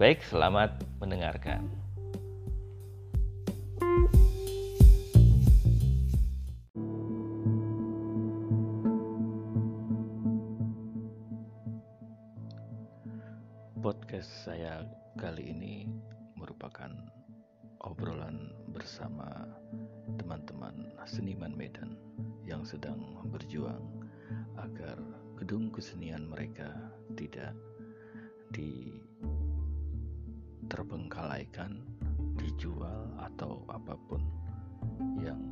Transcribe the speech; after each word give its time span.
Baik, 0.00 0.24
selamat 0.24 0.80
mendengarkan. 0.96 1.68
Podcast 13.76 14.32
saya 14.48 14.88
kali 15.20 15.52
ini 15.52 15.84
merupakan 16.32 16.88
obrolan 17.84 18.56
bersama 18.72 19.44
teman-teman 20.16 20.96
seniman 21.04 21.52
Medan 21.52 22.00
yang 22.48 22.64
sedang 22.64 23.20
berjuang 23.28 24.08
agar 24.56 24.96
gedung 25.36 25.68
kesenian 25.68 26.24
mereka 26.24 26.72
tidak 27.20 27.52
di 28.48 28.99
terbengkalaikan, 30.70 31.82
dijual 32.38 33.10
atau 33.18 33.66
apa 33.66 33.98
pun 34.06 34.22
yang 35.18 35.42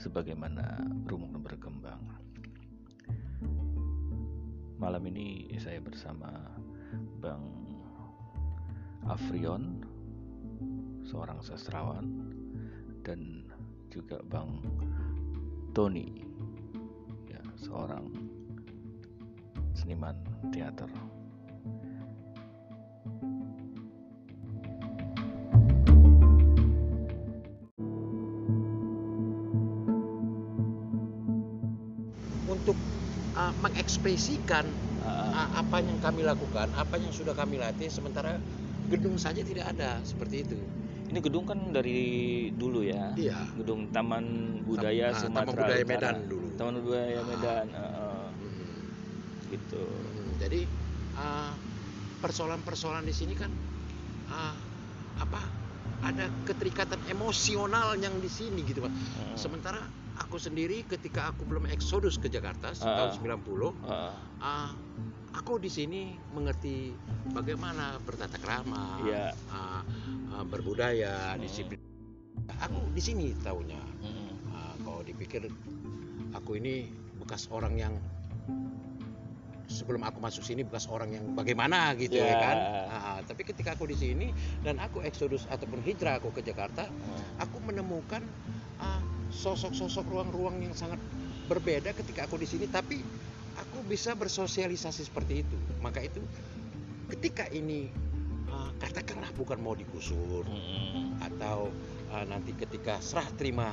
sebagaimana 0.00 0.82
rumah 1.04 1.36
berkembang. 1.36 2.00
Malam 4.80 5.04
ini 5.12 5.52
saya 5.60 5.84
bersama 5.84 6.32
Bang 7.20 7.44
Afrion, 9.04 9.84
seorang 11.04 11.44
sastrawan, 11.44 12.06
dan 13.04 13.44
juga 13.92 14.22
Bang 14.30 14.64
Tony, 15.74 16.24
ya, 17.26 17.42
seorang 17.58 18.06
seniman 19.74 20.14
teater. 20.54 21.07
Mengekspresikan 33.88 34.68
uh, 35.00 35.48
apa 35.56 35.80
yang 35.80 35.96
kami 36.04 36.20
lakukan, 36.20 36.68
apa 36.76 37.00
yang 37.00 37.08
sudah 37.08 37.32
kami 37.32 37.56
latih, 37.56 37.88
sementara 37.88 38.36
gedung 38.92 39.16
saja 39.16 39.40
tidak 39.40 39.64
ada 39.72 39.96
seperti 40.04 40.44
itu. 40.44 40.60
Ini 41.08 41.24
gedung 41.24 41.48
kan 41.48 41.72
dari 41.72 42.52
dulu 42.52 42.84
ya. 42.84 43.16
Iya. 43.16 43.48
Gedung 43.56 43.88
Taman 43.88 44.60
Budaya 44.68 45.16
Tam, 45.16 45.32
Sumatera 45.32 45.40
Taman 45.40 45.64
Budaya 45.64 45.80
Utara. 45.88 45.88
Medan 45.88 46.16
dulu. 46.28 46.46
Taman 46.60 46.74
Budaya 46.84 47.20
Medan. 47.24 47.66
Uh, 47.72 47.80
uh. 47.80 48.26
Hmm. 48.28 49.56
Gitu. 49.56 49.84
Hmm, 49.88 50.30
jadi 50.36 50.60
persoalan-persoalan 52.20 53.08
di 53.08 53.14
sini 53.16 53.32
kan 53.32 53.48
uh, 54.28 54.54
apa? 55.16 55.40
Ada 56.04 56.28
keterikatan 56.44 57.08
emosional 57.08 57.96
yang 57.96 58.20
di 58.20 58.28
sini 58.28 58.68
gitu, 58.68 58.84
Pak. 58.84 58.92
Hmm. 58.92 59.32
Sementara 59.32 59.80
aku 60.18 60.36
sendiri 60.36 60.82
ketika 60.84 61.30
aku 61.30 61.46
belum 61.46 61.70
eksodus 61.70 62.18
ke 62.18 62.26
Jakarta 62.26 62.74
uh, 62.74 63.14
tahun 63.14 63.38
90 63.40 63.46
uh, 63.46 63.70
uh, 64.42 64.70
aku 65.34 65.62
di 65.62 65.70
sini 65.70 66.18
mengerti 66.34 66.92
bagaimana 67.30 68.02
bertata 68.02 68.36
krama 68.40 68.98
yeah. 69.06 69.30
uh, 69.52 69.82
uh, 70.34 70.44
berbudaya 70.44 71.34
uh. 71.34 71.40
disiplin 71.40 71.78
aku 72.58 72.80
di 72.92 73.02
sini 73.02 73.26
tahunya 73.38 73.82
uh, 74.02 74.32
uh, 74.52 74.74
kalau 74.82 75.00
dipikir 75.06 75.46
aku 76.34 76.58
ini 76.58 76.90
bekas 77.22 77.46
orang 77.54 77.74
yang 77.78 77.94
sebelum 79.68 80.00
aku 80.00 80.18
masuk 80.18 80.40
sini 80.42 80.64
bekas 80.64 80.88
orang 80.88 81.12
yang 81.12 81.24
bagaimana 81.36 81.92
gitu 82.00 82.16
yeah. 82.18 82.32
ya 82.32 82.36
kan 82.40 82.56
uh, 82.88 83.18
tapi 83.28 83.44
ketika 83.44 83.76
aku 83.76 83.84
di 83.84 83.94
sini 83.94 84.26
dan 84.64 84.80
aku 84.80 85.04
eksodus 85.04 85.44
ataupun 85.52 85.84
hijrah 85.84 86.18
aku 86.18 86.32
ke 86.32 86.40
Jakarta 86.40 86.88
uh. 86.88 87.22
aku 87.44 87.60
menemukan 87.62 88.24
sosok-sosok 89.28 90.04
ruang-ruang 90.08 90.64
yang 90.64 90.74
sangat 90.74 91.00
berbeda 91.48 91.96
ketika 91.96 92.28
aku 92.28 92.36
di 92.40 92.48
sini 92.48 92.66
tapi 92.68 93.00
aku 93.56 93.84
bisa 93.88 94.12
bersosialisasi 94.14 95.08
seperti 95.08 95.44
itu 95.44 95.56
maka 95.80 96.04
itu 96.04 96.20
ketika 97.08 97.48
ini 97.48 97.88
uh, 98.52 98.70
katakanlah 98.76 99.32
bukan 99.34 99.58
mau 99.58 99.72
digusur 99.72 100.44
hmm. 100.44 101.24
atau 101.24 101.72
uh, 102.12 102.24
nanti 102.28 102.52
ketika 102.54 103.00
serah 103.00 103.26
terima 103.40 103.72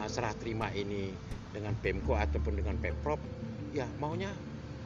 uh, 0.00 0.08
serah 0.08 0.32
terima 0.36 0.72
ini 0.72 1.12
dengan 1.52 1.76
Pemko 1.76 2.16
ataupun 2.16 2.56
dengan 2.56 2.80
Pemprov 2.80 3.20
ya 3.76 3.84
maunya 4.00 4.32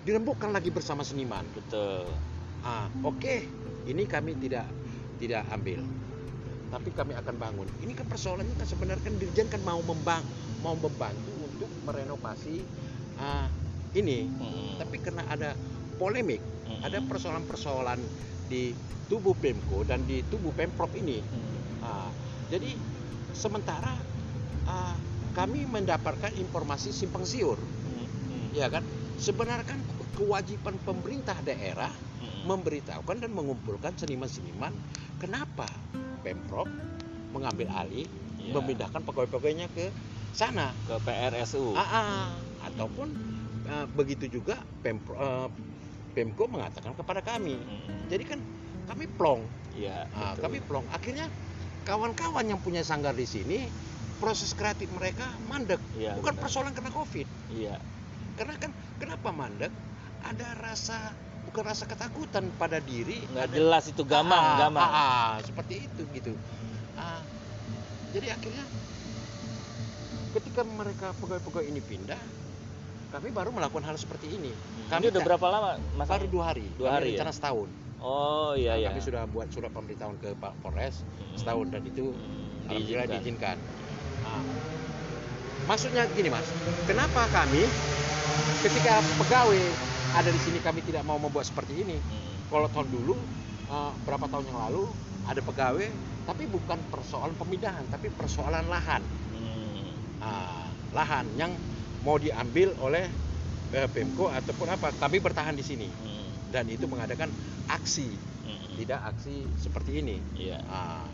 dirembukkan 0.03 0.51
lagi 0.51 0.71
bersama 0.75 1.07
seniman 1.07 1.47
betul 1.55 2.07
ah 2.67 2.91
oke 3.07 3.23
okay. 3.23 3.47
ini 3.87 4.07
kami 4.07 4.35
tidak 4.43 4.67
tidak 5.23 5.47
ambil 5.55 5.83
tapi 6.71 6.91
kami 6.91 7.15
akan 7.15 7.35
bangun. 7.39 7.69
Ini 7.83 7.93
kan 7.95 8.07
persoalannya 8.11 8.55
kan 8.59 8.67
sebenarnya 8.67 9.03
kan 9.07 9.15
Dirjen 9.19 9.49
kan 9.51 9.63
mau 9.63 9.79
membang 9.83 10.23
mau 10.65 10.75
membantu 10.75 11.31
untuk 11.47 11.71
merenovasi 11.87 12.65
uh, 13.23 13.47
ini, 13.95 14.27
hmm. 14.27 14.83
tapi 14.83 14.97
karena 14.99 15.23
ada 15.31 15.55
polemik, 15.97 16.43
hmm. 16.67 16.83
ada 16.85 16.99
persoalan-persoalan 17.01 18.01
di 18.51 18.75
tubuh 19.07 19.33
Pemko 19.39 19.87
dan 19.87 20.03
di 20.05 20.27
tubuh 20.27 20.51
Pemprov 20.53 20.91
ini. 20.99 21.23
Hmm. 21.23 21.57
Uh, 21.81 22.11
jadi 22.51 22.75
sementara 23.31 23.95
uh, 24.67 24.97
kami 25.39 25.69
mendapatkan 25.69 26.33
informasi 26.35 26.91
simpang 26.91 27.23
siur, 27.23 27.61
hmm. 27.61 28.57
ya 28.57 28.67
kan? 28.67 28.83
Sebenarnya 29.17 29.65
kan 29.65 29.81
kewajiban 30.17 30.77
pemerintah 30.83 31.37
daerah 31.45 31.93
hmm. 31.93 32.49
memberitahukan 32.49 33.17
dan 33.23 33.31
mengumpulkan 33.33 33.93
seniman-seniman 33.97 34.73
kenapa 35.21 35.69
Pemprov 36.27 36.67
mengambil 37.31 37.71
alih 37.71 38.11
yeah. 38.43 38.51
memindahkan 38.59 38.99
pegawai-pegawainya 39.07 39.71
ke 39.71 39.95
sana 40.35 40.75
ke 40.91 40.99
PRSU. 41.07 41.79
Ah, 41.79 41.87
ah. 41.87 42.27
ataupun 42.67 43.15
uh, 43.71 43.87
begitu 43.95 44.27
juga 44.27 44.59
Pemprov 44.83 45.15
uh, 45.15 45.49
Pemko 46.17 46.49
mengatakan 46.49 46.97
kepada 46.97 47.21
kami. 47.21 47.61
Hmm. 47.61 48.09
Jadi 48.09 48.25
kan 48.25 48.41
kami 48.89 49.05
plong. 49.05 49.45
Nah, 49.77 50.33
kami 50.41 50.65
plong. 50.65 50.89
Akhirnya 50.89 51.29
kawan-kawan 51.85 52.49
yang 52.49 52.57
punya 52.57 52.81
sanggar 52.81 53.13
di 53.13 53.29
sini 53.29 53.69
proses 54.17 54.57
kreatif 54.57 54.89
mereka 54.97 55.29
mandek. 55.53 55.77
Ya, 56.01 56.17
Bukan 56.17 56.41
benar. 56.41 56.43
persoalan 56.49 56.73
karena 56.73 56.89
Covid. 56.89 57.29
Iya. 57.53 57.77
Karena 58.41 58.57
kan 58.57 58.73
kenapa 58.97 59.29
mandek? 59.29 59.69
Ada 60.25 60.57
rasa 60.57 61.13
bukan 61.57 61.73
rasa 61.73 61.89
ketakutan 61.89 62.53
pada 62.61 62.85
diri 62.85 63.25
nggak 63.33 63.49
ada, 63.49 63.57
jelas 63.57 63.89
itu 63.89 64.05
gamang 64.05 64.45
ah, 64.45 64.61
gamang. 64.69 64.85
ah, 64.85 64.93
ah, 64.93 65.33
seperti 65.41 65.89
itu 65.89 66.05
gitu. 66.13 66.37
Ah, 67.01 67.25
jadi 68.13 68.37
akhirnya 68.37 68.61
ketika 70.37 70.61
mereka 70.69 71.17
pegawai-pegawai 71.17 71.65
ini 71.65 71.81
pindah 71.81 72.21
kami 73.09 73.33
baru 73.33 73.57
melakukan 73.57 73.89
hal 73.89 73.97
seperti 73.97 74.37
ini. 74.37 74.53
Hmm. 74.53 75.01
kami 75.01 75.09
udah 75.09 75.23
berapa 75.25 75.47
lama 75.49 75.81
mas? 75.97 76.05
baru 76.05 76.29
dua 76.29 76.53
hari. 76.53 76.69
Dua 76.77 76.93
hari 76.93 77.17
rencana 77.17 77.33
ya? 77.33 77.37
setahun. 77.41 77.69
Oh 78.05 78.53
iya 78.53 78.77
nah, 78.77 78.77
iya. 78.77 78.89
kami 78.93 79.01
sudah 79.01 79.25
buat 79.25 79.49
surat 79.49 79.73
pemberitahuan 79.73 80.21
ke 80.21 80.37
Pak 80.37 80.61
Polres 80.61 81.09
hmm. 81.09 81.41
setahun 81.41 81.73
dan 81.73 81.81
itu 81.89 82.13
hmm. 82.13 82.69
alhamdulillah 82.69 83.09
diizinkan. 83.17 83.57
nah, 84.21 84.45
maksudnya 85.65 86.05
gini 86.13 86.29
mas. 86.29 86.53
Kenapa 86.85 87.25
kami 87.33 87.65
ketika 88.61 89.01
pegawai 89.17 89.86
ada 90.17 90.33
di 90.33 90.41
sini 90.41 90.59
kami 90.65 90.81
tidak 90.81 91.05
mau 91.05 91.21
membuat 91.21 91.45
seperti 91.45 91.85
ini. 91.85 92.01
Hmm. 92.01 92.49
Kalau 92.49 92.69
tahun 92.73 92.89
dulu 92.89 93.15
uh, 93.69 93.93
berapa 94.09 94.25
tahun 94.33 94.49
yang 94.49 94.59
lalu 94.69 94.85
ada 95.29 95.41
pegawai, 95.45 95.89
tapi 96.25 96.49
bukan 96.49 96.79
persoalan 96.89 97.37
pemindahan, 97.37 97.85
tapi 97.93 98.09
persoalan 98.09 98.65
lahan. 98.65 99.05
Hmm. 99.37 99.93
Uh, 100.25 100.67
lahan 100.97 101.29
yang 101.37 101.53
mau 102.01 102.17
diambil 102.17 102.73
oleh 102.81 103.05
uh, 103.77 103.89
Pemko 103.93 104.33
ataupun 104.33 104.73
apa, 104.73 104.89
kami 104.97 105.21
bertahan 105.21 105.53
di 105.53 105.65
sini. 105.67 105.89
Hmm. 105.93 106.25
Dan 106.49 106.73
itu 106.73 106.89
mengadakan 106.89 107.29
aksi, 107.69 108.09
hmm. 108.09 108.81
tidak 108.81 109.01
aksi 109.13 109.45
seperti 109.61 110.01
ini. 110.01 110.17
Yeah. 110.33 110.65
Uh, 110.73 111.05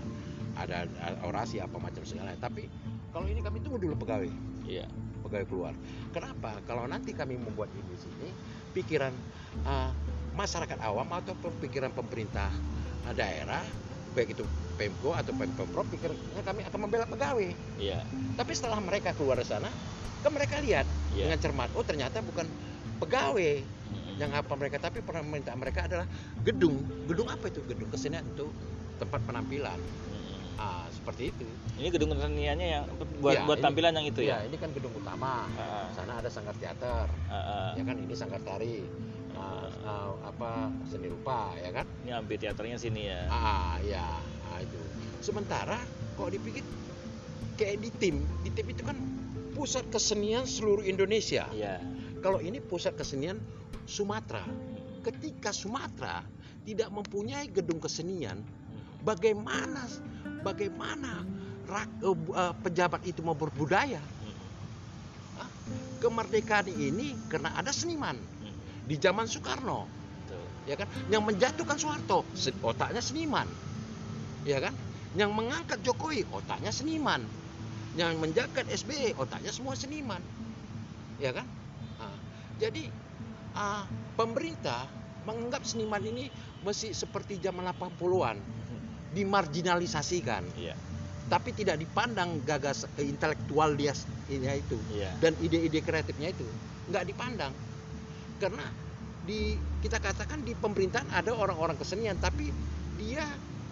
ada 0.52 0.84
orasi 1.24 1.58
apa 1.58 1.80
macam 1.80 2.04
segala. 2.04 2.36
Tapi 2.36 2.68
kalau 3.10 3.26
ini 3.26 3.42
kami 3.42 3.64
tunggu 3.64 3.82
dulu 3.82 3.98
pegawai. 3.98 4.30
Yeah. 4.62 4.86
Pegawai 5.26 5.46
keluar. 5.48 5.74
Kenapa? 6.12 6.60
Kalau 6.68 6.84
nanti 6.84 7.16
kami 7.16 7.40
membuat 7.40 7.72
ini 7.72 7.88
di 7.88 7.98
sini, 7.98 8.28
pikiran 8.72 9.12
uh, 9.68 9.90
masyarakat 10.32 10.78
awam 10.80 11.08
atau 11.12 11.36
pikiran 11.60 11.92
pemerintah 11.92 12.48
eh, 13.08 13.14
daerah 13.14 13.60
baik 14.12 14.36
itu 14.36 14.44
Pemko 14.76 15.12
atau 15.12 15.32
Pemprov 15.36 15.84
pikirnya 15.88 16.42
kami 16.44 16.64
akan 16.64 16.78
membela 16.88 17.04
pegawai. 17.08 17.52
Iya. 17.76 18.04
Tapi 18.36 18.52
setelah 18.56 18.80
mereka 18.80 19.12
keluar 19.16 19.36
dari 19.40 19.48
sana, 19.48 19.68
kan 20.24 20.32
mereka 20.32 20.60
lihat 20.64 20.88
Iya. 21.12 21.28
dengan 21.28 21.38
cermat, 21.40 21.68
oh 21.76 21.84
ternyata 21.84 22.24
bukan 22.24 22.48
pegawai 23.00 23.60
Mm-mm. 23.60 24.16
yang 24.16 24.32
apa 24.32 24.52
mereka, 24.56 24.80
tapi 24.80 25.04
permintaan 25.04 25.60
mereka 25.60 25.84
adalah 25.84 26.08
gedung. 26.40 26.80
Gedung 27.04 27.28
apa 27.28 27.52
itu? 27.52 27.60
Gedung 27.68 27.88
kesenian 27.92 28.24
untuk 28.32 28.48
tempat 28.96 29.20
penampilan. 29.28 29.80
Ah, 30.56 30.86
seperti 30.92 31.32
itu. 31.32 31.46
Ini 31.80 31.88
gedung 31.90 32.12
keseniannya 32.12 32.66
yang 32.68 32.84
buat 33.18 33.34
Iya, 33.34 33.42
buat 33.48 33.58
ini- 33.58 33.64
tampilan 33.64 33.92
yang 33.98 34.06
itu 34.06 34.20
Iya, 34.22 34.44
ya. 34.44 34.46
ini 34.46 34.56
kan 34.60 34.70
gedung 34.70 34.92
utama. 34.94 35.48
Ah, 35.56 35.88
Sana 35.90 36.20
ada 36.20 36.28
sanggar 36.28 36.54
teater, 36.60 37.08
ah, 37.26 37.34
ah. 37.34 37.70
ya 37.74 37.82
kan 37.82 37.96
ini 37.98 38.14
sanggar 38.14 38.40
tari. 38.44 38.84
Ah, 39.32 39.66
ah, 39.82 40.12
apa 40.22 40.68
seni 40.86 41.08
rupa, 41.08 41.56
ya 41.56 41.72
kan? 41.72 41.88
Ini 42.04 42.12
amphitheaternya 42.14 42.76
sini 42.76 43.08
ya. 43.08 43.26
Ah, 43.26 43.80
ya, 43.82 44.20
ah, 44.52 44.58
itu. 44.60 44.76
Sementara 45.18 45.80
kalau 46.14 46.28
dipikir 46.28 46.62
kayak 47.56 47.80
di 47.80 47.90
tim, 47.96 48.16
di 48.44 48.50
tim 48.52 48.66
itu 48.68 48.84
kan 48.84 48.96
pusat 49.52 49.88
kesenian 49.88 50.44
seluruh 50.44 50.84
Indonesia. 50.84 51.48
Iya. 51.50 51.80
Kalau 52.20 52.38
ini 52.38 52.60
pusat 52.60 52.94
kesenian 52.94 53.40
Sumatera. 53.82 54.46
Ketika 55.02 55.50
Sumatera 55.50 56.22
tidak 56.62 56.92
mempunyai 56.94 57.50
gedung 57.50 57.82
kesenian, 57.82 58.38
bagaimana 59.02 59.90
bagaimana 60.42 61.22
rak- 61.64 62.02
bu- 62.02 62.34
eh, 62.34 62.54
pejabat 62.60 63.06
itu 63.06 63.22
mau 63.22 63.38
berbudaya? 63.38 64.02
Kemerdekaan 66.02 66.66
ini 66.66 67.14
karena 67.30 67.54
ada 67.54 67.70
seniman 67.70 68.18
di 68.82 68.98
zaman 68.98 69.30
Soekarno, 69.30 69.86
Betul. 70.26 70.50
ya 70.66 70.74
kan? 70.74 70.90
Yang 71.06 71.22
menjatuhkan 71.30 71.78
Soeharto, 71.78 72.26
otaknya 72.66 72.98
seniman, 72.98 73.46
ya 74.42 74.58
kan? 74.58 74.74
Yang 75.14 75.30
mengangkat 75.30 75.78
Jokowi, 75.86 76.26
otaknya 76.26 76.74
seniman. 76.74 77.22
Yang 77.94 78.12
menjaga 78.18 78.64
SBY, 78.66 79.14
otaknya 79.20 79.52
semua 79.52 79.76
seniman, 79.76 80.24
ya 81.20 81.30
kan? 81.30 81.46
Ah, 82.00 82.16
jadi 82.56 82.88
ah, 83.54 83.84
pemerintah 84.16 84.88
menganggap 85.22 85.62
seniman 85.62 86.02
ini 86.02 86.32
masih 86.64 86.96
seperti 86.96 87.38
zaman 87.38 87.68
80-an, 87.68 88.42
dimarginalisasikan, 89.12 90.42
Iya. 90.56 90.74
tapi 91.28 91.52
tidak 91.52 91.78
dipandang 91.78 92.40
gagas 92.42 92.88
intelektual 92.96 93.76
dia 93.76 93.92
ini 94.28 94.48
itu. 94.58 94.76
Iya. 94.90 95.12
dan 95.20 95.36
ide-ide 95.38 95.80
kreatifnya 95.80 96.32
itu 96.32 96.44
nggak 96.88 97.04
dipandang. 97.06 97.52
Karena 98.40 98.64
di 99.22 99.54
kita 99.78 100.02
katakan 100.02 100.42
di 100.42 100.56
pemerintahan 100.58 101.06
ada 101.14 101.30
orang-orang 101.30 101.78
kesenian 101.78 102.18
tapi 102.18 102.50
dia 102.98 103.22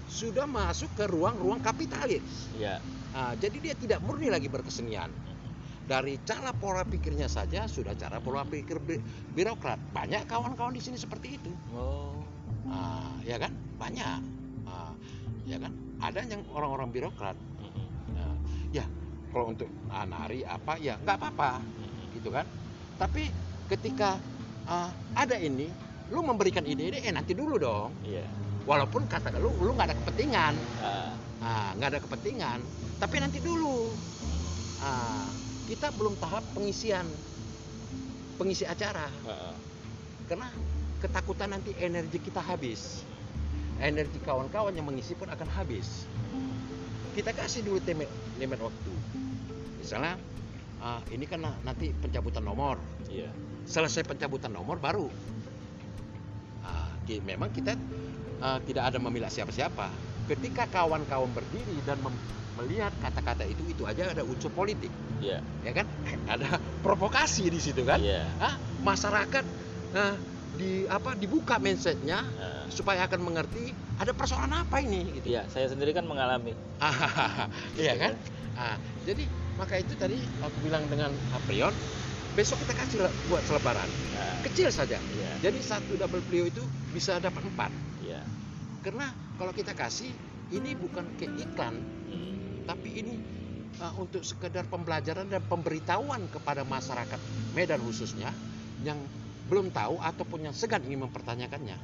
sudah 0.06 0.46
masuk 0.46 0.90
ke 0.94 1.04
ruang-ruang 1.10 1.58
kapitalis. 1.58 2.50
Iya. 2.54 2.78
Nah, 3.10 3.34
jadi 3.34 3.56
dia 3.58 3.74
tidak 3.74 3.98
murni 4.06 4.30
lagi 4.30 4.46
berkesenian. 4.46 5.10
Dari 5.90 6.22
cara 6.22 6.54
pola 6.54 6.86
pikirnya 6.86 7.26
saja 7.26 7.66
sudah 7.66 7.98
cara 7.98 8.22
pola 8.22 8.46
pikir 8.46 8.78
bi- 8.78 9.02
birokrat. 9.34 9.78
Banyak 9.90 10.30
kawan-kawan 10.30 10.70
di 10.70 10.78
sini 10.78 10.94
seperti 10.94 11.34
itu. 11.34 11.50
Oh. 11.74 12.14
Ah, 12.70 13.18
ya 13.26 13.42
kan? 13.42 13.50
Banyak 13.74 14.39
ya 15.48 15.56
kan? 15.60 15.72
Ada 16.00 16.24
yang 16.26 16.42
orang-orang 16.52 16.88
birokrat. 16.92 17.36
Nah, 18.12 18.34
ya 18.72 18.84
kalau 19.30 19.52
untuk 19.52 19.68
ah, 19.92 20.04
nari 20.08 20.42
apa 20.44 20.76
ya 20.80 20.96
nggak 21.00 21.16
apa-apa. 21.16 21.60
Gitu 22.16 22.28
kan? 22.32 22.46
Tapi 22.96 23.28
ketika 23.70 24.18
ah, 24.66 24.90
ada 25.16 25.36
ini 25.38 25.70
lu 26.10 26.26
memberikan 26.26 26.66
ide-ide 26.66 27.00
eh 27.06 27.12
nanti 27.14 27.32
dulu 27.32 27.56
dong. 27.56 27.90
Iya. 28.04 28.26
walaupun 28.68 29.08
kata 29.08 29.32
lu 29.40 29.50
lu 29.62 29.72
nggak 29.72 29.88
ada 29.88 29.96
kepentingan. 30.04 30.54
Ah, 30.84 31.12
ah, 31.40 31.68
nggak 31.76 31.88
ada 31.96 32.00
kepentingan. 32.02 32.58
Tapi 33.00 33.16
nanti 33.20 33.38
dulu. 33.40 33.88
Ah, 34.84 35.28
kita 35.64 35.92
belum 35.96 36.16
tahap 36.20 36.44
pengisian. 36.52 37.08
Pengisi 38.36 38.64
acara. 38.64 39.08
Ah. 39.28 39.52
karena 40.30 40.46
ketakutan 41.02 41.50
nanti 41.50 41.74
energi 41.74 42.22
kita 42.22 42.38
habis 42.38 43.02
energi 43.80 44.20
kawan-kawan 44.20 44.76
yang 44.76 44.86
mengisi 44.86 45.16
pun 45.16 45.28
akan 45.28 45.48
habis. 45.50 46.04
Kita 47.16 47.34
kasih 47.34 47.66
dulu 47.66 47.80
limit, 47.82 48.08
limit 48.38 48.60
waktu. 48.60 48.92
Misalnya 49.80 50.14
ah, 50.78 51.00
ini 51.10 51.24
kan 51.26 51.42
na- 51.42 51.58
nanti 51.64 51.90
pencabutan 51.90 52.44
nomor. 52.44 52.78
Iya. 53.10 53.26
selesai 53.60 54.02
pencabutan 54.06 54.50
nomor 54.50 54.78
baru. 54.78 55.06
Ki- 57.08 57.24
memang 57.24 57.50
kita 57.50 57.74
ah, 58.38 58.60
tidak 58.62 58.92
ada 58.92 58.98
memilah 59.02 59.32
siapa-siapa. 59.32 59.88
Ketika 60.30 60.70
kawan-kawan 60.70 61.32
berdiri 61.34 61.80
dan 61.82 61.98
melihat 62.54 62.92
kata-kata 63.02 63.42
itu 63.48 63.66
itu 63.66 63.82
aja 63.88 64.12
ada 64.12 64.22
unsur 64.22 64.52
politik. 64.52 64.92
Iya. 65.18 65.42
ya 65.66 65.72
kan? 65.74 65.86
Ada 66.32 66.56
provokasi 66.84 67.50
di 67.50 67.58
situ 67.58 67.82
kan? 67.82 67.98
Iya. 67.98 68.24
Ah, 68.38 68.54
masyarakat 68.84 69.44
ah, 69.96 70.14
di 70.58 70.82
apa 70.90 71.14
dibuka 71.14 71.56
mindsetnya 71.62 72.26
supaya 72.66 73.06
akan 73.06 73.20
mengerti 73.22 73.70
ada 73.98 74.10
persoalan 74.10 74.50
apa 74.66 74.82
ini 74.82 75.20
gitu 75.20 75.26
Iya, 75.30 75.46
saya 75.46 75.66
sendiri 75.70 75.94
kan 75.94 76.06
mengalami. 76.06 76.54
iya 77.80 77.94
kan 77.94 78.14
Ah, 78.58 78.76
jadi 79.06 79.24
maka 79.56 79.78
itu 79.78 79.94
tadi 79.94 80.18
aku 80.42 80.58
bilang 80.66 80.84
dengan 80.90 81.14
Aprion 81.32 81.72
besok 82.34 82.60
kita 82.66 82.74
kasih 82.76 82.98
buat 83.30 83.42
selebaran 83.46 83.86
Nah, 84.10 84.42
kecil 84.42 84.68
saja 84.74 84.98
iya. 84.98 85.30
jadi 85.38 85.58
satu 85.62 85.94
double 85.96 86.20
plio 86.26 86.50
itu 86.50 86.62
bisa 86.90 87.16
dapat 87.22 87.46
empat 87.46 87.70
Iya. 88.02 88.20
karena 88.82 89.06
kalau 89.38 89.54
kita 89.54 89.72
kasih 89.72 90.10
ini 90.50 90.74
bukan 90.74 91.06
ke 91.14 91.30
iklan 91.38 91.78
Mm. 92.10 92.66
tapi 92.66 92.88
ini 92.90 93.14
uh, 93.78 93.94
untuk 94.02 94.26
sekedar 94.26 94.66
pembelajaran 94.66 95.30
dan 95.30 95.42
pemberitahuan 95.46 96.26
kepada 96.26 96.66
masyarakat 96.66 97.20
Medan 97.54 97.78
khususnya 97.80 98.34
yang 98.82 98.98
belum 99.50 99.74
tahu 99.74 99.98
ataupun 99.98 100.46
yang 100.46 100.54
segan 100.54 100.80
ingin 100.86 101.04
mempertanyakannya 101.04 101.74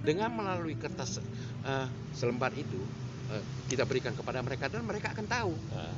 dengan 0.00 0.32
melalui 0.32 0.72
kertas 0.74 1.20
uh, 1.62 1.84
selembar 2.10 2.52
itu 2.52 2.80
uh, 3.28 3.42
kita 3.68 3.84
berikan 3.84 4.12
kepada 4.12 4.40
mereka 4.40 4.66
dan 4.66 4.82
mereka 4.82 5.12
akan 5.12 5.26
tahu 5.28 5.52
Ah. 5.70 5.92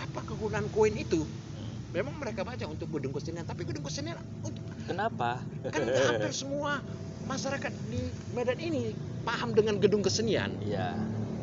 apa 0.00 0.20
kegunaan 0.24 0.64
koin 0.68 0.96
itu 0.96 1.20
Mm. 1.20 1.76
memang 1.92 2.14
mereka 2.16 2.40
baca 2.40 2.64
untuk 2.64 2.88
gedung 2.88 3.12
kesenian 3.12 3.44
tapi 3.44 3.68
gedung 3.68 3.84
kesenian 3.84 4.16
untuk 4.40 4.64
Kenapa? 4.88 5.44
kan 5.68 5.82
hampir 5.84 6.32
semua 6.42 6.80
masyarakat 7.26 7.72
di 7.86 8.00
Medan 8.32 8.56
ini 8.56 8.96
paham 9.22 9.52
dengan 9.52 9.76
gedung 9.76 10.00
kesenian 10.00 10.56
Iya. 10.58 10.96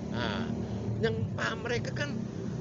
Nah, 0.10 0.50
yang 0.98 1.14
paham 1.38 1.62
mereka 1.62 1.94
kan 1.94 2.10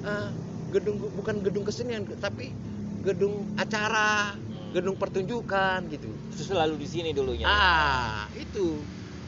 eh, 0.04 0.28
gedung 0.68 1.00
bukan 1.00 1.40
gedung 1.40 1.64
kesenian 1.64 2.04
tapi 2.20 2.52
gedung 3.00 3.48
acara, 3.56 4.34
Hmm. 4.36 4.45
Gedung 4.76 5.00
pertunjukan 5.00 5.88
gitu. 5.88 6.12
Terus 6.36 6.46
selalu 6.52 6.76
di 6.76 6.84
sini 6.84 7.16
dulunya. 7.16 7.48
Ah, 7.48 8.28
itu. 8.36 8.76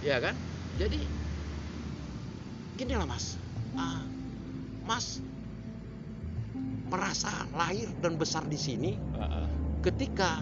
Ya 0.05 0.21
kan? 0.21 0.37
Jadi 0.77 1.01
gini 2.77 2.93
lah 2.93 3.09
Mas. 3.09 3.41
Ah, 3.73 4.05
mas 4.85 5.25
merasa 6.89 7.29
lahir 7.53 7.89
dan 8.01 8.17
besar 8.17 8.45
di 8.49 8.57
sini 8.57 8.97
Ah, 9.13 9.45
ah. 9.45 9.47
ketika 9.85 10.41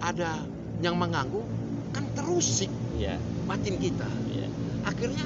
ada 0.00 0.40
yang 0.80 0.96
mengganggu 0.96 1.44
kan 1.92 2.04
terusik 2.16 2.68
Iya. 2.96 3.16
batin 3.48 3.80
kita. 3.80 4.08
Iya. 4.28 4.48
Akhirnya 4.84 5.24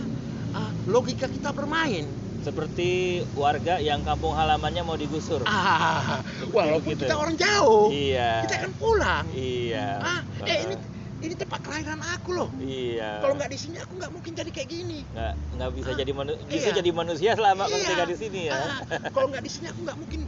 ah, 0.54 0.70
logika 0.86 1.26
kita 1.26 1.50
bermain. 1.50 2.06
Seperti 2.42 2.90
warga 3.32 3.78
yang 3.78 4.02
kampung 4.02 4.34
halamannya 4.34 4.82
mau 4.82 4.94
digusur. 4.94 5.46
Ah, 5.46 6.18
walaupun 6.50 6.92
Gitu. 6.92 7.06
kita 7.06 7.14
orang 7.14 7.38
jauh, 7.38 7.86
Iya. 7.88 8.42
kita 8.44 8.56
kan 8.60 8.72
pulang. 8.74 9.24
Iya. 9.30 9.86
Ah, 9.98 10.20
eh 10.42 10.58
ini 10.66 10.74
ini 11.22 11.34
tempat 11.38 11.62
kelahiran 11.62 12.02
aku 12.02 12.34
loh. 12.34 12.50
Iya. 12.58 13.22
Kalau 13.22 13.38
nggak 13.38 13.46
di 13.46 13.58
sini 13.58 13.78
aku 13.78 13.94
nggak 13.94 14.10
mungkin 14.10 14.32
jadi 14.34 14.50
kayak 14.50 14.68
gini. 14.68 15.06
nggak 15.08 15.32
nggak 15.54 15.70
bisa 15.72 15.88
Ah, 15.88 15.96
jadi 15.96 16.12
manusia 16.12 16.42
bisa 16.44 16.68
iya. 16.68 16.74
jadi 16.74 16.90
manusia 16.90 17.30
selama 17.32 17.62
Iya. 17.64 17.86
tinggal 17.86 18.08
di 18.10 18.18
sini 18.18 18.40
ya. 18.50 18.58
Ah, 18.58 18.78
kalau 19.08 19.26
nggak 19.30 19.44
di 19.46 19.50
sini 19.50 19.66
aku 19.70 19.80
nggak 19.86 19.98
mungkin 19.98 20.20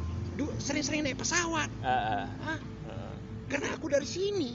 sering-sering 0.57 1.03
naik 1.03 1.19
pesawat. 1.19 1.67
Ah, 1.83 1.91
ah. 1.91 2.25
Ah, 2.47 2.59
Ah, 2.87 3.15
karena 3.51 3.75
aku 3.75 3.91
dari 3.91 4.07
sini. 4.07 4.55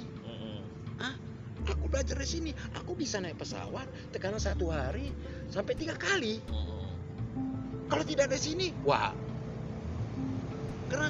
Ah, 0.96 1.16
aku 1.66 1.88
belajar 1.88 2.16
dari 2.16 2.28
sini. 2.30 2.52
Aku 2.74 2.96
bisa 2.96 3.20
naik 3.20 3.36
pesawat 3.36 3.84
tekanan 4.10 4.40
satu 4.40 4.72
hari 4.72 5.12
sampai 5.48 5.76
tiga 5.76 5.96
kali. 5.96 6.40
Mm-mm. 6.48 6.88
Kalau 7.90 8.04
tidak 8.06 8.30
dari 8.30 8.42
sini, 8.42 8.68
wah. 8.86 9.12
Karena 10.88 11.10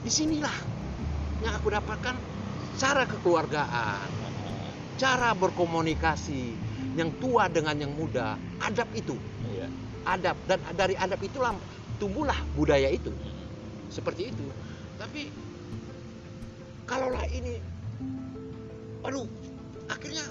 di 0.00 0.10
sinilah 0.10 0.56
yang 1.40 1.52
aku 1.54 1.68
dapatkan 1.70 2.16
cara 2.74 3.04
kekeluargaan. 3.04 4.08
cara 4.98 5.30
berkomunikasi 5.30 6.58
yang 6.98 7.14
tua 7.22 7.46
dengan 7.46 7.78
yang 7.78 7.94
muda 7.94 8.34
adab 8.58 8.90
itu 8.90 9.14
Iya. 9.46 9.70
adab 10.02 10.34
dan 10.42 10.58
dari 10.74 10.98
adab 10.98 11.22
itulah 11.22 11.54
tumbuhlah 12.02 12.34
budaya 12.58 12.90
itu 12.90 13.14
seperti 13.86 14.34
itu 14.34 14.50
tapi 14.98 15.30
kalaulah 16.82 17.22
ini 17.30 17.62
aduh 19.06 19.30
akhirnya 19.86 20.26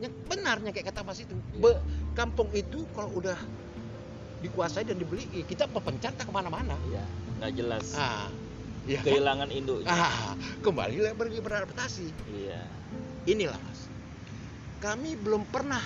yang 0.00 0.16
benarnya 0.24 0.72
kayak 0.72 0.88
kata 0.88 1.04
Mas 1.04 1.20
itu. 1.20 1.36
Iya. 1.36 1.60
Be- 1.60 1.82
kampung 2.16 2.48
itu 2.56 2.88
kalau 2.96 3.20
udah 3.20 3.36
dikuasai 4.40 4.88
dan 4.88 4.96
dibeli, 4.96 5.28
eh, 5.36 5.44
kita 5.44 5.68
pepencar 5.68 6.16
tak 6.16 6.28
ke 6.28 6.32
mana-mana. 6.32 6.74
Iya, 6.88 7.04
nggak 7.38 7.52
jelas. 7.54 7.86
Ah, 7.94 8.32
kan? 8.88 9.04
Kehilangan 9.04 9.48
induknya. 9.52 9.88
Ah, 9.92 10.32
kembali 10.64 10.96
lagi 10.98 11.14
ber- 11.14 11.44
beradaptasi. 11.44 12.08
Iya. 12.32 12.60
Inilah 13.28 13.60
Mas. 13.60 13.86
Kami 14.80 15.12
belum 15.20 15.44
pernah 15.44 15.84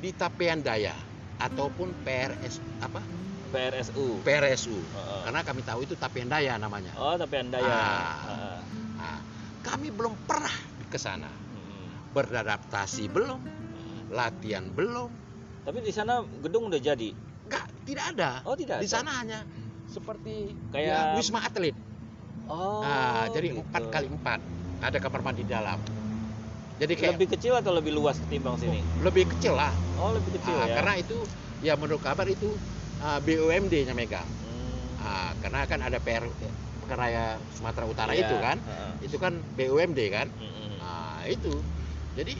di 0.00 0.08
Tapean 0.16 0.64
Daya 0.64 0.96
ataupun 1.36 1.92
PRS 2.00 2.64
apa? 2.80 3.04
PRSU. 3.52 4.24
PRSU. 4.24 4.72
Heeh. 4.72 5.20
Karena 5.28 5.40
kami 5.44 5.60
tahu 5.60 5.84
itu 5.84 5.92
Tapean 5.92 6.32
Daya 6.32 6.56
namanya. 6.56 6.96
Oh, 6.96 7.12
tapi 7.20 7.36
anda 7.36 7.60
ya. 7.60 7.68
Ah. 7.68 8.16
Heeh. 8.24 8.58
Nah, 8.96 9.20
kami 9.60 9.92
belum 9.92 10.16
pernah 10.24 10.52
ke 10.88 10.96
sana. 10.96 11.28
Mm. 11.28 12.16
Beradaptasi 12.16 13.12
belum, 13.12 13.40
latihan 14.08 14.64
belum. 14.72 15.12
Tapi 15.68 15.78
di 15.84 15.92
sana 15.92 16.24
gedung 16.40 16.72
udah 16.72 16.80
jadi. 16.80 17.31
Enggak, 17.42 17.64
tidak 17.82 18.04
ada. 18.14 18.30
Oh, 18.46 18.54
tidak 18.54 18.78
Di 18.80 18.88
ada? 18.88 18.94
sana 18.94 19.10
hanya 19.18 19.38
seperti 19.84 20.54
Kayak- 20.70 20.88
ya, 20.88 21.16
wisma 21.18 21.40
atlet. 21.42 21.74
Oh. 22.42 22.82
nah, 22.82 23.30
jadi 23.30 23.54
gitu. 23.54 23.62
empat 23.62 23.82
kali 23.88 24.06
empat. 24.10 24.40
Ada 24.82 24.98
kamar 24.98 25.20
mandi 25.22 25.46
di 25.46 25.50
dalam. 25.50 25.78
Jadi 26.74 26.92
kayak 26.98 27.14
Lebih 27.14 27.28
kecil 27.38 27.54
atau 27.54 27.70
lebih 27.70 27.94
luas 27.94 28.18
ketimbang 28.18 28.58
sini? 28.58 28.82
lebih 28.98 29.30
kecil 29.30 29.54
lah. 29.54 29.70
Oh, 29.94 30.10
lebih 30.10 30.34
kecil 30.34 30.58
Ah, 30.58 30.66
ya. 30.66 30.74
Karena 30.82 30.94
itu 30.98 31.16
ya 31.62 31.78
menurut 31.78 32.02
kabar 32.02 32.26
itu 32.26 32.50
ah, 32.98 33.22
BUMD-nya 33.22 33.94
megang. 33.94 34.26
Hmm. 34.26 34.98
Ah, 34.98 35.30
karena 35.38 35.62
kan 35.70 35.78
ada 35.78 36.02
PR 36.02 36.26
Pekaraya 36.82 37.38
Sumatera 37.54 37.86
Utara 37.86 38.10
Iya, 38.10 38.26
itu 38.26 38.36
kan. 38.42 38.58
heeh. 38.58 38.92
Itu 39.06 39.16
kan 39.22 39.38
BUMD 39.54 40.00
kan. 40.10 40.26
Mm-mm. 40.34 40.82
Nah, 40.82 41.22
itu. 41.30 41.52
Jadi 42.18 42.34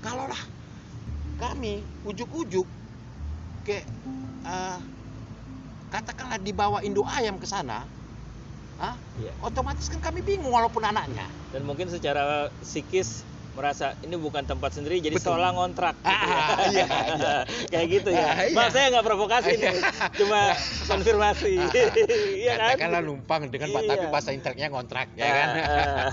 kalaulah 0.00 0.40
kami 1.36 1.84
ujuk-ujuk 2.02 2.64
ke 3.66 3.82
ah, 4.46 4.78
katakanlah 5.90 6.38
dibawa 6.38 6.78
induk 6.80 7.02
ayam 7.10 7.34
ke 7.34 7.46
sana, 7.46 7.82
ah, 8.78 8.94
Iya. 9.18 9.34
otomatis 9.42 9.90
kan 9.90 9.98
kami 9.98 10.22
bingung 10.22 10.54
walaupun 10.54 10.86
anaknya. 10.86 11.26
Dan 11.50 11.66
mungkin 11.66 11.90
secara 11.90 12.46
psikis 12.62 13.26
merasa 13.56 13.96
ini 14.04 14.14
bukan 14.14 14.44
tempat 14.44 14.68
sendiri 14.70 15.00
jadi 15.00 15.16
Betul. 15.16 15.32
seolah 15.32 15.50
ngontrak 15.50 15.96
gitu 15.96 16.12
ya. 16.28 16.36
Ah, 16.36 16.56
iya, 16.68 16.86
iya. 16.86 17.34
kayak 17.72 17.86
gitu 17.90 18.10
ya. 18.12 18.26
Ah, 18.28 18.44
iya. 18.44 18.52
Maaf 18.54 18.70
saya 18.70 18.86
nggak 18.92 19.02
provokasi 19.02 19.52
nih, 19.56 19.76
cuma 20.14 20.40
konfirmasi. 20.86 21.54
Iya 22.46 22.52
kan? 22.54 22.76
Katakanlah 22.76 23.02
numpang 23.02 23.42
dengan 23.48 23.72
Pak 23.72 23.82
tapi 23.82 23.98
Iya. 23.98 24.12
bahasa 24.12 24.30
inteleknya 24.30 24.68
ngontrak 24.70 25.08
ya 25.16 25.24
Ah, 25.24 25.32
kan. 25.32 25.48
ah. 25.56 26.10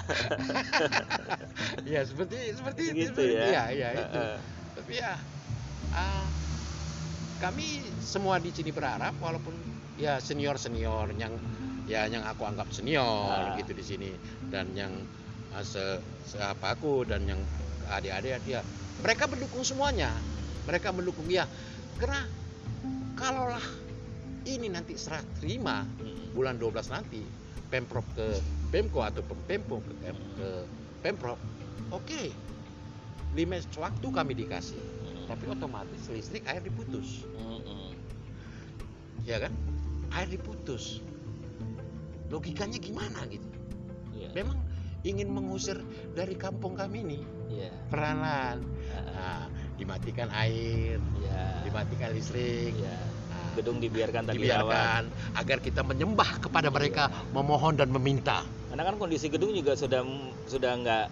ya 1.94 2.02
seperti 2.02 2.38
seperti 2.56 2.82
itu. 2.90 2.96
Gitu 2.98 3.12
seperti- 3.12 3.36
ya. 3.36 3.44
Iya, 3.46 3.64
iya 3.70 3.88
itu. 3.94 4.18
Ah, 4.18 4.26
ah. 4.26 4.38
Tapi 4.74 4.94
ya 4.96 5.12
ah, 5.92 6.26
kami 7.44 7.84
semua 8.00 8.40
di 8.40 8.56
sini 8.56 8.72
berharap 8.72 9.12
walaupun 9.20 9.52
ya 10.00 10.16
senior 10.24 10.56
senior 10.56 11.12
yang 11.20 11.36
ya 11.84 12.08
yang 12.08 12.24
aku 12.24 12.48
anggap 12.48 12.72
senior 12.72 13.04
Ah. 13.04 13.60
gitu 13.60 13.76
di 13.76 13.84
sini 13.84 14.10
dan 14.48 14.72
yang 14.72 14.96
ah, 15.52 15.60
se, 15.60 16.00
se 16.24 16.40
apa 16.40 16.72
aku 16.72 17.04
dan 17.04 17.28
yang 17.28 17.44
adik-adik 17.92 18.40
ya 18.48 18.64
mereka 19.04 19.28
mendukung 19.28 19.68
semuanya 19.68 20.08
mereka 20.64 20.96
mendukung 20.96 21.28
ya 21.28 21.44
karena 22.00 22.24
kalaulah 23.20 23.68
ini 24.48 24.72
nanti 24.72 24.96
serah 24.96 25.20
terima 25.44 25.84
Mm. 26.00 26.32
bulan 26.32 26.56
12 26.56 26.96
nanti 26.96 27.28
pemprov 27.68 28.08
ke 28.16 28.40
pemko 28.72 29.04
atau 29.04 29.20
pemprov 29.46 29.84
ke, 29.84 29.94
ke 30.40 30.48
pemprov 31.04 31.36
oke 31.92 32.24
lima 33.36 33.60
waktu 33.60 34.08
kami 34.08 34.34
dikasih 34.38 35.03
tapi 35.26 35.48
otomatis 35.48 36.02
listrik 36.08 36.44
air 36.46 36.60
diputus 36.60 37.24
Mm-mm. 37.36 37.96
ya 39.24 39.40
kan 39.40 39.54
air 40.14 40.28
diputus 40.28 41.00
logikanya 42.30 42.78
gimana 42.78 43.26
gitu 43.30 43.46
Iya. 44.14 44.30
memang 44.34 44.58
ingin 45.04 45.28
mengusir 45.28 45.76
dari 46.14 46.38
kampung 46.38 46.78
kami 46.78 47.02
ini 47.04 47.20
Iya. 47.50 47.70
peranan 47.90 48.62
Ah, 48.88 48.98
ah. 48.98 49.04
nah, 49.12 49.44
dimatikan 49.76 50.30
air 50.32 50.98
Iya. 51.20 51.66
dimatikan 51.66 52.10
listrik 52.14 52.74
Iya. 52.74 52.98
nah, 53.30 53.52
Gedung 53.54 53.78
dibiarkan 53.78 54.26
tak 54.26 54.34
dirawat. 54.38 54.66
dibiarkan 54.66 55.02
agar 55.38 55.58
kita 55.62 55.82
menyembah 55.82 56.30
kepada 56.42 56.70
mereka 56.70 57.04
memohon 57.30 57.78
dan 57.78 57.90
meminta 57.90 58.42
Karena 58.70 58.90
kan 58.90 58.98
kondisi 58.98 59.30
gedung 59.30 59.54
juga 59.54 59.78
sudah 59.78 60.02
sudah 60.50 60.72
nggak 60.82 61.06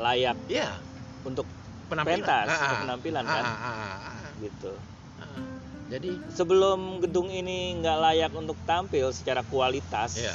layak 0.00 0.38
ya 0.48 0.80
untuk 1.20 1.44
penampilan 1.88 2.20
pentas, 2.24 2.46
Ah, 2.48 2.56
untuk 2.58 2.76
ah. 2.76 2.82
penampilan 2.84 3.24
Ah, 3.24 3.32
kan. 3.32 3.44
ah, 3.44 3.58
ah, 3.58 3.96
ah. 4.08 4.32
Gitu. 4.40 4.72
Ah. 5.20 5.26
jadi 5.92 6.10
Sebelum 6.32 6.80
gedung 7.04 7.28
ini 7.30 7.78
nggak 7.78 7.98
layak 8.00 8.32
untuk 8.34 8.56
tampil 8.64 9.12
secara 9.14 9.44
kualitas, 9.46 10.18
ya 10.18 10.34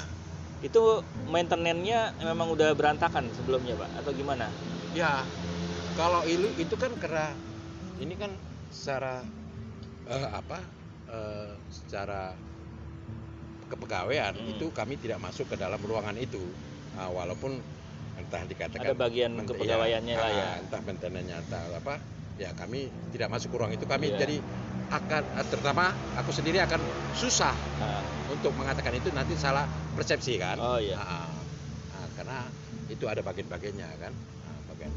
itu 0.60 1.00
maintenance-nya 1.32 2.20
memang 2.20 2.51
udah 2.51 2.75
berantakan 2.75 3.32
sebelumnya, 3.32 3.79
Pak, 3.79 4.03
atau 4.03 4.12
gimana? 4.12 4.48
ya 4.91 5.24
kalau 5.96 6.25
itu 6.25 6.50
itu 6.58 6.75
kan 6.75 6.91
karena 6.98 7.32
ini 8.01 8.18
kan 8.18 8.34
secara 8.74 9.22
eh, 10.10 10.27
apa 10.34 10.58
eh, 11.08 11.53
secara 11.70 12.34
kepegawaian 13.70 14.34
Hmm. 14.34 14.58
itu 14.58 14.65
kami 14.74 14.98
tidak 14.98 15.22
masuk 15.22 15.46
ke 15.48 15.56
dalam 15.56 15.79
ruangan 15.79 16.18
itu 16.18 16.41
Ah, 16.98 17.08
walaupun 17.08 17.63
entah 18.29 18.45
dikatakan 18.45 18.86
Ada 18.86 18.93
bagian 18.93 19.31
kepegawaiannya 19.41 20.13
lah 20.13 20.29
ya. 20.29 20.45
ah, 20.45 20.55
entah 20.62 20.79
entah 20.86 21.63
apa 21.74 21.98
ya 22.38 22.53
kami 22.53 22.93
tidak 23.09 23.33
masuk 23.33 23.50
ke 23.50 23.57
ruang 23.57 23.74
itu 23.74 23.89
kami 23.89 24.13
Iya. 24.13 24.21
jadi 24.21 24.38
akan 24.89 25.21
terutama 25.50 25.89
aku 26.13 26.29
sendiri 26.29 26.62
akan 26.62 26.77
susah 27.17 27.57
Ah, 27.81 28.05
untuk 28.29 28.53
mengatakan 28.53 28.93
itu 28.93 29.09
nanti 29.09 29.33
salah 29.33 29.65
persepsi 29.98 30.38
kan 30.38 30.62
Oh 30.62 30.77
iya. 30.77 30.93
Ah, 31.01 31.25
karena 32.13 32.45
itu 32.86 33.09
ada 33.09 33.25
bagian-bagiannya 33.25 33.89
kan 33.98 34.13
bagian 34.69 34.93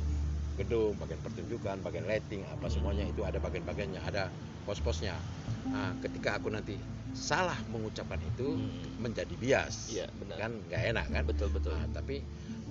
gedung 0.61 0.93
bagian 1.01 1.21
pertunjukan 1.25 1.81
bagian 1.81 2.05
lighting 2.05 2.45
apa 2.45 2.69
semuanya 2.69 3.09
itu 3.09 3.25
ada 3.25 3.41
bagian-bagiannya 3.41 4.01
ada 4.05 4.29
pos-posnya 4.69 5.17
Nah, 5.63 5.97
ketika 6.05 6.37
aku 6.37 6.53
nanti 6.53 6.77
salah 7.17 7.57
mengucapkan 7.73 8.21
itu 8.21 8.61
Hmm. 8.61 9.01
menjadi 9.01 9.33
bias 9.41 9.89
Iya, 9.89 10.07
benar. 10.21 10.37
kan 10.37 10.51
nggak 10.69 10.83
enak 10.93 11.07
kan 11.09 11.23
Betul 11.25 11.49
betul. 11.49 11.73
Tapi 11.89 12.21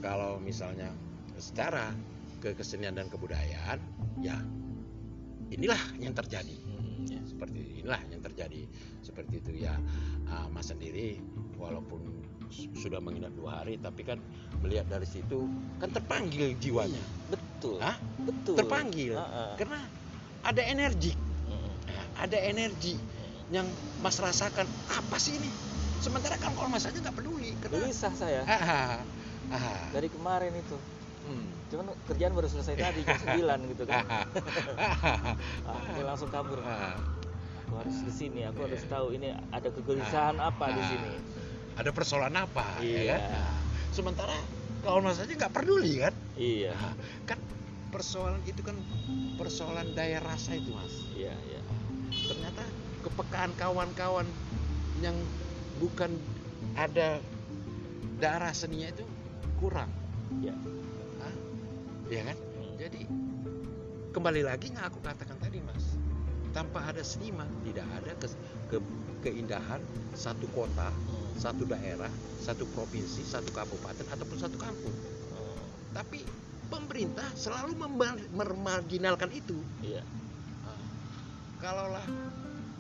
kalau 0.02 0.42
misalnya 0.42 0.90
secara 1.38 1.94
ke 2.42 2.58
kesenian 2.58 2.98
dan 2.98 3.06
kebudayaan 3.08 3.78
ya 4.20 4.36
inilah 5.54 5.80
yang 6.02 6.18
terjadi. 6.18 6.58
Hmm, 6.66 7.06
ya, 7.06 7.22
seperti 7.22 7.86
inilah 7.86 8.02
yang 8.10 8.22
terjadi. 8.26 8.66
Seperti 9.06 9.34
itu 9.38 9.52
ya. 9.62 9.78
Ah, 10.26 10.50
Mas 10.50 10.74
sendiri 10.74 11.22
walaupun 11.60 12.02
su- 12.50 12.74
sudah 12.74 12.98
menginap 12.98 13.36
dua 13.38 13.62
hari 13.62 13.78
tapi 13.78 14.02
kan 14.02 14.18
melihat 14.66 14.90
dari 14.90 15.06
situ 15.06 15.46
kan 15.78 15.94
terpanggil 15.94 16.58
jiwanya. 16.58 17.04
Betul. 17.30 17.78
Hah? 17.78 17.98
Betul. 18.26 18.56
terpanggil. 18.58 19.14
Ah, 19.16 19.54
ah. 19.54 19.54
karena 19.56 19.80
ada 20.42 20.62
energi. 20.66 21.14
Nah, 21.86 22.06
ada 22.26 22.38
energi 22.42 22.98
yang 23.54 23.68
Mas 24.02 24.18
rasakan 24.18 24.66
apa 24.90 25.18
sih 25.22 25.38
ini? 25.38 25.52
Sementara 26.02 26.40
kan 26.42 26.58
kalau 26.58 26.72
Mas 26.72 26.90
aja 26.90 26.98
nggak 26.98 27.14
peduli 27.14 27.54
karena 27.62 27.86
Gelisah 27.86 28.14
saya 28.18 28.42
ah, 29.52 29.56
ah, 29.58 29.82
dari 29.92 30.08
kemarin 30.08 30.54
itu. 30.56 30.78
hmm. 31.22 31.46
Cuman 31.68 31.86
kerjaan 32.04 32.34
baru 32.34 32.48
selesai 32.48 32.76
tadi 32.76 33.00
jam 33.04 33.20
9 33.38 33.72
gitu 33.72 33.84
kan. 33.86 34.04
Ah, 34.82 35.36
Ah, 35.68 35.82
ini 35.90 36.02
langsung 36.02 36.28
kabur. 36.28 36.60
ah. 36.62 36.98
Aku 37.62 37.74
harus 37.78 37.98
ke 38.02 38.12
sini, 38.12 38.44
aku 38.44 38.66
harus 38.66 38.82
Iya. 38.82 38.90
tahu 38.90 39.08
ini 39.12 39.28
ada 39.32 39.70
kegelisahan 39.70 40.36
apa 40.38 40.66
di 40.70 40.82
Ah. 40.82 40.88
sini. 40.88 41.12
ada 41.72 41.88
persoalan 41.90 42.36
apa 42.36 42.66
Iya. 42.80 43.00
ya 43.00 43.04
kan? 43.10 43.22
Sementara 43.90 44.36
kalau 44.82 45.00
Mas 45.00 45.18
aja 45.18 45.32
nggak 45.32 45.52
peduli 45.52 46.00
kan 46.00 46.12
Iya. 46.36 46.76
Kan 47.24 47.40
persoalan 47.90 48.44
itu 48.44 48.60
kan 48.60 48.76
persoalan 49.36 49.92
daya 49.92 50.20
rasa 50.20 50.52
itu 50.54 50.68
mas 50.70 50.92
Iya, 51.12 51.32
iya. 51.42 51.60
ternyata 52.28 52.64
kepekaan 53.02 53.56
kawan-kawan 53.56 54.28
yang 55.00 55.16
bukan 55.76 56.12
ada 56.74 57.24
darah 58.16 58.52
seninya 58.52 58.92
itu 58.92 59.08
kurang 59.62 59.92
Iya. 60.42 60.56
Hah? 61.22 61.36
Iya 62.10 62.22
kan 62.26 62.38
Hmm. 62.58 62.74
jadi 62.76 63.02
kembali 64.12 64.42
lagi 64.42 64.74
yang 64.74 64.82
aku 64.82 65.00
katakan 65.00 65.38
tadi 65.38 65.62
mas 65.62 65.96
tanpa 66.52 66.84
ada 66.84 67.00
seniman 67.00 67.48
tidak 67.64 67.86
ada 67.96 68.12
ke, 68.18 68.28
ke- 68.68 68.90
keindahan 69.22 69.80
satu 70.12 70.50
kota 70.52 70.90
Hmm. 70.90 71.32
satu 71.38 71.64
daerah 71.64 72.10
satu 72.42 72.66
provinsi 72.74 73.22
satu 73.22 73.54
kabupaten 73.54 74.04
ataupun 74.10 74.38
satu 74.42 74.58
kampung 74.58 74.96
Hmm. 75.32 75.62
tapi 75.94 76.26
pemerintah 76.68 77.28
selalu 77.38 77.78
memarginalkan 78.34 79.30
itu 79.30 79.62
Iya. 79.80 80.02
Ah, 80.66 80.80
kalaulah 81.60 82.08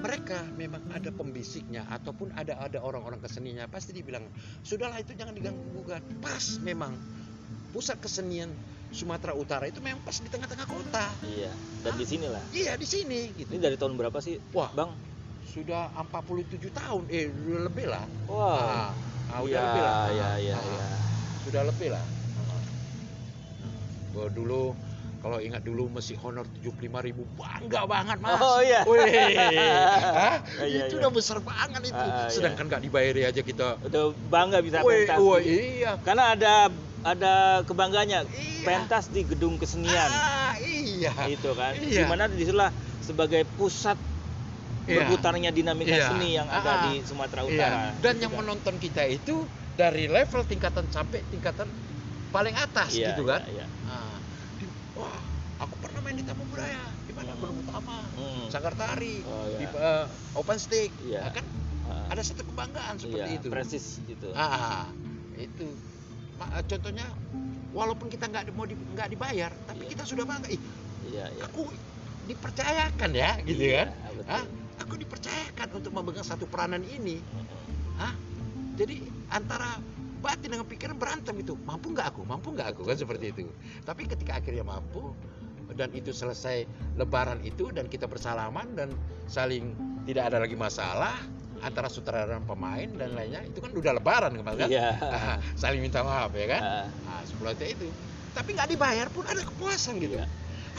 mereka 0.02 0.42
memang 0.58 0.82
ada 0.92 1.14
pembisiknya 1.14 1.86
ataupun 1.88 2.34
ada 2.34 2.58
ada 2.58 2.82
orang-orang 2.82 3.22
keseninya 3.22 3.70
pasti 3.70 3.94
dibilang 3.94 4.26
sudahlah 4.66 4.98
itu 4.98 5.14
jangan 5.14 5.38
diganggu 5.38 5.62
gugat 5.78 6.02
pas 6.20 6.58
memang 6.66 6.98
pusat 7.72 8.02
kesenian 8.02 8.50
Sumatera 8.92 9.32
Utara 9.32 9.64
itu 9.72 9.80
memang 9.80 10.04
pas 10.04 10.20
di 10.20 10.28
tengah-tengah 10.28 10.68
kota. 10.68 11.08
Iya. 11.24 11.48
Dan 11.80 11.96
di 11.96 12.04
sini 12.04 12.28
lah. 12.28 12.44
Iya 12.52 12.76
di 12.76 12.84
sini 12.84 13.32
gitu. 13.40 13.48
Ini 13.56 13.64
dari 13.64 13.80
tahun 13.80 13.96
berapa 13.96 14.20
sih, 14.20 14.36
Wah. 14.52 14.68
Bang? 14.76 14.92
Sudah 15.48 15.88
47 15.96 16.60
tahun, 16.76 17.08
eh 17.08 17.32
lebih 17.32 17.88
lah. 17.88 18.04
Ah, 18.28 18.92
ah, 19.32 19.40
udah 19.40 19.48
Iya, 19.48 19.62
lebih 19.64 19.84
lah. 19.84 19.96
iya, 20.12 20.30
iya, 20.44 20.56
Ah, 20.60 20.64
iya. 20.68 20.88
Sudah 21.48 21.64
lebih 21.64 21.90
lah. 21.96 22.04
Gua 24.12 24.28
dulu 24.28 24.76
kalau 25.22 25.38
ingat 25.38 25.62
dulu 25.62 25.86
masih 25.88 26.18
honor 26.18 26.50
75.000 26.50 26.82
ribu 27.06 27.30
bangga 27.32 27.86
banget 27.86 28.18
mas. 28.18 28.42
Oh, 28.42 28.58
iya. 28.58 28.82
Wih, 28.84 29.06
Hah? 30.18 30.42
Iya, 30.66 30.90
itu 30.90 30.98
iya. 30.98 31.02
udah 31.06 31.12
besar 31.14 31.38
banget 31.40 31.82
itu. 31.86 31.94
Ah, 31.94 32.10
ah, 32.10 32.26
iya. 32.26 32.34
Sedangkan 32.34 32.66
nggak 32.66 32.82
dibayari 32.82 33.22
aja 33.24 33.42
kita. 33.46 33.78
Udah 33.86 34.18
bangga 34.18 34.66
bisa 34.66 34.82
Wih, 34.82 35.06
pentas. 35.06 35.18
wih, 35.22 35.46
iya. 35.78 36.02
Karena 36.02 36.34
ada 36.34 36.54
ada 37.02 37.34
kebanggaannya 37.64 38.20
Iya. 38.26 38.66
pentas 38.66 39.14
di 39.14 39.22
gedung 39.22 39.62
kesenian. 39.62 40.10
Ah, 40.10 40.58
iya. 40.58 41.14
Itu 41.30 41.54
kan. 41.54 41.78
Iya. 41.78 42.02
Di 42.02 42.06
mana 42.10 42.26
di 42.26 42.42
situlah 42.42 42.74
sebagai 42.98 43.46
pusat 43.46 44.02
Iya. 44.82 45.06
berputarnya 45.06 45.54
dinamika 45.54 45.94
Iya. 45.94 46.10
seni 46.10 46.34
yang 46.34 46.50
ada 46.50 46.72
Ah, 46.72 46.82
di 46.90 47.06
Sumatera 47.06 47.46
Iya. 47.46 47.50
Utara. 47.54 47.78
Dan 48.02 48.18
Gitu 48.18 48.24
yang 48.26 48.34
kan. 48.34 48.40
menonton 48.42 48.76
kita 48.76 49.06
itu 49.06 49.46
dari 49.72 50.10
level 50.10 50.42
tingkatan 50.44 50.90
sampai 50.90 51.22
tingkatan 51.24 51.70
paling 52.32 52.56
atas 52.56 52.96
Iya, 52.96 53.14
gitu 53.14 53.28
kan. 53.28 53.44
iya, 53.46 53.62
iya. 53.62 53.66
Nah, 53.84 54.18
di- 54.18 54.21
wah, 55.02 55.20
aku 55.58 55.76
pernah 55.82 56.00
main 56.00 56.14
di 56.14 56.22
Taman 56.22 56.46
Budaya 56.46 56.86
di 57.02 57.12
mana 57.12 57.34
Hmm. 57.34 57.40
Gunung 57.42 57.58
Utama, 57.60 57.98
Hmm. 58.14 58.46
Sanggar 58.48 58.74
Tari, 58.74 59.26
Oh, 59.26 59.46
iya. 59.48 59.58
di 59.58 59.66
eh, 59.66 60.06
Open 60.38 60.58
Stick, 60.58 60.92
Iya. 61.02 61.28
Ya 61.28 61.32
kan 61.34 61.46
Ah, 61.82 62.08
ada 62.08 62.22
satu 62.22 62.46
kebanggaan 62.46 62.96
seperti 62.96 63.36
iya, 63.36 63.42
itu. 63.42 63.48
Presis 63.50 64.00
gitu. 64.06 64.32
Ah, 64.32 64.88
itu. 65.34 65.76
Ma- 66.38 66.54
eh, 66.56 66.64
contohnya, 66.64 67.04
walaupun 67.74 68.08
kita 68.08 68.30
nggak 68.30 68.54
mau 68.54 68.64
di- 68.64 68.78
nggak 68.78 69.10
dibayar, 69.12 69.52
tapi 69.66 69.84
Iya. 69.84 69.92
kita 69.92 70.04
sudah 70.06 70.24
bangga. 70.24 70.48
Ih, 70.48 70.62
Iya, 71.04 71.26
iya. 71.34 71.42
aku 71.44 71.74
dipercayakan 72.24 73.12
ya, 73.12 73.32
gitu 73.44 73.60
Iya, 73.60 73.76
kan? 73.76 73.88
betul. 74.14 74.30
Hah? 74.30 74.46
Aku 74.82 74.94
dipercayakan 74.96 75.68
untuk 75.74 75.92
memegang 75.92 76.24
satu 76.24 76.46
peranan 76.48 76.82
ini. 76.82 77.20
Hah? 77.98 78.14
Jadi 78.78 79.04
antara 79.28 79.78
batin 80.22 80.50
dengan 80.54 80.68
pikiran 80.70 80.96
berantem 80.96 81.36
itu. 81.36 81.58
Mampu 81.66 81.92
nggak 81.92 82.14
aku? 82.14 82.22
Mampu 82.24 82.54
nggak 82.54 82.78
aku? 82.78 82.82
Kan 82.86 82.96
seperti 82.96 83.34
itu. 83.34 83.50
Tapi 83.82 84.06
ketika 84.06 84.38
akhirnya 84.38 84.62
mampu 84.62 85.12
dan 85.74 85.90
itu 85.92 86.12
selesai 86.12 86.68
lebaran 86.96 87.40
itu 87.42 87.72
dan 87.72 87.88
kita 87.88 88.06
bersalaman 88.06 88.76
dan 88.76 88.92
saling 89.26 89.72
tidak 90.04 90.30
ada 90.32 90.44
lagi 90.44 90.54
masalah 90.54 91.16
antara 91.62 91.88
sutradara 91.88 92.36
dan 92.36 92.44
pemain 92.44 92.90
dan 92.92 93.14
lainnya 93.14 93.46
itu 93.46 93.62
kan 93.62 93.72
udah 93.72 93.94
lebaran 93.96 94.34
kemarin 94.36 94.68
kan 94.68 94.70
Iya. 94.70 94.88
Ah, 95.00 95.38
saling 95.56 95.80
minta 95.80 96.02
maaf 96.04 96.34
ya 96.34 96.46
kan 96.50 96.62
Ah, 97.08 97.22
nah 97.40 97.54
itu 97.56 97.88
tapi 98.34 98.50
nggak 98.58 98.68
dibayar 98.74 99.08
pun 99.14 99.24
ada 99.24 99.40
kepuasan 99.46 100.02
gitu 100.02 100.18
Iya. 100.20 100.28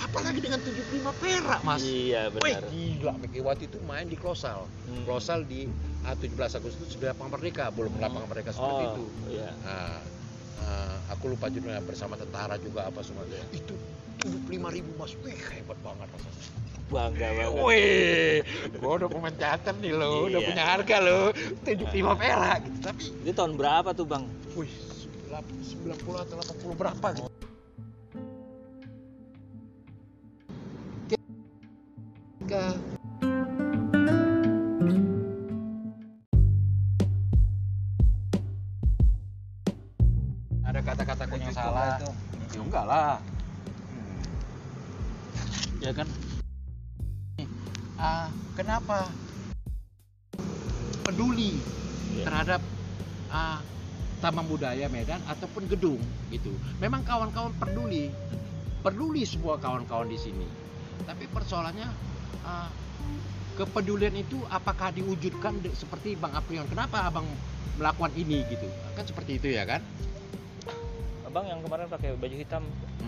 Apalagi 0.01 0.39
dengan 0.41 0.61
75 0.61 1.23
perak 1.23 1.61
mas. 1.67 1.81
Iya, 1.85 2.33
Wih 2.33 2.41
benar. 2.41 2.63
gila. 2.71 3.13
Miki 3.21 3.41
waktu 3.45 3.65
itu 3.69 3.79
main 3.85 4.07
di 4.09 4.17
Klosal. 4.17 4.65
Hmm. 4.65 5.03
Klosal 5.05 5.45
di 5.45 5.69
ah, 6.07 6.17
17 6.17 6.59
Agustus 6.59 6.87
sudah 6.93 7.13
lapangan 7.13 7.39
merdeka. 7.39 7.69
Belum 7.75 7.93
lapangan 8.01 8.29
merdeka 8.29 8.51
seperti 8.55 8.83
oh, 8.85 8.91
itu. 8.95 9.05
Iya. 9.37 9.51
nah, 9.65 9.99
ah, 10.65 10.97
aku 11.13 11.33
lupa 11.33 11.53
judulnya. 11.53 11.83
Bersama 11.85 12.15
tentara 12.17 12.57
juga 12.57 12.89
apa 12.89 13.01
semua 13.05 13.27
itu. 13.53 13.75
75 14.23 14.77
ribu 14.77 14.91
mas. 14.97 15.13
Wih 15.21 15.37
hebat 15.37 15.79
banget 15.83 16.09
rasanya. 16.09 16.41
Bangga 16.93 17.29
banget. 17.33 17.57
wih 17.65 18.37
gua 18.77 18.93
udah 19.01 19.09
pemain 19.09 19.33
teater 19.33 19.75
nih 19.81 19.93
lo. 19.97 20.29
Udah 20.29 20.41
Iya. 20.45 20.49
punya 20.53 20.65
harga 20.65 20.97
lo. 21.01 21.21
75 21.65 22.13
perak 22.21 22.59
gitu. 22.69 22.79
Tapi 22.85 23.03
Itu 23.25 23.33
tahun 23.33 23.53
berapa 23.57 23.91
tuh, 23.97 24.05
Bang? 24.05 24.29
wih 24.53 24.69
90 25.33 26.21
atau 26.21 26.37
80 26.37 26.77
berapa 26.77 27.07
gitu 27.17 27.32
Ketika 32.53 32.77
ada 40.63 40.81
kata-kata 40.85 41.23
yang 41.27 41.49
Cukup 41.49 41.57
salah 41.57 41.73
lah 41.73 41.97
itu. 41.97 42.11
ya 42.53 42.61
enggak 42.61 42.85
lah 42.87 43.13
Ya 45.83 45.91
kan? 45.97 46.09
ah 47.97 48.29
kenapa 48.55 49.09
peduli 51.03 51.57
Iya. 52.13 52.25
terhadap 52.29 52.61
ah, 53.33 53.65
taman 54.21 54.45
budaya 54.45 54.93
Medan 54.93 55.25
ataupun 55.25 55.65
gedung 55.67 55.99
gitu. 56.29 56.53
Memang 56.77 57.01
kawan-kawan 57.03 57.57
peduli, 57.57 58.13
peduli 58.85 59.25
semua 59.25 59.57
kawan-kawan 59.57 60.07
di 60.07 60.21
sini. 60.21 60.45
Tapi 61.03 61.25
persoalannya 61.33 62.12
kepedulian 63.53 64.15
itu 64.17 64.43
apakah 64.49 64.91
diwujudkan 64.91 65.61
de- 65.61 65.75
seperti 65.77 66.17
Bang 66.17 66.33
Aprion? 66.33 66.67
Kenapa 66.67 67.05
Abang 67.05 67.29
melakukan 67.77 68.13
ini 68.17 68.43
gitu? 68.49 68.67
Kan 68.97 69.05
seperti 69.05 69.39
itu 69.39 69.49
ya 69.53 69.65
kan? 69.65 69.81
Abang 71.25 71.47
yang 71.49 71.61
kemarin 71.61 71.89
pakai 71.89 72.17
baju 72.17 72.37
hitam, 72.37 72.63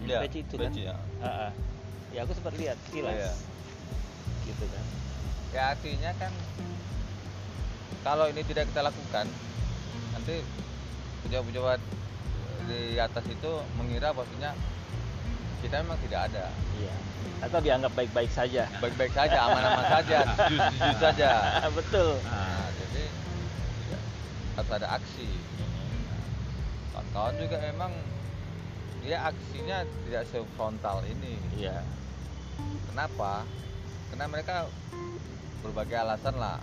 Iya, 0.05 0.21
peci 0.25 0.45
itu 0.45 0.55
kan? 0.57 0.69
peci, 0.69 0.81
ya. 0.85 0.95
Ah, 1.21 1.49
ah. 1.49 1.51
Ya 2.13 2.23
aku 2.23 2.33
sempat 2.37 2.55
lihat 2.57 2.77
sekilas. 2.89 3.17
Iya. 3.17 3.33
Gitu 4.45 4.65
kan. 4.69 4.85
ya 5.55 5.71
artinya 5.71 6.11
kan 6.19 6.35
kalau 8.03 8.27
ini 8.27 8.43
tidak 8.43 8.67
kita 8.75 8.83
lakukan 8.83 9.23
nanti 10.11 10.43
pejabat-pejabat 11.23 11.79
di 12.67 12.99
atas 12.99 13.23
itu 13.31 13.51
mengira 13.79 14.11
bahwasanya 14.11 14.51
kita 15.63 15.79
memang 15.87 15.95
tidak 16.03 16.27
ada 16.27 16.51
Iya. 16.75 16.91
Atau 17.41 17.61
dianggap 17.61 17.93
baik-baik 17.93 18.29
saja. 18.29 18.65
baik-baik 18.79 19.13
saja 19.13 19.39
aman-aman 19.43 19.85
saja 19.87 20.19
jujur 20.51 20.95
saja 20.97 21.31
Betul. 21.71 22.17
nah, 22.23 22.67
jadi 22.75 23.05
ya, 23.87 23.99
harus 24.55 24.71
ada 24.73 24.89
aksi 24.93 25.29
kawan-kawan 26.91 27.35
juga 27.37 27.57
memang 27.61 27.93
ya 29.03 29.29
aksinya 29.29 29.77
tidak 30.03 30.25
sefrontal 30.27 31.05
ini 31.05 31.37
Iya. 31.55 31.85
kenapa 32.87 33.45
karena 34.09 34.25
mereka 34.27 34.57
berbagai 35.61 35.97
alasan 35.99 36.37
lah 36.37 36.59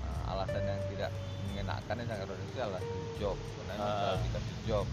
Nah, 0.00 0.32
alasan 0.32 0.62
yang 0.62 0.80
tidak 0.88 1.10
mengenakan 1.46 1.94
yang 1.94 2.08
sangat 2.08 2.26
Indonesia 2.26 2.62
alasan 2.64 2.88
job 3.14 3.36
karena 3.36 3.72
Ah. 3.74 3.84
misalnya 3.84 4.16
dikasih 4.22 4.56
job 4.64 4.86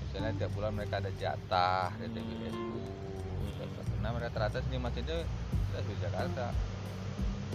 misalnya 0.00 0.30
tiap 0.36 0.50
bulan 0.52 0.72
mereka 0.72 0.94
ada 0.96 1.10
jatah 1.12 1.88
dari 1.92 2.06
Hmm. 2.06 2.16
TBSU 2.22 2.78
Hmm. 2.78 3.87
Karena 4.08 4.24
mereka 4.24 4.40
rata 4.40 4.64
sini 4.64 4.80
masjidnya 4.80 5.20
tidak 5.20 5.82
di 5.84 5.94
Jakarta 6.00 6.44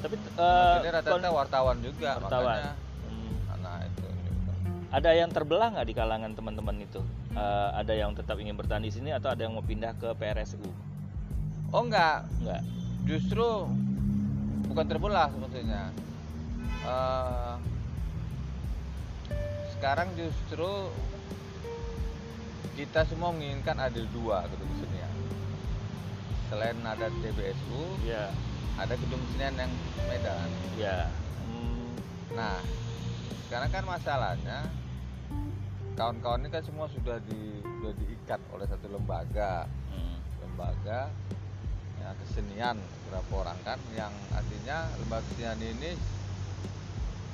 Tapi 0.05 0.15
masjidnya 0.21 0.91
rata-rata 0.93 1.29
wartawan 1.33 1.77
juga 1.81 2.09
wartawan. 2.21 2.29
makanya 2.29 2.73
Hmm. 3.09 3.57
nah 3.57 3.77
itu 3.81 4.05
juga. 4.05 4.53
ada 4.93 5.09
yang 5.17 5.29
terbelah 5.33 5.67
nggak 5.73 5.87
di 5.89 5.95
kalangan 5.97 6.31
teman-teman 6.31 6.75
itu? 6.77 7.01
Eh, 7.33 7.69
ada 7.73 7.93
yang 7.97 8.13
tetap 8.13 8.37
ingin 8.37 8.53
bertahan 8.53 8.85
di 8.85 8.93
sini 8.93 9.09
atau 9.09 9.33
ada 9.33 9.41
yang 9.41 9.57
mau 9.57 9.65
pindah 9.65 9.97
ke 9.97 10.13
PRSU? 10.13 10.61
oh 11.73 11.81
enggak 11.81 12.21
Enggak. 12.37 12.61
justru 13.09 13.47
bukan 14.69 14.85
terbelah 14.85 15.33
sebetulnya 15.33 15.89
Eh, 16.83 17.55
sekarang 19.73 20.13
justru 20.13 20.69
kita 22.75 23.09
semua 23.09 23.33
menginginkan 23.33 23.79
ada 23.79 24.01
dua 24.11 24.45
gedung 24.53 24.69
kesenian 24.69 25.02
selain 26.53 26.77
ada 26.85 27.09
TBSU 27.11 27.81
Iya. 28.05 28.29
ada 28.77 28.93
gedung 28.93 29.17
kesenian 29.25 29.57
yang 29.57 29.71
Medan 30.05 30.49
Iya. 30.77 31.09
Hmm. 31.41 31.89
nah 32.31 32.61
sekarang 33.43 33.69
kan 33.69 33.83
masalahnya 33.83 34.59
kawan-kawan 35.93 36.41
ini 36.41 36.49
kan 36.49 36.61
semua 36.61 36.85
sudah 36.87 37.17
di 37.23 37.41
sudah 37.63 37.93
diikat 37.95 38.37
oleh 38.49 38.65
satu 38.65 38.85
lembaga 38.87 39.65
Hmm. 39.89 40.17
lembaga 40.41 41.09
ya, 41.97 42.09
kesenian 42.19 42.77
beberapa 42.77 43.33
orang 43.41 43.57
kan 43.63 43.79
yang 43.91 44.13
artinya 44.29 44.77
lembaga 44.95 45.25
kesenian 45.27 45.57
ini 45.59 45.91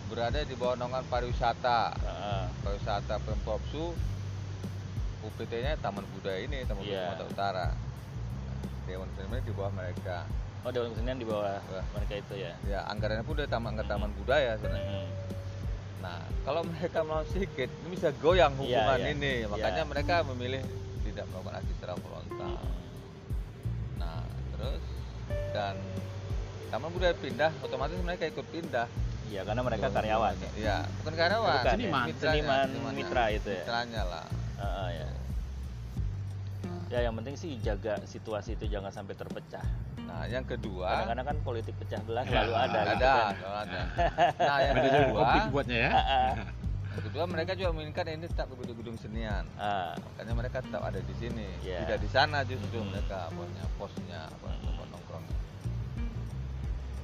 berada 0.08 0.42
di 0.42 0.56
bawah 0.56 0.76
naungan 0.76 1.04
pariwisata 1.06 1.92
Ah, 2.00 2.48
pariwisata 2.64 3.20
Pemprov 3.20 3.60
Su 3.70 3.92
UPT-nya 5.20 5.76
Taman 5.78 6.08
Budaya 6.10 6.40
ini 6.40 6.64
Taman 6.64 6.82
Iya. 6.82 6.88
Budaya 6.88 7.04
Sumatera 7.14 7.28
Utara 7.30 7.68
Dewan 8.90 9.08
Kesenian 9.14 9.40
di 9.40 9.54
bawah 9.54 9.72
mereka 9.72 10.18
Oh, 10.60 10.72
Dewan 10.74 10.90
Kesenian 10.92 11.16
di 11.16 11.24
bawah 11.24 11.62
Wah. 11.62 11.86
mereka 11.94 12.14
itu 12.18 12.34
ya. 12.36 12.54
ya 12.66 12.80
anggarannya 12.86 13.22
pun 13.22 13.38
dari 13.38 13.48
Taman 13.48 13.70
anggaran 13.72 13.90
Taman 13.90 14.12
Budaya 14.14 14.58
sebenarnya 14.58 15.00
Hmm. 15.00 15.10
nah 16.00 16.16
kalau 16.42 16.62
mereka 16.66 17.00
mau 17.02 17.22
sedikit 17.26 17.68
ini 17.68 17.88
bisa 17.92 18.10
goyang 18.18 18.56
Iya, 18.56 18.60
hubungan 18.60 19.00
iya. 19.00 19.10
ini 19.12 19.32
makanya 19.46 19.84
Iya. 19.84 19.90
mereka 19.90 20.16
memilih 20.26 20.62
tidak 21.02 21.26
melakukan 21.28 21.56
aksi 21.56 21.72
secara 21.76 21.94
frontal 21.96 22.54
Nah, 23.96 24.24
terus 24.52 24.84
dan 25.52 25.76
Taman 26.70 26.90
Budaya 26.90 27.12
pindah, 27.14 27.52
otomatis 27.60 27.98
mereka 28.00 28.24
ikut 28.26 28.46
pindah. 28.48 28.86
Iya, 29.26 29.42
karena 29.42 29.62
mereka 29.62 29.90
Tuh, 29.90 29.96
karyawan. 29.96 30.34
gimana? 30.36 30.54
Iya, 30.56 30.78
bukan 30.96 31.14
karyawan. 31.16 31.54
Bukan, 31.56 31.74
Seniman. 31.76 32.06
ya. 32.06 32.14
Seniman, 32.16 32.68
mitranya, 32.70 32.94
mitra 32.94 33.24
itu 33.30 33.50
ya. 33.50 33.58
Mitranya 33.60 34.02
lah. 34.06 34.26
Ah, 34.56 34.64
ah, 34.64 34.90
ya. 34.90 35.08
Ya 36.90 37.06
yang 37.06 37.14
penting 37.14 37.38
sih 37.38 37.54
jaga 37.62 38.02
situasi 38.04 38.58
itu 38.58 38.66
jangan 38.66 38.90
sampai 38.90 39.14
terpecah. 39.14 39.62
Nah, 40.02 40.26
yang 40.26 40.42
kedua 40.42 41.06
Kadang-kadang 41.06 41.28
kan 41.30 41.38
politik 41.46 41.78
pecah 41.78 42.02
belah 42.02 42.26
Ya, 42.26 42.42
selalu 42.42 42.54
ada. 42.56 42.66
gitu 42.66 42.90
ada, 42.90 43.14
kan. 43.14 43.34
ada. 43.62 43.82
Nah, 44.42 44.58
yang 44.60 44.76
kedua, 44.76 45.22
buatnya 45.54 45.78
ya. 45.78 45.92
Yang 46.90 47.04
kedua 47.06 47.24
mereka 47.30 47.52
juga 47.54 47.70
menginginkan 47.72 48.06
ini 48.10 48.26
tetap 48.26 48.50
di 48.50 48.56
gedung-gedung 48.58 48.98
senian. 48.98 49.46
ah. 49.56 49.94
Makanya 49.94 50.34
mereka 50.34 50.58
tetap 50.66 50.82
ada 50.82 50.98
di 50.98 51.14
sini, 51.14 51.46
Ya. 51.62 51.86
tidak 51.86 52.02
di 52.02 52.10
sana 52.10 52.42
justru 52.42 52.82
Hmm. 52.82 52.90
mereka 52.90 53.30
punya 53.30 53.64
posnya, 53.78 54.22
apa 54.26 54.50
tempat 54.58 54.88
nongkrongnya. 54.90 55.38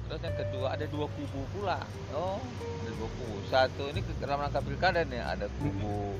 Terus 0.04 0.20
yang 0.20 0.36
kedua 0.36 0.66
ada 0.68 0.86
dua 0.86 1.06
kubu 1.08 1.40
pula. 1.52 1.78
Oh, 2.10 2.42
Ada 2.82 2.90
dua 2.92 3.08
kubu. 3.12 3.36
Satu 3.46 3.82
ini 3.86 4.02
ke 4.02 4.10
dalam 4.18 4.38
rangka 4.40 4.58
pilkada 4.58 5.02
nih 5.02 5.22
ada 5.22 5.46
kubu 5.56 6.18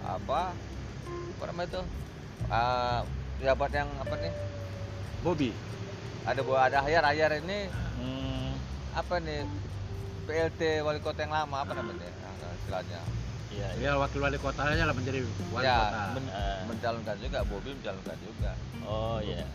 apa? 0.00 0.50
Apa 1.30 1.44
namanya 1.46 1.68
itu? 1.68 1.82
Pejabat 2.48 3.70
yang 3.70 3.88
apa 3.94 4.14
nih? 4.16 4.32
Bobby. 5.20 5.50
Ada 6.24 6.40
buah 6.40 6.60
ada 6.66 6.78
ayar 6.84 7.04
ayar 7.06 7.30
ini 7.38 7.68
hmm, 7.68 8.50
apa 8.94 9.14
nih? 9.18 9.44
PLT 10.24 10.60
wali 10.82 11.00
kota 11.00 11.24
yang 11.24 11.32
lama 11.32 11.56
apa 11.58 11.72
namanya? 11.72 12.04
Nah, 12.04 12.52
istilahnya. 12.54 13.00
iya, 13.48 13.66
iya. 13.72 13.80
Dia 13.80 13.96
wakil 13.96 14.20
wali 14.20 14.36
kotanya 14.36 14.84
lah 14.84 14.92
menjadi 14.92 15.24
wali 15.48 15.64
ya, 15.64 15.76
kota. 15.78 16.02
men- 16.12 16.28
Ah. 16.30 16.60
mencalonkan 16.64 17.16
juga, 17.16 17.38
Bobi 17.44 17.70
mencalonkan 17.72 18.16
juga. 18.20 18.50
Oh 18.84 19.18
iya. 19.18 19.48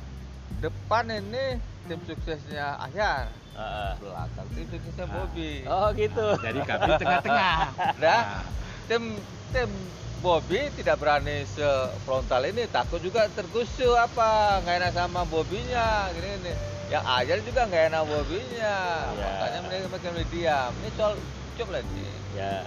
Depan 0.57 1.05
ini 1.11 1.61
tim 1.83 1.99
suksesnya 2.01 2.73
Ahyar, 2.79 3.29
Ah, 3.53 3.61
ah. 3.61 3.93
belakang 3.95 4.47
tim 4.49 4.65
suksesnya 4.67 5.05
Ah. 5.05 5.13
Bobi. 5.13 5.51
Oh 5.63 5.87
gitu. 5.93 6.25
Jadi 6.39 6.59
kami 6.63 6.89
tengah-tengah. 7.01 7.57
Dah. 7.99 8.21
Nah, 8.23 8.41
Tim 8.83 9.03
tim 9.53 9.69
Bobi 10.23 10.71
tidak 10.79 11.03
berani 11.03 11.43
sefrontal 11.43 12.47
ini, 12.47 12.63
takut 12.71 13.03
juga 13.03 13.27
tergusur 13.27 13.99
apa, 13.99 14.63
nggak 14.63 14.75
enak 14.79 14.91
sama 14.95 15.27
Bobinya, 15.27 16.07
gini 16.15 16.47
nih. 16.47 16.55
Yang 16.87 17.03
Ahyar 17.03 17.39
juga 17.43 17.61
nggak 17.67 17.83
enak 17.91 18.03
Bobinya, 18.07 18.75
Ya. 19.19 19.27
makanya 19.35 19.59
mereka 19.67 20.07
mulai 20.15 20.27
diam. 20.31 20.71
Ini 20.79 20.89
soal 20.95 21.13
cukup 21.59 21.75
lagi. 21.75 22.07
Ya. 22.39 22.63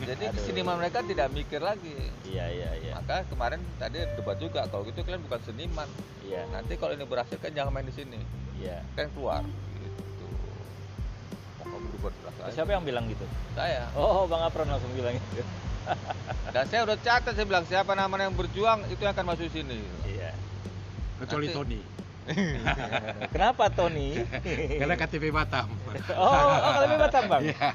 Jadi 0.00 0.24
Aduh. 0.32 0.36
keseniman 0.40 0.80
mereka 0.80 1.04
tidak 1.04 1.28
mikir 1.28 1.60
lagi. 1.60 1.92
Iya 2.24 2.44
iya 2.48 2.70
iya. 2.80 2.92
Maka 2.96 3.28
kemarin 3.28 3.60
tadi 3.76 4.00
debat 4.00 4.40
juga, 4.40 4.64
kalau 4.72 4.88
gitu 4.88 5.04
kalian 5.04 5.20
bukan 5.28 5.40
seniman. 5.44 5.88
Iya. 6.24 6.48
Nanti 6.56 6.72
kalau 6.80 6.96
ini 6.96 7.04
berhasil 7.04 7.36
kan 7.36 7.52
jangan 7.52 7.68
main 7.68 7.84
di 7.84 7.92
sini. 7.92 8.16
Iya. 8.56 8.80
kan 8.96 9.12
keluar 9.12 9.44
gitu 9.44 10.24
mau 11.60 11.68
kamu 11.68 11.86
berbuat 12.00 12.14
keras 12.16 12.34
aja. 12.48 12.52
Siapa 12.56 12.70
yang 12.72 12.80
bilang 12.80 13.04
gitu? 13.12 13.28
saya 13.52 13.92
Oh, 13.92 14.24
Bang 14.24 14.40
Apron 14.40 14.72
langsung 14.72 14.88
bilang 14.96 15.12
gitu. 15.12 15.44
Dan 16.48 16.64
saya 16.66 16.80
udah 16.82 16.96
catat 16.96 17.32
saya 17.32 17.44
bilang 17.44 17.64
siapa 17.64 17.92
namanya 17.92 18.24
yang 18.24 18.34
berjuang 18.34 18.84
itu 18.86 18.98
yang 18.98 19.12
akan 19.12 19.26
masuk 19.26 19.48
sini 19.48 19.80
Iya. 20.04 20.30
kecuali 21.18 21.46
Nanti- 21.46 21.56
Tony. 21.56 21.80
Kenapa 23.34 23.68
Tony? 23.68 24.16
Karena 24.80 24.94
KTP 24.94 25.28
Batam. 25.28 25.68
Oh, 26.10 26.24
oh 26.24 26.70
kalau 26.72 26.96
Batam 26.98 27.22
bang. 27.28 27.42
Iya. 27.46 27.68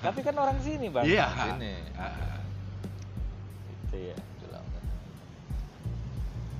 Tapi 0.00 0.20
kan 0.22 0.32
orang 0.34 0.56
sini 0.60 0.88
bang. 0.88 1.04
Iya. 1.04 1.26
sini 1.34 1.74
Ah, 1.92 2.40
Gitu 3.84 3.96
ya. 4.06 4.16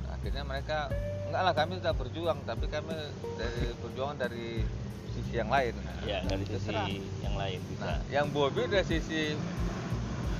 Nah, 0.03 0.13
akhirnya 0.13 0.43
mereka 0.43 0.93
enggak 1.27 1.43
lah 1.43 1.55
kami 1.55 1.73
tetap 1.79 1.97
berjuang 1.97 2.39
tapi 2.43 2.65
kami 2.67 2.93
dari 3.35 3.63
perjuangan 3.77 4.17
dari 4.19 4.63
sisi 5.11 5.33
yang 5.35 5.49
lain 5.49 5.75
Ya 6.05 6.21
dari 6.23 6.45
sisi 6.45 6.69
Terserah. 6.69 6.87
yang 7.19 7.35
lain 7.35 7.59
bisa. 7.67 7.83
nah 7.83 7.99
yang 8.07 8.27
Bobby 8.29 8.69
dari 8.69 8.85
sisi 8.85 9.35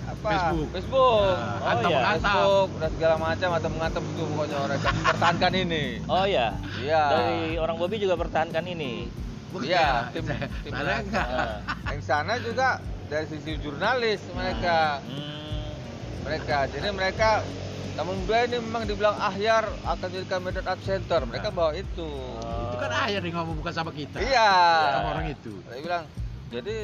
apa 0.07 0.29
Facebook. 0.29 0.69
Facebook 0.73 1.23
Ah, 1.61 1.75
Oh, 1.75 1.81
iya. 1.85 1.99
Facebook 2.15 2.69
dan 2.79 2.91
segala 2.93 3.15
macam 3.17 3.49
atau 3.53 3.69
mengantem 3.69 4.03
itu 4.07 4.23
pokoknya 4.25 4.57
mereka 4.63 4.89
pertahankan 5.05 5.53
ini 5.57 5.85
Oh 6.07 6.25
ya. 6.25 6.47
iya 6.79 7.03
Dari 7.11 7.39
orang 7.57 7.77
Bobby 7.77 7.97
juga 7.97 8.15
pertahankan 8.15 8.65
ini. 8.65 9.11
bukan. 9.49 9.67
Iya, 9.67 10.11
tim- 10.11 10.27
tim 10.63 10.73
lain. 10.75 11.07
enggak. 11.07 11.27
Ah. 11.27 11.59
yang 11.89 12.01
sana 12.01 12.35
juga 12.39 12.79
dari 13.07 13.27
sisi 13.27 13.57
jurnalis 13.57 14.21
mereka 14.31 14.99
Hmm. 15.01 15.71
mereka 16.23 16.57
jadi 16.67 16.91
mereka 16.91 17.31
namun 17.95 18.21
dua 18.23 18.45
ini 18.45 18.59
memang 18.59 18.85
dibilang 18.85 19.17
ahyar 19.17 19.65
akan 19.83 20.09
jadikan 20.11 20.41
medan 20.41 20.67
art 20.67 20.83
center 20.83 21.25
mereka 21.25 21.49
Nah. 21.49 21.57
bawa 21.57 21.73
itu 21.73 22.05
Oh. 22.37 22.69
Itu 22.69 22.77
kan 22.77 22.91
ayah 23.03 23.19
yang 23.19 23.35
ngomong 23.35 23.57
bukan 23.57 23.73
sama 23.73 23.91
kita. 23.91 24.19
iya 24.19 24.51
Sama 24.93 25.09
orang 25.15 25.27
itu. 25.31 25.53
saya 25.65 25.81
bilang 25.81 26.05
jadi 26.47 26.77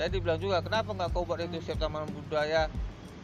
saya 0.00 0.08
dibilang 0.08 0.40
juga 0.40 0.64
kenapa 0.64 0.96
nggak 0.96 1.12
kau 1.12 1.28
buat 1.28 1.44
itu 1.44 1.60
siap 1.60 1.76
taman 1.76 2.08
budaya 2.08 2.72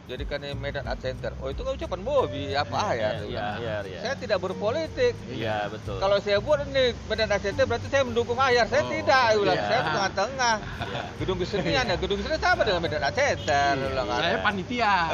jadikan 0.05 0.37
ini 0.39 0.53
medan 0.53 0.85
art 0.85 1.01
center 1.01 1.33
oh 1.41 1.49
itu 1.49 1.65
kan 1.65 1.73
ucapan 1.73 2.05
Bobby 2.05 2.53
apa 2.53 2.69
Iya, 2.69 2.93
Iya, 2.93 2.93
iya, 2.93 3.17
bilang. 3.25 3.57
iya, 3.57 3.75
iya. 3.81 3.99
saya 4.05 4.13
tidak 4.13 4.37
berpolitik 4.37 5.17
Iya, 5.25 5.73
betul. 5.73 5.97
kalau 5.97 6.21
saya 6.21 6.37
buat 6.37 6.61
ini 6.63 6.93
medan 7.09 7.33
art 7.33 7.41
center 7.41 7.65
berarti 7.65 7.89
saya 7.89 8.05
mendukung 8.05 8.37
ahyar 8.37 8.69
saya 8.69 8.85
Oh, 8.85 8.93
tidak 8.93 9.25
dia 9.25 9.39
bilang 9.41 9.57
iya. 9.57 9.65
saya 9.65 9.79
di 9.81 9.89
tengah-tengah 9.89 10.55
Iya. 10.61 11.01
gedung 11.17 11.37
kesenian 11.41 11.85
ya 11.89 11.95
gedung 11.97 12.17
kesenian 12.21 12.39
sama 12.39 12.61
dengan 12.61 12.81
medan 12.85 13.01
art 13.01 13.15
center 13.17 13.71
dia 13.73 13.87
bilang 13.89 14.07
kan. 14.07 14.19
Saya 14.21 14.37
panitia. 14.39 14.93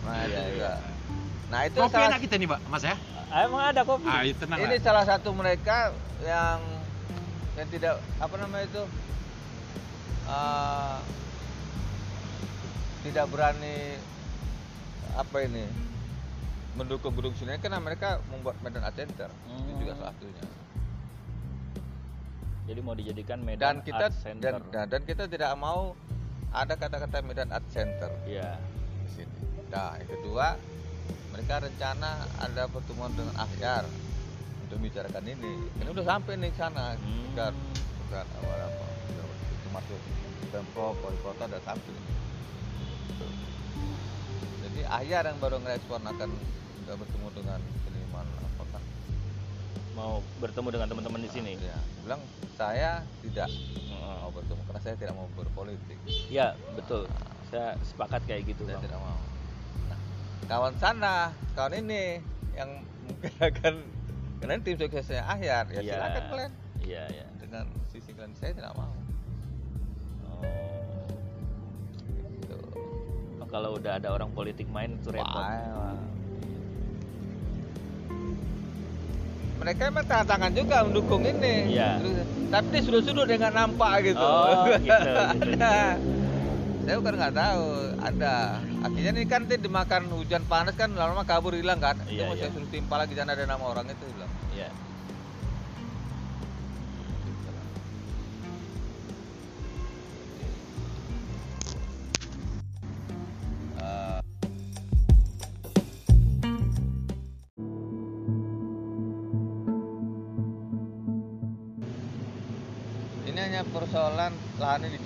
nah 0.00 0.16
itu 0.18 0.32
Iya, 0.32 0.42
juga 0.48 0.72
nah 1.48 1.60
itu 1.64 1.76
Kopi 1.76 1.92
salah, 1.92 2.08
enak 2.08 2.20
kita 2.20 2.34
nih, 2.36 2.48
Pak, 2.48 2.60
Mas 2.68 2.82
ya? 2.82 2.96
Ah, 3.28 3.40
emang 3.44 3.60
ada 3.62 3.80
kopi. 3.80 4.04
Ah, 4.04 4.20
itu 4.20 4.36
tenang. 4.36 4.60
ini 4.60 4.76
lah. 4.76 4.80
salah 4.80 5.04
satu 5.04 5.32
mereka 5.32 5.92
yang 6.20 6.60
yang 7.54 7.68
tidak 7.68 8.00
apa 8.16 8.34
namanya 8.36 8.64
itu 8.64 8.82
ah, 10.28 11.00
tidak 13.00 13.26
berani 13.26 13.96
apa 15.14 15.36
ini 15.40 15.64
mendukung 16.74 17.10
gedung 17.10 17.34
seni 17.34 17.58
karena 17.58 17.80
mereka 17.80 18.20
membuat 18.28 18.60
Medan 18.60 18.84
Art 18.84 18.94
Center 18.94 19.26
itu 19.48 19.72
juga 19.76 19.92
Hmm. 19.92 20.00
salah 20.00 20.14
satunya 20.14 20.44
Jadi 22.68 22.80
mau 22.80 22.92
dijadikan 22.92 23.40
dan 23.40 23.48
Medan 23.48 23.76
kita 23.80 24.04
Art 24.04 24.14
Center. 24.14 24.52
dan, 24.52 24.62
dan 24.68 24.86
dan 24.86 25.02
kita 25.02 25.24
tidak 25.24 25.56
mau 25.56 25.96
ada 26.50 26.76
kata-kata 26.76 27.24
Medan 27.24 27.48
Art 27.48 27.64
Center 27.66 28.12
Iya. 28.22 28.60
di 29.02 29.10
sini. 29.10 29.38
Nah, 29.68 29.96
yang 29.96 30.10
kedua, 30.10 30.56
mereka 31.30 31.54
rencana 31.58 32.10
ada 32.36 32.68
pertemuan 32.68 33.08
dengan 33.10 33.32
Ahyar 33.38 33.88
untuk 34.62 34.76
membicarakan 34.76 35.24
ini. 35.26 35.52
Ini 35.74 35.88
udah 35.88 36.04
sampai 36.06 36.36
nih 36.36 36.52
sana, 36.52 36.92
Hmm. 36.92 37.24
bukan 37.26 37.52
bukan 37.98 38.24
awal 38.38 38.58
apa 38.62 38.84
itu 39.50 39.68
masuk 39.70 40.00
pemprov 40.48 40.96
wali 40.98 41.18
kota 41.20 41.44
udah 41.44 41.62
sampai. 41.62 41.94
Jadi 44.64 44.80
Ahyar 44.84 45.24
yang 45.26 45.38
baru 45.38 45.60
ngerespon 45.60 46.02
akan 46.02 46.30
nggak 46.84 46.96
bertemu 46.96 47.28
dengan 47.34 47.60
seniman 47.84 48.26
kota. 48.56 48.78
Mau 49.94 50.20
bertemu 50.38 50.68
dengan 50.70 50.86
teman-teman 50.88 51.20
di 51.20 51.30
sini. 51.30 51.52
Ya, 51.58 51.78
bilang 52.02 52.20
saya 52.54 53.02
tidak 53.20 53.48
mau 53.90 54.30
bertemu 54.30 54.60
karena 54.64 54.80
saya 54.80 54.94
tidak 54.96 55.14
mau 55.14 55.28
berpolitik. 55.34 55.98
Iya, 56.28 56.54
betul. 56.74 57.04
Saya 57.48 57.76
sepakat 57.80 58.28
kayak 58.28 58.44
gitu, 58.44 58.68
saya 58.68 58.76
Bang. 58.76 58.84
tidak 58.84 59.00
mau 59.00 59.16
nah, 59.88 59.98
kawan 60.44 60.74
sana 60.76 61.32
kawan 61.56 61.80
ini 61.80 62.20
yang 62.52 62.84
mungkin 63.08 63.32
akan 63.48 63.74
karena 64.38 64.60
tim 64.60 64.76
suksesnya 64.76 65.24
akhir 65.24 65.72
ya 65.72 65.80
Iya. 65.80 65.94
silakan 65.96 66.22
kalian 66.28 66.52
Iya, 66.78 67.02
iya. 67.08 67.24
dengan 67.40 67.64
sisi 67.88 68.12
kalian 68.12 68.36
saya 68.36 68.52
tidak 68.52 68.76
mau 68.76 68.92
kalau 73.48 73.80
udah 73.80 73.96
ada 73.96 74.08
orang 74.12 74.30
politik 74.30 74.68
main 74.68 74.96
itu 74.96 75.08
repot. 75.08 75.40
Wah, 75.40 75.96
mereka 79.58 79.90
emang 79.90 80.06
tangan 80.06 80.26
tangan 80.28 80.50
juga 80.54 80.76
mendukung 80.86 81.22
ini 81.26 81.74
Iya. 81.74 81.98
tapi 82.48 82.66
di 82.72 82.80
sudut-sudut 82.80 83.26
dengan 83.26 83.52
nampak 83.52 84.06
gitu 84.06 84.22
Oh, 84.22 84.64
gitu, 84.78 84.86
gitu, 84.86 85.12
ada 85.58 85.98
saya 86.88 86.96
bukan 87.04 87.14
nggak 87.20 87.34
tahu 87.36 87.66
ada 88.00 88.32
akhirnya 88.80 89.10
ini 89.12 89.22
kan 89.28 89.44
nanti 89.44 89.56
dimakan 89.60 90.02
hujan 90.14 90.42
panas 90.48 90.72
kan 90.72 90.88
lama-lama 90.94 91.26
kabur 91.26 91.52
hilang 91.52 91.82
kan 91.82 91.98
itu 92.06 92.16
Iya, 92.16 92.32
saya 92.32 92.48
iya. 92.48 92.54
suruh 92.54 92.70
timpa 92.70 92.96
lagi 92.96 93.12
jangan 93.12 93.34
ada 93.34 93.44
nama 93.44 93.64
orang 93.66 93.90
itu 93.90 94.04
bilang 94.14 94.30
Iya. 94.54 94.68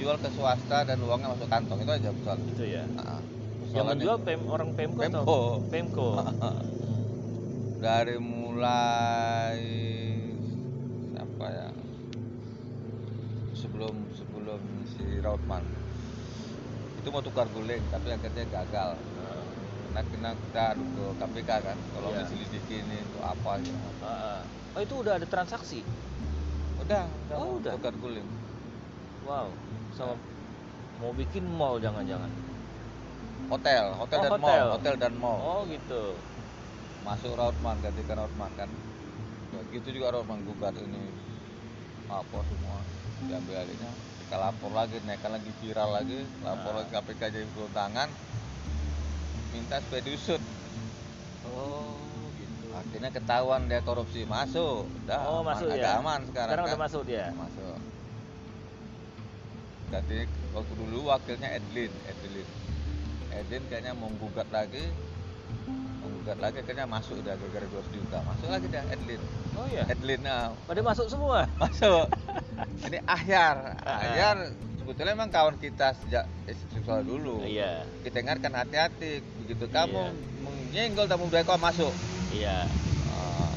Dijual 0.03 0.19
ke 0.19 0.35
swasta 0.35 0.83
dan 0.83 0.99
uangnya 0.99 1.31
masuk 1.31 1.47
kantong 1.47 1.79
itu 1.79 1.93
aja 1.95 2.11
persoalan. 2.11 2.43
Itu 2.49 2.65
ya. 2.67 2.83
Nah, 2.91 3.23
Yang 3.71 3.87
menjual 3.89 4.17
itu. 4.19 4.27
pem, 4.27 4.41
orang 4.45 4.71
Pemko, 4.75 4.99
Pemko. 4.99 5.15
atau 5.15 5.39
Pemko. 5.65 6.09
dari 7.79 8.17
mulai 8.19 9.59
apa 11.17 11.47
ya 11.49 11.69
sebelum 13.53 13.95
sebelum 14.13 14.59
si 14.89 15.03
Rautman 15.19 15.63
itu 16.97 17.09
mau 17.09 17.19
tukar 17.21 17.47
guling 17.49 17.83
tapi 17.89 18.11
akhirnya 18.13 18.43
gagal 18.45 18.99
karena 19.85 20.01
kena 20.05 20.31
kita 20.37 20.63
adu 20.73 20.85
ke 20.89 21.05
KPK 21.17 21.51
kan 21.61 21.79
kalau 21.93 22.09
Iya. 22.09 22.19
diselidiki 22.23 22.77
ini 22.81 22.97
itu 23.01 23.19
apa 23.21 23.51
gitu. 23.61 23.79
Ah, 24.01 24.07
ah. 24.07 24.41
oh 24.73 24.81
itu 24.81 24.95
udah 24.97 25.15
ada 25.15 25.27
transaksi 25.27 25.83
udah 26.81 27.07
udah 27.07 27.37
Oh, 27.37 27.59
udah. 27.59 27.73
tukar 27.73 27.95
guling 27.97 28.27
wow 29.23 29.47
sama 29.93 30.15
mau 30.99 31.13
bikin 31.13 31.45
mall 31.45 31.77
jangan-jangan. 31.77 32.31
Hotel 33.49 33.85
hotel 33.93 34.19
Oh, 34.19 34.23
dan 34.23 34.31
hotel. 34.31 34.41
mall 34.41 34.67
hotel 34.73 34.95
dan 34.97 35.13
mall. 35.15 35.39
Oh 35.39 35.61
gitu. 35.67 36.17
Masuk 37.03 37.35
Rautman 37.35 37.77
gantikan 37.79 38.17
Rautman 38.17 38.51
kan? 38.55 38.71
Ya, 39.51 39.61
gitu 39.71 39.89
juga 39.93 40.15
Rautman 40.15 40.41
gugat 40.43 40.73
ini. 40.77 41.11
Apa 42.07 42.39
semua 42.45 42.79
diambil 43.23 43.55
alihnya 43.59 43.91
kita 44.23 44.37
lapor 44.39 44.73
lagi 44.73 44.97
naikkan 45.03 45.31
lagi 45.31 45.51
viral 45.61 45.91
lagi. 45.93 46.25
Lapor 46.41 46.73
Ah. 46.73 46.77
lagi 46.81 46.91
KPK 46.91 47.21
jadi 47.31 47.47
turun 47.53 47.73
tangan. 47.73 48.09
Minta 49.53 49.77
supaya 49.81 50.01
diusut. 50.01 50.41
Oh 51.45 51.93
gitu. 52.35 52.73
Akhirnya 52.73 53.11
ketahuan 53.13 53.67
dia 53.67 53.81
korupsi. 53.83 54.25
Masuk. 54.25 54.89
Udah 55.05 55.19
oh 55.29 55.43
masuk 55.45 55.69
ya? 55.69 56.01
aman 56.01 56.25
sekarang, 56.25 56.49
sekarang 56.49 56.65
kan? 56.65 56.71
udah 56.71 56.81
masuk 56.81 57.03
dia? 57.05 57.27
Masuk 57.35 57.77
jadi 59.93 60.25
waktu 60.57 60.73
dulu 60.73 61.13
wakilnya 61.13 61.53
Edlin 61.53 61.93
Edlin. 62.09 62.49
Edlin 63.29 63.63
kayaknya 63.69 63.93
mau 63.93 64.09
gugat 64.17 64.49
lagi. 64.49 64.89
Mau 66.01 66.09
gugat 66.21 66.41
lagi 66.41 66.65
akhirnya 66.65 66.89
masuk 66.89 67.21
udah 67.21 67.37
gara-gara 67.37 67.67
200 67.69 67.97
juta. 67.97 68.19
Masuk 68.25 68.49
lagi 68.49 68.67
dia 68.73 68.83
Edlin. 68.89 69.21
Oh 69.53 69.69
ya 69.69 69.85
Edlin 69.93 70.21
nah, 70.25 70.57
pada 70.65 70.81
masuk 70.81 71.07
semua? 71.13 71.45
Masuk. 71.63 72.09
Ini 72.89 72.99
Ahyar. 73.05 73.77
Ahyar 73.85 74.37
sebetulnya 74.81 75.13
memang 75.13 75.29
kawan 75.29 75.61
kita 75.61 75.93
sejak 76.01 76.25
seksual 76.49 77.05
dulu. 77.05 77.45
Iya. 77.45 77.85
Kita 78.01 78.25
ingatkan 78.25 78.57
hati-hati 78.57 79.21
begitu 79.45 79.69
kamu 79.69 80.09
Iya. 80.09 80.41
menyenggol 80.41 81.05
tamu 81.05 81.29
budaya 81.29 81.45
kau 81.45 81.61
masuk. 81.61 81.93
Iya. 82.33 82.65
Ah, 83.13 83.53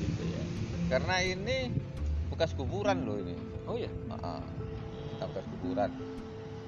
gitu 0.00 0.22
ya. 0.24 0.42
Karena 0.88 1.20
ini 1.20 1.68
bekas 2.32 2.56
kuburan 2.56 3.04
loh 3.04 3.20
ini 3.20 3.53
oh 3.66 3.76
ya 3.76 3.90
Ah, 4.14 4.40
bekas 5.20 5.44
kuburan. 5.50 5.90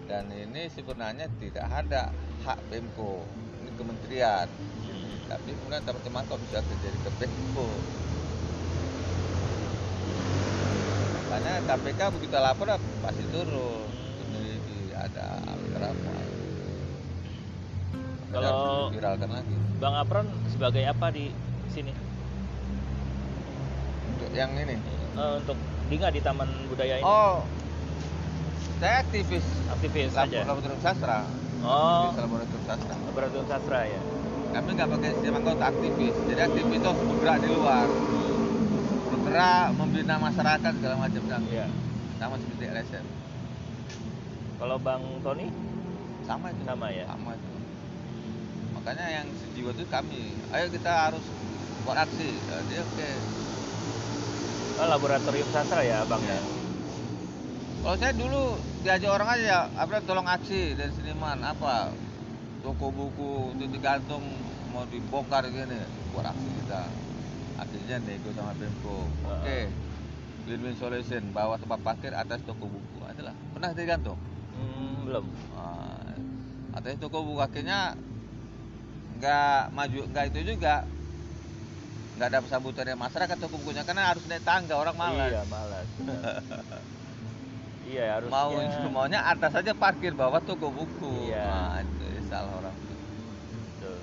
Dan 0.07 0.31
ini 0.31 0.69
sebenarnya 0.69 1.27
tidak 1.37 1.67
ada 1.67 2.13
hak 2.43 2.59
Pemko. 2.69 3.25
Ini 3.61 3.71
kementerian. 3.75 4.47
Tapi 5.27 5.51
kemudian 5.51 5.83
teman-teman 5.83 6.23
kok 6.25 6.41
bisa 6.45 6.63
terjadi 6.63 6.99
ke 7.01 7.11
Pemko? 7.17 7.69
Karena 11.27 11.53
KPK 11.65 12.01
begitu 12.15 12.37
lapor 12.39 12.69
pasti 13.03 13.25
turun. 13.29 13.89
Memiliki 14.27 14.95
ada 14.95 15.43
berapa 15.75 16.13
Kalau- 18.31 18.89
viralkan 18.91 19.31
lagi. 19.33 19.55
Bang 19.77 19.95
Apron 19.97 20.27
sebagai 20.49 20.85
apa 20.85 21.09
di 21.11 21.33
sini? 21.69 21.93
Untuk 24.13 24.31
yang 24.33 24.53
ini? 24.55 24.77
Eh, 25.17 25.33
untuk 25.41 25.59
Dinga 25.87 26.09
di 26.11 26.21
Taman 26.21 26.49
Budaya 26.67 26.99
ini? 26.99 27.05
Oh. 27.07 27.47
Saya 28.83 29.01
aktivis. 29.07 29.47
Aktivis 29.71 30.13
saja 30.13 30.43
laboratorium 30.45 30.81
sastra. 30.83 31.23
Oh. 31.63 32.11
Aktivis 32.11 32.19
laboratorium 32.27 32.65
sastra. 32.67 32.95
Laboratorium 33.07 33.49
sastra 33.49 33.79
ya. 33.87 34.01
Kami 34.57 34.69
nggak 34.73 34.89
pakai 34.89 35.11
sistem 35.15 35.35
anggota 35.43 35.65
aktivis. 35.71 36.17
Jadi 36.27 36.41
aktivis 36.43 36.75
itu 36.79 36.87
harus 36.87 37.05
bergerak 37.07 37.37
di 37.41 37.49
luar. 37.55 37.87
Bergerak 39.15 39.67
membina 39.79 40.15
masyarakat 40.19 40.73
segala 40.77 40.95
macam 40.99 41.23
kan 41.31 41.43
Iya. 41.47 41.67
sama 42.17 42.41
seperti 42.41 42.65
LSM 42.73 43.07
kalau 44.57 44.77
Bang 44.81 45.05
Tony? 45.21 45.53
Sama 46.25 46.49
itu. 46.49 46.63
Sama 46.65 46.89
ya? 46.89 47.05
sama 47.07 47.37
itu. 47.37 47.53
Makanya 48.73 49.07
yang 49.21 49.27
sejiwa 49.37 49.71
itu 49.77 49.85
kami. 49.93 50.33
Ayo 50.51 50.67
kita 50.73 50.91
harus 50.91 51.25
buat 51.85 51.97
aksi. 52.01 52.29
Jadi 52.35 52.75
oke 52.81 53.09
oh, 54.77 54.87
laboratorium 54.87 55.49
sastra 55.51 55.81
ya 55.83 56.05
Bang 56.05 56.21
ya? 56.25 56.41
Kalau 57.87 57.97
saya 58.03 58.13
dulu 58.13 58.59
diajak 58.83 59.11
orang 59.15 59.31
aja 59.39 59.71
apa 59.79 60.03
tolong 60.03 60.27
aksi 60.27 60.75
dari 60.75 60.91
seniman 60.91 61.39
apa 61.43 61.95
toko 62.61 62.91
buku 62.91 63.55
itu 63.57 63.65
digantung 63.71 64.23
mau 64.75 64.83
dibongkar 64.91 65.47
gini 65.49 65.81
buat 66.11 66.27
aksi 66.27 66.49
kita. 66.63 66.83
Akhirnya 67.57 67.97
nego 68.05 68.31
sama 68.37 68.53
Pemko 68.59 69.07
oke 69.25 69.59
win-win 70.47 70.75
solution 70.79 71.23
bawa 71.31 71.59
tempat 71.59 71.79
parkir 71.83 72.13
atas 72.13 72.43
toko 72.43 72.67
buku. 72.67 72.99
Adalah 73.07 73.35
pernah 73.55 73.71
digantung? 73.71 74.19
Hmm, 74.57 75.07
belum. 75.07 75.25
Nah, 75.55 76.15
atas 76.75 76.99
toko 76.99 77.23
buku. 77.23 77.41
Akhirnya 77.43 77.95
nggak 79.17 79.73
maju 79.73 80.01
nggak 80.11 80.25
itu 80.35 80.55
juga 80.55 80.85
nggak 82.17 82.29
ada 82.29 82.39
sambutan 82.49 82.83
dari 82.83 82.97
masyarakat 82.97 83.37
toko 83.37 83.57
bukunya 83.57 83.85
karena 83.85 84.09
harus 84.09 84.25
naik 84.25 84.41
tangga 84.41 84.75
orang 84.75 84.97
malas 84.97 85.29
iya 85.29 85.43
malas 85.45 85.89
iya 87.87 88.05
harusnya 88.17 88.33
mau 88.33 89.05
maunya 89.05 89.21
atas 89.23 89.53
saja 89.53 89.73
parkir 89.73 90.13
bawah 90.13 90.41
toko 90.41 90.73
buku 90.73 91.29
Iya. 91.29 91.45
nah 91.45 91.77
itu 91.79 92.05
salah 92.25 92.53
orang 92.57 92.75
Betul. 92.75 93.99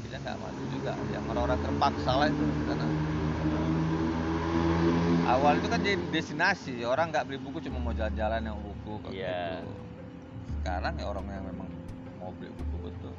kita 0.00 0.16
nggak 0.16 0.36
maju 0.38 0.62
juga 0.70 0.92
yang 1.08 1.24
orang-orang 1.26 1.58
terpaksa 1.58 2.12
lah 2.14 2.28
itu 2.28 2.44
karena 2.64 2.86
awal 5.28 5.52
itu 5.54 5.66
kan 5.66 5.78
jadi 5.78 5.96
destinasi 6.08 6.72
orang 6.82 7.10
nggak 7.10 7.24
beli 7.26 7.38
buku 7.38 7.58
cuma 7.60 7.82
mau 7.82 7.92
jalan-jalan 7.92 8.40
yang 8.40 8.56
buku 8.56 8.94
Iya. 9.10 9.58
gitu. 9.58 9.70
sekarang 10.62 10.94
ya 10.94 11.04
orang 11.04 11.24
yang 11.26 11.44
memang 11.44 11.68
mau 12.16 12.30
beli 12.32 12.48
buku 12.54 12.76
betul 12.86 13.12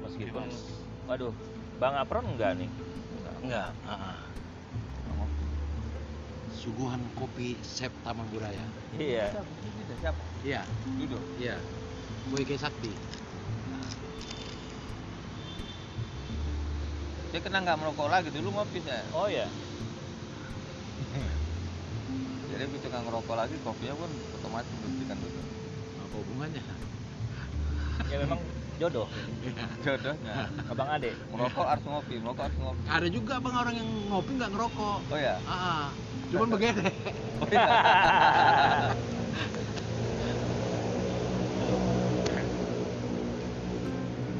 meskipun 0.00 0.46
waduh 1.04 1.34
Bang 1.76 1.98
Apron 1.98 2.24
enggak 2.30 2.54
nih 2.56 2.70
enggak. 3.44 3.70
Nggak 3.84 5.14
mau. 5.20 5.28
suguhan 6.54 7.02
kopi 7.12 7.60
Sep 7.60 7.92
Taman 8.00 8.24
Budaya. 8.32 8.64
Iya. 8.96 9.36
Siapa? 10.00 10.20
Iya. 10.40 10.64
Duduk. 10.96 11.20
Iya. 11.36 11.60
Boyke 12.32 12.56
Sakti. 12.56 12.92
Saya 17.34 17.42
kena 17.42 17.66
nggak 17.66 17.82
merokok 17.82 18.06
lagi 18.06 18.30
dulu 18.30 18.54
ngopi 18.54 18.78
saya 18.86 19.02
oh 19.10 19.26
ya 19.26 19.50
jadi 22.54 22.70
begitu 22.70 22.86
nggak 22.86 23.10
ngerokok 23.10 23.34
lagi 23.34 23.58
kopinya 23.66 23.98
pun 23.98 24.06
otomatis 24.38 24.70
berhentikan 24.78 25.18
dulu. 25.18 25.42
Apa 25.98 26.14
hubungannya? 26.14 26.62
Ya 28.06 28.16
memang 28.22 28.38
jodoh. 28.80 29.06
Jodohnya. 29.84 30.48
Abang 30.70 30.88
ade. 30.90 31.10
Merokok 31.30 31.66
harus 31.66 31.84
ngopi 31.86 32.18
merokok 32.18 32.42
harus 32.50 32.58
ngopi. 32.58 32.80
Ada 32.90 33.08
juga 33.12 33.34
bang 33.38 33.54
orang 33.54 33.74
yang 33.78 33.88
ngopi 34.10 34.32
nggak 34.34 34.50
ngerokok. 34.50 34.98
Oh 35.12 35.18
ya 35.18 35.38
ah 35.46 35.90
cuman 36.32 36.48
begini. 36.56 36.90
Oh, 37.38 37.46
iya. 37.52 37.64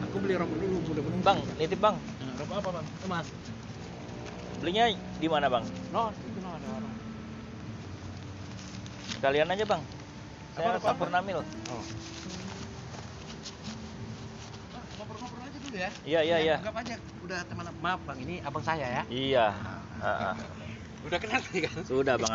aku 0.02 0.16
beli 0.18 0.34
rokok 0.34 0.56
dulu 0.58 0.76
penuh 0.82 1.22
bang 1.22 1.38
nitip 1.60 1.78
bang. 1.78 1.94
Nah, 1.94 2.34
rokok 2.40 2.56
apa 2.58 2.68
bang? 2.80 2.86
Mas. 3.06 3.28
Belinya 4.62 4.84
di 5.20 5.28
mana 5.28 5.46
bang? 5.52 5.64
No 5.92 6.08
itu 6.14 6.40
no 6.40 6.48
ada 6.50 6.68
orang 6.74 6.94
sekalian 9.24 9.48
aja 9.48 9.64
bang. 9.64 9.80
Saya? 10.52 10.76
Sampurnamil 10.84 11.40
oh 11.40 11.44
Ah, 11.44 11.80
dulu 15.74 15.82
ya? 15.82 15.90
Iya 16.06 16.20
iya 16.22 16.36
iya. 16.38 16.56
Anggap 16.62 16.76
aja 16.86 16.94
udah 17.26 17.38
teman 17.50 17.66
maaf 17.82 18.00
bang 18.06 18.18
ini 18.22 18.34
abang 18.46 18.62
saya 18.62 18.86
ya. 18.86 19.02
Iya. 19.10 19.46
Ah, 19.98 20.30
ah. 20.30 20.34
udah 21.02 21.18
kenal 21.18 21.42
nih 21.50 21.66
kan? 21.66 21.82
Sudah 21.82 22.14
bang. 22.14 22.32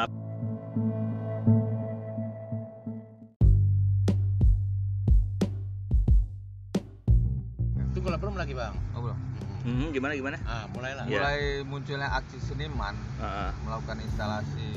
Tunggu 7.95 8.07
lapar 8.11 8.27
lagi 8.35 8.51
bang? 8.51 8.75
Oh, 8.91 9.07
belum. 9.07 9.17
Hmm, 9.59 9.87
gimana 9.95 10.13
gimana? 10.15 10.37
Ah 10.43 10.67
mulailah 10.75 11.03
Iya. 11.07 11.19
mulai 11.19 11.39
munculnya 11.67 12.07
aksi 12.15 12.39
seniman 12.43 12.95
Ah, 13.23 13.23
ah. 13.23 13.51
melakukan 13.63 14.03
instalasi 14.03 14.67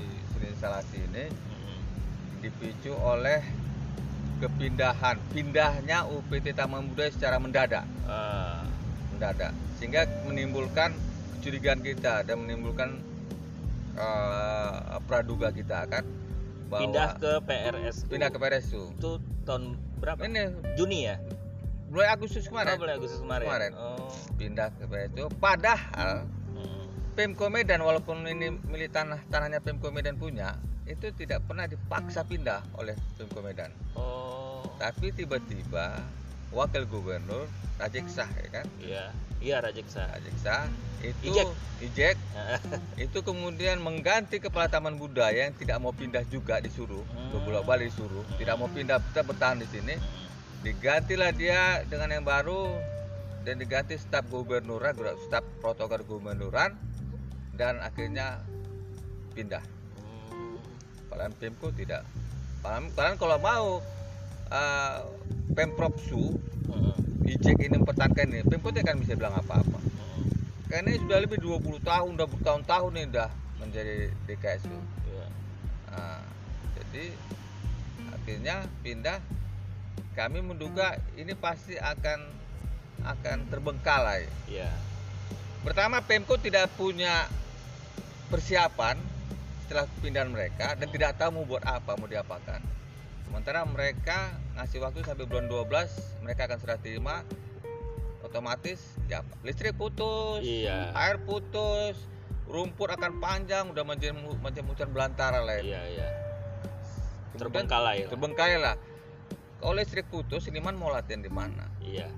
instalasi 0.42 0.98
ini 1.10 1.30
dipicu 2.42 2.94
oleh 2.98 3.42
kepindahan. 4.42 5.22
Pindahnya 5.30 6.02
UPT 6.10 6.50
Taman 6.50 6.90
Budaya 6.90 7.14
secara 7.14 7.38
mendadak 7.38 7.86
Ah, 9.22 9.30
mendadak 9.30 9.52
sehingga 9.78 10.02
menimbulkan 10.26 10.90
kecurigaan 11.38 11.78
kita 11.78 12.26
dan 12.26 12.42
menimbulkan 12.42 12.98
eh, 13.94 14.98
praduga 15.06 15.54
kita 15.54 15.86
kan? 15.86 16.02
Bahwa 16.66 16.82
pindah 16.90 17.08
ke 17.22 17.32
PRS 17.46 17.96
pindah 18.10 18.28
ke 18.34 18.38
PRSU 18.42 18.90
itu. 18.98 19.22
Tahun 19.46 19.78
berapa? 20.02 20.26
Ini. 20.26 20.74
Juni 20.74 21.06
ya? 21.06 21.22
Mulai 21.94 22.08
Agustus 22.18 22.48
oh, 22.48 22.56
kemarin 22.56 22.74
bulan 22.82 22.94
Agustus 22.98 23.20
kemarin? 23.22 23.46
Kemarin. 23.46 23.70
oh. 23.78 24.10
Pindah 24.34 24.68
ke 24.74 24.84
PRSU 24.90 25.30
padahal 25.38 26.26
Hmm. 26.52 26.84
Pemko 27.16 27.48
Medan 27.48 27.80
walaupun 27.80 28.28
ini 28.28 28.52
milik 28.68 28.92
tanah 28.92 29.16
tanahnya 29.32 29.64
Pemko 29.64 29.88
Medan 29.88 30.20
punya 30.20 30.52
itu 30.84 31.08
tidak 31.16 31.40
pernah 31.48 31.64
dipaksa 31.64 32.26
pindah 32.28 32.60
oleh 32.76 32.92
Pemko 33.16 33.40
Medan. 33.40 33.70
Oh. 33.96 34.66
Tapi 34.76 35.14
tiba-tiba 35.16 36.02
wakil 36.52 36.84
gubernur 36.86 37.48
Rajeksah 37.80 38.28
ya 38.28 38.48
kan 38.52 38.66
Iya. 38.78 39.04
Iya 39.42 39.58
Rajeksa. 39.58 40.06
Rajeksah 40.06 40.70
itu 41.02 41.34
Ijek. 41.34 41.46
Ijek 41.82 42.16
itu 42.94 43.18
kemudian 43.26 43.82
mengganti 43.82 44.38
kepala 44.38 44.70
taman 44.70 44.94
budaya 44.94 45.50
yang 45.50 45.56
tidak 45.58 45.82
mau 45.82 45.90
pindah 45.90 46.22
juga 46.30 46.62
disuruh 46.62 47.02
Hmm. 47.10 47.34
beberapa 47.34 47.66
balik 47.66 47.90
disuruh 47.90 48.22
tidak 48.38 48.54
mau 48.54 48.70
pindah 48.70 49.02
tetap 49.10 49.34
bertahan 49.34 49.58
di 49.58 49.66
sini 49.66 49.98
digantilah 50.62 51.34
dia 51.34 51.82
dengan 51.90 52.14
yang 52.14 52.22
baru 52.22 52.70
dan 53.42 53.58
diganti 53.58 53.98
staf 53.98 54.22
gubernuran 54.30 54.94
staf 55.26 55.42
protokol 55.58 56.06
gubernuran 56.06 56.78
dan 57.58 57.82
akhirnya 57.82 58.38
pindah 59.34 59.64
Hmm. 59.98 60.54
Padahal 61.10 61.34
Pemko 61.34 61.74
tidak 61.74 62.06
Padahal 62.62 62.94
padahal 62.94 63.16
kalau 63.18 63.38
mau 63.42 63.66
uh, 64.52 65.08
Pemprov 65.56 65.96
Su 65.98 66.36
Hmm. 66.62 66.94
Ijek 67.28 67.58
ini 67.68 67.76
mempertahankan 67.76 68.32
ini 68.32 68.40
tidak 68.48 68.80
akan 68.80 68.96
bisa 69.02 69.12
bilang 69.12 69.36
apa-apa 69.36 69.76
Hmm. 69.76 70.24
karena 70.70 70.88
ini 70.88 71.04
sudah 71.04 71.18
lebih 71.20 71.36
20 71.36 71.82
tahun 71.82 72.16
udah 72.16 72.28
bertahun-tahun 72.28 72.92
ini 72.96 73.04
udah 73.12 73.28
menjadi 73.60 73.96
DKSU 74.24 74.72
Iya. 75.04 75.26
Nah, 75.92 76.22
jadi 76.78 77.04
akhirnya 78.08 78.56
pindah 78.80 79.18
kami 80.14 80.40
menduga 80.40 80.96
ini 81.18 81.36
pasti 81.36 81.76
akan 81.76 82.24
akan 83.04 83.38
terbengkalai 83.50 84.24
Iya. 84.48 84.72
pertama 85.60 86.00
Pemko 86.00 86.40
tidak 86.40 86.72
punya 86.78 87.28
persiapan 88.30 88.96
setelah 89.66 89.84
pindahan 90.00 90.32
mereka 90.32 90.72
dan 90.72 90.88
tidak 90.88 91.20
tahu 91.20 91.36
mau 91.36 91.44
buat 91.44 91.64
apa 91.68 92.00
mau 92.00 92.08
diapakan 92.08 92.60
sementara 93.32 93.64
mereka 93.64 94.28
ngasih 94.52 94.84
waktu 94.84 95.00
sampai 95.02 95.24
bulan 95.24 95.48
12 95.48 95.64
mereka 96.20 96.44
akan 96.44 96.58
serah 96.60 96.76
terima 96.76 97.24
otomatis 98.20 98.76
ya 99.08 99.24
listrik 99.40 99.72
putus 99.72 100.44
Iya. 100.44 100.92
air 100.92 101.16
putus 101.18 101.96
rumput 102.44 102.92
akan 102.92 103.16
panjang 103.18 103.72
udah 103.72 103.80
macam 103.82 104.12
macam 104.38 104.62
hujan 104.68 104.92
belantara 104.92 105.40
lah 105.40 105.56
ya. 105.56 105.64
Iya, 105.64 105.80
iya. 105.88 106.08
Kemudian 107.32 107.40
Terbengkalai 107.48 107.98
lah. 107.98 108.08
terbengkalai 108.12 108.56
lah 108.60 108.76
kalau 109.56 109.72
listrik 109.72 110.04
putus 110.06 110.44
seniman 110.44 110.76
mau 110.76 110.92
latihan 110.92 111.24
di 111.24 111.32
mana 111.32 111.64
Iya. 111.80 112.12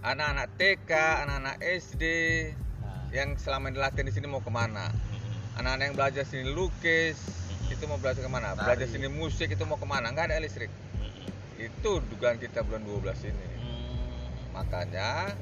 anak-anak 0.00 0.46
TK 0.54 0.90
anak-anak 1.26 1.56
SD 1.58 2.02
Nah. 2.78 3.10
yang 3.10 3.34
selama 3.34 3.66
ini 3.68 3.82
latihan 3.82 4.06
di 4.06 4.14
sini 4.14 4.30
mau 4.30 4.38
ke 4.38 4.48
mana 4.48 4.94
anak-anak 5.58 5.84
yang 5.84 5.96
belajar 5.98 6.22
seni 6.22 6.46
lukis 6.48 7.18
itu 7.72 7.84
mau 7.84 7.96
belajar 7.96 8.20
ke 8.20 8.28
mana 8.28 8.52
Tari. 8.52 8.64
belajar 8.64 8.86
seni 8.86 9.08
musik 9.08 9.48
itu 9.48 9.64
mau 9.64 9.74
ke 9.74 9.84
mana 9.84 10.08
nggak 10.08 10.26
ada 10.26 10.38
listrik 10.38 10.70
Hmm. 10.92 11.10
itu 11.58 11.90
dugaan 12.06 12.36
kita 12.36 12.60
bulan 12.60 12.82
12 12.82 13.24
ini 13.24 13.46
Hmm. 13.54 14.28
makanya 14.52 15.32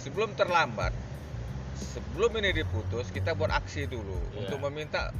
sebelum 0.00 0.34
terlambat 0.34 0.92
sebelum 1.76 2.32
ini 2.36 2.56
diputus 2.56 3.08
kita 3.08 3.32
buat 3.32 3.50
aksi 3.50 3.86
dulu 3.86 4.16
Iya. 4.26 4.36
untuk 4.40 4.58
meminta 4.64 5.12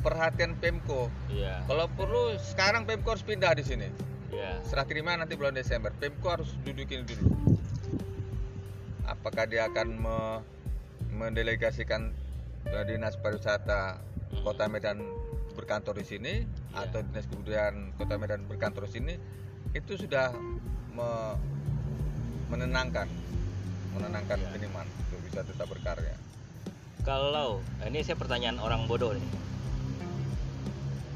perhatian 0.00 0.54
Pemko 0.54 1.08
Iya. 1.28 1.64
kalau 1.64 1.86
perlu 1.88 2.22
sekarang 2.38 2.84
Pemko 2.84 3.10
harus 3.10 3.22
pindah 3.22 3.52
di 3.52 3.62
sini 3.62 3.88
Iya. 4.28 4.60
serah 4.62 4.84
terima 4.84 5.14
nanti 5.14 5.34
bulan 5.34 5.52
Desember 5.52 5.90
Pemko 5.92 6.28
harus 6.30 6.50
dudukin 6.60 7.04
dulu 7.04 7.30
apakah 9.04 9.44
dia 9.44 9.66
akan 9.66 9.88
me- 9.94 10.42
mendelegasikan 11.14 12.10
eh, 12.64 12.84
dinas 12.84 13.14
pariwisata 13.14 14.00
kota 14.42 14.66
Medan 14.66 14.98
berkantor 15.54 15.94
di 15.94 16.06
sini 16.06 16.34
Iya. 16.74 16.90
atau 16.90 17.06
dinas 17.06 17.26
kebudayaan 17.30 17.94
kota 17.94 18.18
Medan 18.18 18.42
berkantor 18.50 18.90
di 18.90 18.92
sini 18.98 19.14
itu 19.70 19.94
sudah 19.94 20.34
me- 20.90 21.38
menenangkan 22.50 23.06
menenangkan 23.94 24.38
Iya. 24.42 24.48
seniman 24.50 24.86
untuk 25.06 25.20
bisa 25.22 25.46
tetap 25.46 25.70
berkarya 25.70 26.14
Kalau 27.04 27.60
ini 27.84 28.00
saya 28.00 28.16
pertanyaan 28.16 28.56
orang 28.56 28.88
bodoh 28.88 29.12
nih. 29.12 29.28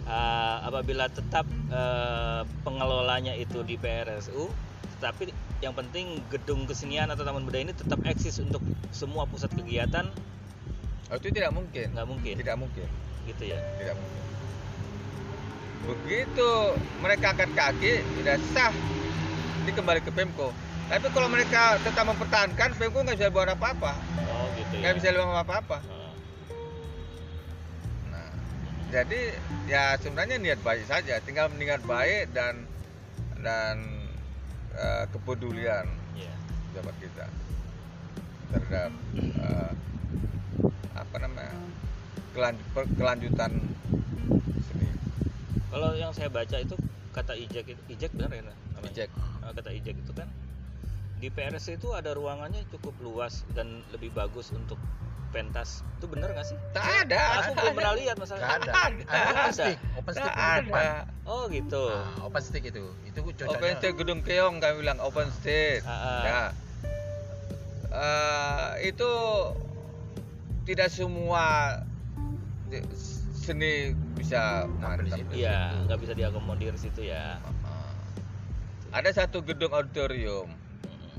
Ah, 0.04 0.60
apabila 0.64 1.08
tetap 1.08 1.48
eh, 1.68 2.42
pengelolanya 2.60 3.32
itu 3.32 3.64
di 3.64 3.80
PRSU, 3.80 4.52
tapi 5.00 5.32
yang 5.64 5.72
penting 5.72 6.20
gedung 6.28 6.68
kesenian 6.68 7.08
atau 7.08 7.24
taman 7.24 7.44
budaya 7.44 7.64
ini 7.64 7.72
tetap 7.72 8.04
eksis 8.04 8.36
untuk 8.40 8.60
semua 8.92 9.24
pusat 9.24 9.48
kegiatan, 9.52 10.08
oh, 11.08 11.16
itu 11.16 11.28
tidak 11.32 11.56
mungkin 11.56 11.92
nggak 11.92 12.08
mungkin, 12.08 12.34
tidak 12.36 12.56
mungkin 12.60 12.88
gitu 13.28 13.44
ya? 13.52 13.58
tidak 13.78 13.94
mungkin 13.94 14.16
begitu 15.88 16.50
mereka 17.00 17.32
angkat 17.32 17.50
kaki 17.56 17.92
sudah 18.18 18.36
sah. 18.52 18.74
Ini 19.64 19.72
kembali 19.72 20.00
ke 20.04 20.12
Pemko. 20.12 20.52
Tapi 20.88 21.06
kalau 21.12 21.28
mereka 21.28 21.76
tetap 21.80 22.04
mempertahankan 22.04 22.76
Pemko 22.76 23.04
nggak 23.04 23.16
bisa 23.16 23.32
buat 23.32 23.48
apa-apa. 23.48 23.92
Oh 24.28 24.48
gitu 24.52 24.72
ya. 24.76 24.80
nggak 24.84 24.94
bisa 25.00 25.08
bilang 25.16 25.32
apa-apa. 25.32 25.78
Ah, 25.80 26.12
nah 28.12 28.28
jadi 28.92 29.36
ya 29.64 29.96
sebenarnya 29.96 30.36
niat 30.36 30.60
baik 30.60 30.84
saja. 30.84 31.20
Tinggal 31.24 31.48
niat 31.56 31.80
baik 31.84 32.36
dan 32.36 32.68
dan 33.40 33.76
eh, 34.76 35.04
kepedulian 35.08 35.88
Iya. 36.16 36.32
pejabat 36.68 36.96
kita 37.00 37.26
terhadap 38.52 38.92
eh, 39.16 39.72
apa 40.92 41.16
namanya 41.16 41.54
kelan- 42.38 42.62
kelanjutan 42.94 43.50
seni 44.62 44.86
Kalau 45.68 45.90
yang 45.92 46.14
saya 46.14 46.30
baca 46.30 46.56
itu 46.56 46.78
kata 47.10 47.34
Ijek 47.34 47.66
itu 47.66 47.82
Ijek 47.90 48.14
benar 48.14 48.30
ya? 48.30 48.42
namanya? 48.46 48.88
Ijek. 48.88 49.10
Ah, 49.42 49.50
kata 49.50 49.74
Ijek 49.74 49.98
itu 49.98 50.12
kan 50.14 50.30
di 51.18 51.26
PRS 51.28 51.74
itu 51.74 51.90
ada 51.90 52.14
ruangannya 52.14 52.62
cukup 52.70 52.94
luas 53.02 53.42
dan 53.50 53.82
lebih 53.90 54.14
bagus 54.14 54.54
untuk 54.54 54.78
pentas. 55.28 55.82
Itu 55.98 56.06
benar 56.06 56.30
nggak 56.30 56.46
sih? 56.46 56.54
tak 56.70 56.86
ada 57.04 57.42
Aku 57.42 57.58
belum 57.58 57.74
pernah 57.74 57.94
lihat 57.98 58.16
masalah. 58.16 58.38
Nggak 58.38 58.54
ada. 58.54 58.70
Ada. 58.70 59.02
Ada 59.04 59.30
open 59.34 59.52
stick, 59.52 59.78
open 59.98 60.12
stick 60.14 60.24
depan. 60.30 60.62
ada 60.62 60.86
Oh 61.26 61.42
gitu. 61.50 61.84
Nah, 61.84 62.24
open 62.24 62.40
stick 62.40 62.64
itu, 62.64 62.84
itu 63.04 63.18
cocoknya. 63.18 63.50
open 63.50 63.72
stage 63.76 63.96
gedung 63.98 64.20
keong 64.22 64.56
kami 64.56 64.74
bilang 64.78 65.02
open 65.02 65.26
stage 65.34 65.82
Ah, 65.82 65.90
ah. 65.90 66.22
ya 66.22 66.40
Eh, 67.88 68.64
itu 68.86 69.10
tidak 70.64 70.88
semua 70.88 71.72
seni 73.34 73.72
bisa 74.12 74.68
mantap 74.74 75.08
Iya, 75.30 75.72
situ. 75.72 75.84
nggak 75.86 75.98
bisa 75.98 76.12
diakomodir 76.12 76.74
situ 76.74 77.06
ya. 77.06 77.40
Ah. 77.62 77.88
ada 78.90 79.10
satu 79.10 79.40
gedung 79.40 79.70
auditorium 79.70 80.48
Mm-mm. 80.82 81.16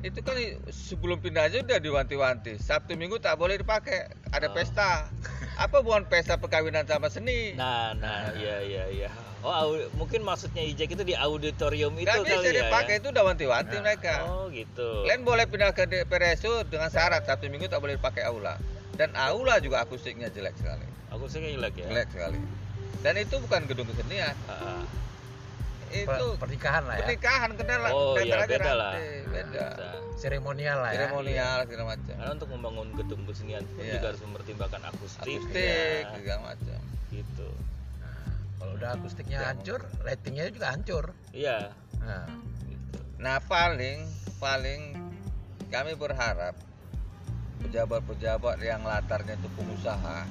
itu 0.00 0.18
kan 0.20 0.34
sebelum 0.68 1.18
pindah 1.18 1.46
aja 1.46 1.58
udah 1.60 1.78
diwanti-wanti 1.78 2.56
Sabtu 2.56 2.94
Minggu 2.94 3.18
tak 3.18 3.34
boleh 3.34 3.54
dipakai 3.56 4.06
ada 4.28 4.46
Oh. 4.46 4.52
pesta 4.52 5.06
apa 5.56 5.76
bukan 5.78 6.06
pesta 6.06 6.34
perkawinan 6.36 6.84
sama 6.84 7.06
seni 7.06 7.54
Nah, 7.54 7.90
nah, 7.92 8.30
iya 8.34 8.58
iya 8.60 8.84
iya. 8.88 9.10
Oh, 9.38 9.70
mungkin 9.94 10.22
maksudnya 10.22 10.62
Ijek 10.64 10.90
itu 10.92 11.04
di 11.04 11.14
auditorium 11.14 11.94
itu 11.94 12.02
nggak 12.04 12.22
bisa 12.24 12.36
kali 12.36 12.50
ya. 12.52 12.54
dipakai 12.60 12.92
ya? 12.92 12.98
itu 12.98 13.08
udah 13.08 13.24
wanti-wanti 13.24 13.74
Nah. 13.76 13.82
mereka 13.84 14.14
Oh, 14.24 14.46
gitu. 14.50 14.88
kalian 15.04 15.22
boleh 15.22 15.44
pindah 15.44 15.70
ke 15.70 15.86
PRSU 16.04 16.66
dengan 16.66 16.86
syarat 16.88 17.22
Sabtu 17.22 17.46
Minggu 17.46 17.66
tak 17.66 17.78
boleh 17.78 17.94
dipakai 17.94 18.22
aula 18.24 18.58
dan 18.98 19.14
aula 19.14 19.56
juga 19.58 19.80
akustiknya 19.80 20.28
jelek 20.28 20.58
sekali 20.58 20.84
Aku 21.08 21.24
sih 21.24 21.40
jelek 21.40 21.72
ya. 21.72 21.86
jelek 21.88 22.08
sekali 22.10 22.38
dan 22.98 23.14
itu 23.14 23.38
bukan 23.38 23.62
gedung 23.64 23.86
kesenian. 23.86 24.34
Per- 25.88 26.18
itu 26.18 26.26
pernikahan 26.36 26.82
lah 26.82 26.94
ya. 26.94 27.00
pernikahan 27.00 27.50
kenal 27.54 27.80
lah 27.80 27.90
Oh, 27.90 28.18
iya 28.18 28.44
beda 28.44 28.72
lah. 28.74 28.92
beda. 29.24 29.66
Seremonial 30.14 30.78
lah 30.78 30.90
ya. 30.90 30.98
seremonial 31.00 31.58
segala 31.64 31.84
macam 31.88 32.12
Karena 32.12 32.32
untuk 32.34 32.48
membangun 32.50 32.88
gedung 32.92 33.22
kesenian 33.24 33.64
pun 33.70 33.80
Iya. 33.80 33.94
juga 33.96 34.06
harus 34.12 34.20
mempertimbangkan 34.20 34.82
akustik, 34.84 35.22
akustik 35.24 35.56
ya. 35.56 36.12
segala 36.12 36.40
macam 36.44 36.80
gitu. 37.08 37.48
Nah, 37.96 38.28
kalau 38.58 38.72
udah 38.74 38.90
akustiknya 38.92 39.38
Ya, 39.38 39.46
hancur, 39.48 39.80
lightingnya 40.02 40.44
juga 40.50 40.66
hancur. 40.68 41.04
Iya, 41.30 41.58
Nah, 42.00 42.26
gitu. 42.66 42.98
nah 43.16 43.36
paling 43.40 44.04
paling 44.36 44.80
kami 45.66 45.92
berharap 45.94 46.52
pejabat-pejabat 47.60 48.56
yang 48.60 48.82
latarnya 48.82 49.34
itu 49.34 49.48
pengusaha 49.52 50.24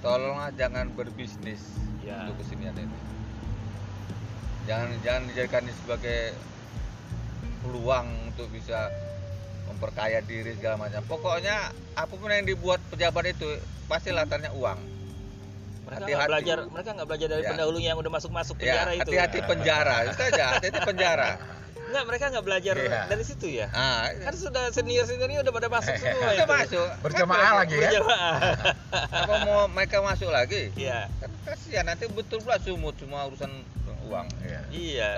tolonglah 0.00 0.50
jangan 0.52 0.90
berbisnis 0.90 1.62
Ya. 2.00 2.20
untuk 2.22 2.44
kesenian 2.44 2.76
ini 2.76 2.98
jangan 4.64 4.92
jangan 5.00 5.22
dijadikan 5.24 5.64
ini 5.64 5.72
sebagai 5.74 6.36
peluang 7.60 8.04
untuk 8.28 8.52
bisa 8.52 8.92
memperkaya 9.64 10.20
diri 10.20 10.52
segala 10.52 10.76
macam 10.78 11.00
pokoknya 11.02 11.56
apa 11.94 12.12
pun 12.12 12.28
yang 12.28 12.44
dibuat 12.44 12.76
pejabat 12.86 13.32
itu 13.32 13.48
pasti 13.84 14.12
latarnya 14.12 14.52
uang 14.52 14.76
Mereka 15.84 16.00
nggak 16.02 16.28
belajar, 16.28 16.58
mereka 16.66 16.90
nggak 16.92 17.08
belajar 17.08 17.28
dari 17.30 17.42
Ya. 17.42 17.50
pendahulunya 17.52 17.88
yang 17.92 18.00
udah 18.00 18.12
masuk-masuk 18.12 18.56
ya 18.56 18.64
penjara 18.64 18.90
itu. 18.90 19.00
hati-hati 19.04 19.38
ya. 19.38 19.44
penjara 19.44 19.96
itu 20.02 20.20
aja 20.22 20.44
hati-hati 20.56 20.80
penjara 20.82 21.30
Nggak, 21.94 22.04
mereka 22.04 22.24
nggak 22.28 22.42
belajar 22.44 22.74
Iya. 22.74 23.00
dari 23.06 23.22
situ 23.22 23.46
ya. 23.48 23.70
ah 23.70 24.10
Kan 24.10 24.34
sudah 24.34 24.66
senior 24.68 25.06
seniornya 25.06 25.40
udah 25.40 25.52
pada 25.52 25.68
masuk 25.68 25.94
semua. 25.94 26.26
udah 26.34 26.48
masuk 26.50 26.88
berjamaah 27.00 27.38
Apa 27.46 27.58
lagi 27.60 27.74
ya. 27.74 27.80
Berjamaah. 27.86 28.34
apa 29.14 29.34
mau 29.44 29.60
mereka 29.68 29.96
masuk 30.00 30.26
lagi 30.28 30.74
Iya, 30.74 31.06
kan 31.14 31.30
kasihan 31.46 31.86
nanti 31.86 32.04
betul 32.08 32.38
pula 32.40 32.58
sumut 32.58 32.94
semua 32.94 33.24
urusan 33.24 33.50
uang 34.04 34.26
Iya. 34.42 34.60
iya. 34.68 35.10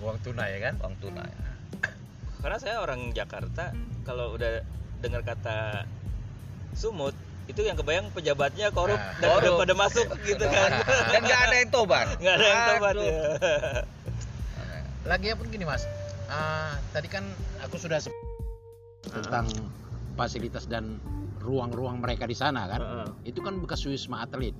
uang 0.00 0.16
tunai 0.18 0.48
ya 0.50 0.60
kan 0.62 0.80
uang 0.80 0.96
tunai 0.98 1.28
karena 2.40 2.56
saya 2.56 2.76
orang 2.78 3.08
Jakarta 3.10 3.72
kalau 4.02 4.32
udah 4.32 4.60
dengar 4.98 5.20
kata 5.22 5.84
sumut 6.72 7.12
itu 7.44 7.60
yang 7.60 7.72
kebayang 7.74 8.08
pejabatnya 8.10 8.68
korup 8.70 8.96
Nah, 8.96 9.16
dan 9.18 9.28
udah 9.30 9.40
korup. 9.46 9.60
pada 9.60 9.74
masuk 9.74 10.08
gitu 10.22 10.40
kan 10.42 10.70
dan 11.10 11.20
nggak 11.22 11.40
ada 11.42 11.54
yang 11.54 11.70
tobat 11.70 12.06
nggak 12.16 12.34
ada 12.34 12.44
yang 12.46 12.62
tobat 12.70 12.94
ya 12.96 13.20
lagi 15.04 15.26
pun 15.34 15.46
gini 15.46 15.64
mas 15.64 15.84
Ah, 16.34 16.74
tadi 16.90 17.06
kan 17.06 17.22
aku 17.62 17.78
sudah 17.78 18.02
se- 18.02 18.10
tentang 19.06 19.46
fasilitas 20.18 20.66
dan 20.66 20.98
ruang-ruang 21.38 22.00
mereka 22.02 22.26
di 22.26 22.34
sana 22.34 22.66
kan 22.66 22.80
Heeh. 22.82 23.08
itu 23.30 23.38
kan 23.38 23.60
bekas 23.62 23.86
wisma 23.86 24.26
atlet. 24.26 24.56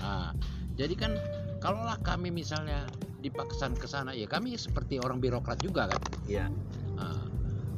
Nah, 0.00 0.32
jadi 0.74 0.94
kan 0.96 1.12
kalaulah 1.60 1.98
kami 2.00 2.30
misalnya 2.30 2.84
dipaksakan 3.20 3.74
ke 3.74 3.88
sana 3.88 4.12
ya 4.12 4.28
kami 4.28 4.54
seperti 4.54 5.00
orang 5.02 5.18
birokrat 5.18 5.58
juga 5.58 5.88
kan 5.90 6.00
Iya. 6.24 6.46
Ah, 6.96 7.24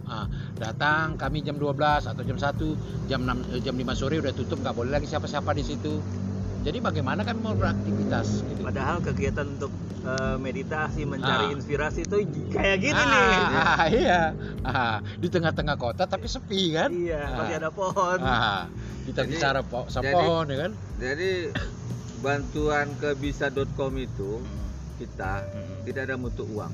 ah, 0.07 0.27
datang 0.55 1.16
kami 1.16 1.41
jam 1.41 1.57
12 1.57 2.07
atau 2.07 2.23
jam 2.23 2.37
1 2.39 2.75
jam 3.07 3.21
6 3.25 3.39
eh, 3.51 3.61
jam 3.62 3.75
5 3.75 3.95
sore 3.97 4.21
udah 4.21 4.31
tutup 4.31 4.61
nggak 4.61 4.77
boleh 4.77 4.93
lagi 4.93 5.07
siapa-siapa 5.07 5.51
di 5.53 5.64
situ 5.64 5.99
jadi 6.61 6.78
bagaimana 6.80 7.22
kami 7.22 7.38
mau 7.40 7.54
beraktivitas 7.54 8.42
gitu. 8.42 8.61
padahal 8.61 8.98
kegiatan 9.00 9.46
untuk 9.48 9.70
eh, 10.00 10.36
meditasi 10.36 11.02
mencari 11.04 11.46
Ah. 11.46 11.54
inspirasi 11.54 12.00
itu 12.02 12.16
kayak 12.48 12.76
gini 12.80 12.96
ah, 12.96 13.06
nih 13.06 13.36
ah, 13.62 13.84
iya 13.88 14.20
Ah, 14.61 14.96
di 15.14 15.26
tengah-tengah 15.26 15.76
kota 15.76 16.04
tapi 16.04 16.26
sepi 16.26 16.72
kan 16.72 16.90
iya 16.90 17.22
Ah. 17.24 17.36
masih 17.38 17.54
ada 17.56 17.70
pohon 17.70 18.18
Ah, 18.20 18.66
kita 19.04 19.22
Jadi- 19.22 19.30
bicara 19.32 19.61
po 19.62 19.86
sama 19.86 20.04
jadi- 20.04 20.16
pohon 20.16 20.44
ya 20.46 20.56
kan 20.59 20.72
jadi 20.98 21.30
bantuan 22.18 22.86
ke 22.96 23.14
bisa.com 23.14 23.92
itu 23.96 24.42
kita 24.98 25.46
Mm-mm. 25.46 25.84
tidak 25.84 26.02
ada 26.04 26.14
untuk 26.16 26.46
uang 26.48 26.72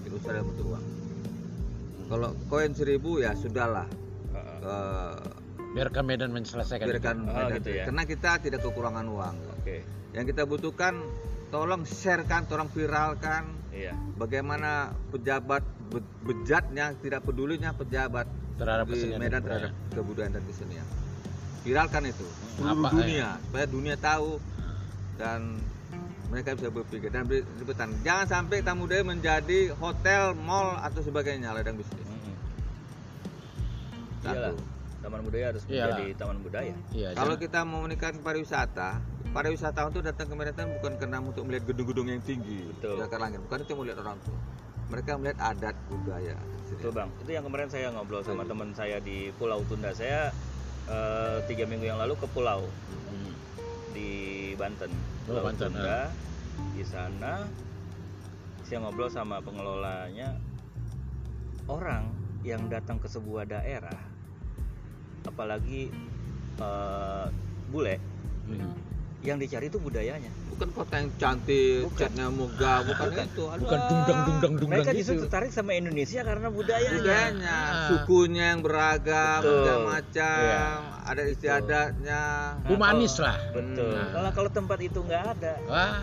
tidak 0.00 0.16
usah 0.16 0.30
ada 0.30 0.42
untuk 0.44 0.66
uang 0.68 0.84
kalau 2.06 2.30
koin 2.46 2.70
seribu 2.70 3.18
ya 3.18 3.34
sudahlah 3.34 3.90
Heeh. 4.30 4.58
Eh, 4.62 5.14
biarkan 5.76 6.02
Medan 6.02 6.30
menyelesaikan 6.32 6.86
biarkan 6.88 7.16
Oh, 7.22 7.36
Medan. 7.36 7.56
gitu 7.60 7.70
ya. 7.70 7.84
karena 7.84 8.02
kita 8.02 8.30
tidak 8.40 8.60
kekurangan 8.64 9.04
uang. 9.04 9.34
Oke. 9.60 9.76
Yang 10.16 10.24
kita 10.32 10.42
butuhkan 10.42 10.94
tolong 11.48 11.84
sharekan 11.84 12.48
tolong 12.48 12.72
viralkan. 12.72 13.44
Iya. 13.70 13.92
Bagaimana 14.16 14.96
pejabat 15.12 15.60
be- 15.92 16.08
bejatnya 16.24 16.96
tidak 16.96 17.20
pedulinya 17.22 17.76
pejabat 17.76 18.24
terhadap 18.56 18.88
di 18.88 19.12
Medan 19.14 19.44
terhadap 19.44 19.72
kebudayaan 19.92 20.32
dan 20.32 20.44
kesenian. 20.48 20.86
Viralkan 21.60 22.08
itu. 22.08 22.24
Seluruh 22.56 22.72
Apa, 22.80 22.88
dunia. 22.96 23.36
supaya 23.44 23.66
dunia 23.68 23.96
tahu 24.00 24.40
dan 25.20 25.60
mereka 26.26 26.56
bisa 26.56 26.72
berpikir 26.72 27.12
dan 27.12 27.28
ber- 27.28 27.44
bertahan. 27.62 27.92
jangan 28.00 28.26
sampai 28.26 28.64
tamu 28.64 28.88
budaya 28.88 29.04
menjadi 29.04 29.76
hotel 29.76 30.32
mall 30.34 30.74
atau 30.80 30.98
sebagainya 30.98 31.52
ladang 31.52 31.76
bisnis. 31.76 32.00
Mm-mm. 32.02 32.34
Satu. 34.24 34.32
Iyalah. 34.32 34.54
Taman 35.06 35.22
budaya 35.22 35.44
harus 35.54 35.62
Iyalah. 35.64 35.86
menjadi 35.94 36.04
taman 36.18 36.38
budaya 36.42 36.74
iya 36.90 37.08
kalau 37.14 37.34
kita 37.38 37.58
mau 37.62 37.80
meningkatkan 37.86 38.20
pariwisata 38.20 38.98
pariwisata 39.30 39.80
untuk 39.86 40.02
datang 40.02 40.26
ke 40.26 40.34
Medan 40.34 40.66
bukan 40.82 40.92
karena 40.98 41.18
untuk 41.22 41.46
melihat 41.46 41.64
gedung-gedung 41.70 42.10
yang 42.10 42.18
tinggi 42.20 42.66
Betul. 42.74 42.98
atas 42.98 43.14
langit 43.16 43.38
bukan 43.46 43.58
itu 43.62 43.72
melihat 43.72 43.98
orang 44.02 44.18
tua 44.20 44.38
mereka 44.86 45.10
melihat 45.14 45.38
adat 45.40 45.76
budaya 45.86 46.36
Betul 46.66 46.90
bang, 46.90 47.06
itu 47.22 47.30
yang 47.30 47.46
kemarin 47.46 47.70
saya 47.70 47.94
ngobrol 47.94 48.20
sama 48.20 48.42
teman 48.42 48.74
saya 48.74 48.98
di 48.98 49.30
Pulau 49.38 49.62
Tunda. 49.70 49.94
Saya 49.94 50.34
eh, 50.90 51.38
tiga 51.46 51.62
minggu 51.62 51.86
yang 51.86 51.96
lalu 51.96 52.18
ke 52.18 52.26
pulau 52.26 52.66
Hmm. 53.06 53.32
di 53.94 54.10
Banten, 54.58 54.90
Oh, 54.90 55.24
Pulau 55.30 55.42
Banten, 55.46 55.70
Tunda. 55.70 56.10
Di 56.74 56.82
sana 56.82 57.46
saya 58.60 58.82
ngobrol 58.82 59.06
sama 59.06 59.38
pengelolanya. 59.38 60.34
Orang 61.66 62.10
yang 62.42 62.66
datang 62.66 62.98
ke 62.98 63.06
sebuah 63.06 63.46
daerah, 63.46 63.94
apalagi 65.26 65.90
eh, 66.56 67.26
bule, 67.68 67.96
Hmm. 68.46 68.72
yang 69.20 69.36
dicari 69.36 69.66
itu 69.66 69.76
budayanya. 69.76 70.30
bukan 70.48 70.72
kota 70.72 70.94
yang 70.96 71.12
cantik 71.16 71.84
Bukan. 71.84 72.00
catnya 72.00 72.26
megah 72.30 72.80
bukan, 72.80 73.06
itu 73.20 73.44
Aduh, 73.44 73.60
bukan 73.60 73.78
dungdang 73.84 74.20
dungdang 74.24 74.52
dungdang 74.56 74.70
Mereka 74.72 74.90
gitu 74.90 75.00
justru 75.04 75.16
tertarik 75.20 75.50
sama 75.50 75.74
Indonesia 75.74 76.20
karena 76.22 76.48
budayanya. 76.48 76.96
budayanya 76.96 77.56
Ah. 77.60 77.86
sukunya 77.86 78.44
yang 78.48 78.60
beragam 78.62 79.40
macam-macam 79.44 80.40
Iya. 80.40 80.64
ada 81.04 81.22
istiadatnya 81.26 82.22
Nah, 82.56 82.64
humanis 82.64 83.12
kalau- 83.12 83.26
lah 83.26 83.36
Betul. 83.52 83.92
Hmm. 83.92 84.08
Kalau 84.14 84.30
kalau 84.32 84.50
tempat 84.50 84.78
itu 84.80 84.98
nggak 84.98 85.24
ada, 85.28 85.52
Wah, 85.66 85.96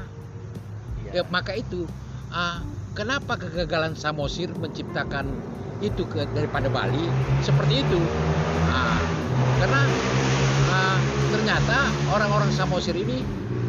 ya, 1.04 1.12
ya, 1.16 1.22
maka 1.26 1.52
itu 1.56 1.90
ah, 2.30 2.62
kenapa 2.92 3.34
kegagalan 3.36 3.96
Samosir 3.96 4.54
menciptakan 4.54 5.34
itu 5.84 6.08
ke, 6.08 6.24
daripada 6.32 6.72
Bali 6.72 7.12
seperti 7.44 7.84
itu? 7.84 8.00
Ah, 8.72 9.04
karena 9.60 9.82
ah, 10.72 11.00
ternyata 11.28 11.92
orang-orang 12.08 12.50
Samosir 12.56 12.96
ini 12.96 13.20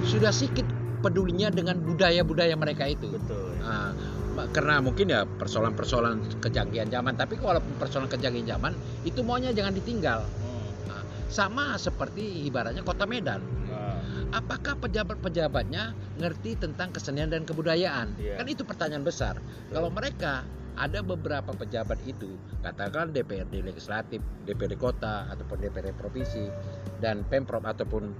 sudah 0.06 0.30
sedikit 0.30 0.68
pedulinya 1.02 1.50
dengan 1.50 1.76
budaya-budaya 1.82 2.54
mereka 2.56 2.86
itu. 2.88 3.10
betul. 3.12 3.52
Ah, 3.66 3.92
ma- 4.38 4.48
karena 4.54 4.80
mungkin 4.80 5.10
ya 5.10 5.26
persoalan-persoalan 5.26 6.40
kejanggihan 6.40 6.88
zaman, 6.88 7.18
tapi 7.18 7.36
walaupun 7.36 7.76
persoalan 7.76 8.08
kejanggihan 8.08 8.56
zaman 8.56 8.72
itu 9.04 9.20
maunya 9.20 9.50
jangan 9.52 9.74
ditinggal. 9.76 10.24
Hmm. 10.24 10.92
Ah, 10.94 11.04
sama 11.28 11.74
seperti 11.76 12.46
ibaratnya 12.48 12.80
kota 12.86 13.04
Medan. 13.04 13.42
Nah, 13.68 14.00
apakah 14.38 14.78
pejabat-pejabatnya 14.80 15.92
ngerti 16.16 16.56
tentang 16.56 16.94
kesenian 16.94 17.28
dan 17.28 17.42
kebudayaan? 17.44 18.16
Iya. 18.16 18.40
Kan 18.40 18.46
itu 18.48 18.62
pertanyaan 18.64 19.04
besar. 19.04 19.38
Kalau 19.68 19.90
mereka 19.90 20.46
ada 20.74 21.00
beberapa 21.06 21.54
pejabat 21.54 22.02
itu, 22.02 22.34
katakan 22.66 23.14
DPRD 23.14 23.62
legislatif, 23.62 24.18
DPRD 24.42 24.74
kota 24.74 25.30
ataupun 25.30 25.62
DPRD 25.62 25.94
provinsi 25.94 26.50
dan 26.98 27.22
pemprov 27.30 27.62
ataupun 27.62 28.10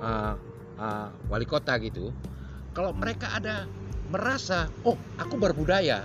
uh, 0.00 0.36
uh, 0.76 1.08
wali 1.32 1.48
kota 1.48 1.80
gitu. 1.80 2.12
Kalau 2.76 2.92
mereka 2.92 3.32
ada 3.32 3.64
merasa, 4.12 4.68
oh 4.84 4.96
aku 5.16 5.40
berbudaya, 5.40 6.04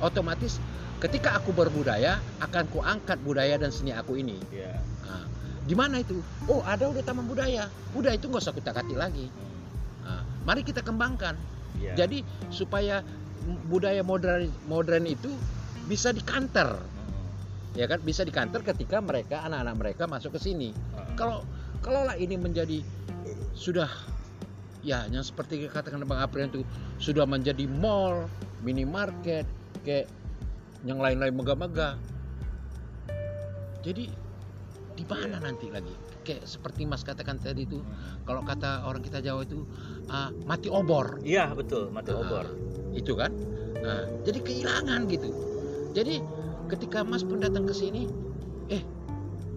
otomatis 0.00 0.56
ketika 0.96 1.36
aku 1.36 1.52
berbudaya 1.52 2.16
akan 2.40 2.64
kuangkat 2.72 3.20
budaya 3.20 3.60
dan 3.60 3.68
seni 3.68 3.92
aku 3.92 4.16
ini. 4.16 4.40
ya. 4.48 4.80
Nah, 5.04 5.24
di 5.68 5.74
mana 5.76 6.00
itu? 6.00 6.24
Oh, 6.48 6.64
ada 6.64 6.88
udah 6.88 7.04
taman 7.04 7.28
budaya. 7.28 7.68
Udah 7.92 8.16
itu 8.16 8.32
nggak 8.32 8.40
usah 8.40 8.56
kutak-atik 8.56 8.96
lagi. 8.96 9.28
Hmm. 9.28 9.60
Nah, 10.08 10.22
mari 10.48 10.64
kita 10.64 10.80
kembangkan. 10.80 11.36
Ya. 11.76 11.92
Jadi 11.92 12.24
supaya 12.48 13.04
budaya 13.70 14.02
modern 14.02 14.50
modern 14.66 15.04
itu 15.06 15.30
bisa 15.86 16.10
dikanter, 16.10 16.78
ya 17.78 17.86
kan? 17.86 18.02
Bisa 18.02 18.26
dikanter 18.26 18.62
ketika 18.66 18.98
mereka 18.98 19.46
anak-anak 19.46 19.74
mereka 19.78 20.02
masuk 20.10 20.34
ke 20.34 20.40
sini. 20.50 20.70
Hmm. 20.74 21.14
Kalau 21.14 21.38
kalau 21.84 22.02
lah 22.08 22.18
ini 22.18 22.34
menjadi 22.34 22.82
sudah 23.54 23.88
ya 24.82 25.06
yang 25.10 25.22
seperti 25.22 25.66
katakan 25.66 26.02
Bang 26.06 26.22
April 26.22 26.50
itu 26.50 26.62
sudah 26.98 27.26
menjadi 27.26 27.66
mall, 27.70 28.26
minimarket, 28.62 29.46
kayak 29.86 30.10
yang 30.82 30.98
lain-lain 30.98 31.34
megah-megah. 31.34 31.98
Jadi 33.82 34.10
di 34.96 35.04
mana 35.06 35.38
Iya. 35.38 35.44
nanti 35.44 35.66
lagi? 35.70 35.94
Kayak 36.26 36.42
seperti 36.48 36.82
Mas 36.88 37.06
katakan 37.06 37.38
tadi 37.38 37.70
itu, 37.70 37.78
Hmm. 37.78 38.26
kalau 38.26 38.42
kata 38.42 38.82
orang 38.82 38.98
kita 38.98 39.22
Jawa 39.22 39.46
itu 39.46 39.62
ah, 40.08 40.30
mati 40.44 40.68
obor, 40.68 41.18
Iya 41.20 41.50
betul, 41.52 41.90
mati 41.90 42.10
Ah. 42.10 42.20
obor. 42.20 42.46
itu 42.92 43.12
kan? 43.12 43.28
Nah, 43.76 44.08
jadi 44.24 44.40
kehilangan 44.40 45.04
gitu. 45.06 45.28
Jadi 45.92 46.24
ketika 46.66 47.04
Mas 47.04 47.20
pun 47.20 47.38
datang 47.38 47.62
ke 47.62 47.72
sini, 47.72 48.08
eh, 48.66 48.80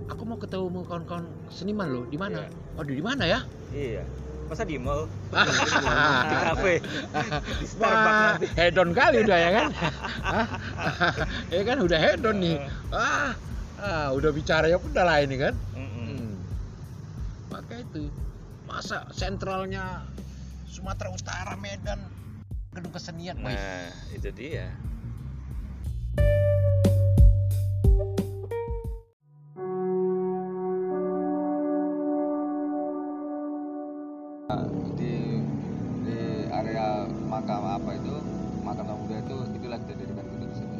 aku 0.05 0.27
mau 0.27 0.35
ketemu 0.35 0.83
kawan-kawan 0.83 1.23
seniman 1.47 1.87
loh, 1.87 2.03
di 2.05 2.19
mana? 2.19 2.43
Iya. 2.43 2.49
Waduh, 2.75 2.93
di 2.93 3.03
mana 3.03 3.23
ya? 3.23 3.39
Iya. 3.71 4.03
Masa 4.45 4.65
di 4.65 4.75
mall? 4.75 5.07
di 6.25 6.35
kafe, 6.35 6.75
di 7.55 7.65
Starbucks 7.65 8.43
nanti. 8.43 8.45
hedon 8.57 8.89
kali 8.91 9.17
udah 9.23 9.37
ya 9.37 9.49
kan? 9.53 9.67
Ya 11.53 11.61
kan 11.63 11.77
udah 11.79 11.99
hedon 11.99 12.35
nih. 12.39 12.57
Ah, 12.89 13.31
ah 13.77 14.07
udah 14.11 14.29
bicara 14.29 14.65
ya 14.65 14.75
udah 14.75 15.03
lah 15.05 15.21
ini 15.21 15.37
kan. 15.37 15.53
Mm-mm. 15.71 16.11
Hmm. 16.11 16.33
Maka 17.49 17.73
itu 17.79 18.09
masa 18.65 19.05
sentralnya 19.09 20.03
Sumatera 20.69 21.09
Utara 21.09 21.57
Medan 21.57 21.99
gedung 22.69 22.93
kesenian. 22.93 23.41
Wih, 23.41 23.49
Nah, 23.49 23.89
itu 24.13 24.29
dia. 24.29 24.69
di 34.97 35.13
di 36.03 36.17
area 36.49 37.05
makam 37.29 37.61
apa 37.63 37.89
itu 37.95 38.13
makam 38.65 38.83
tamu 38.83 39.05
budaya 39.05 39.21
itu 39.21 39.35
itulah 39.55 39.77
kita 39.79 39.93
jadikan 39.95 40.25
gedung 40.27 40.53
seni 40.53 40.77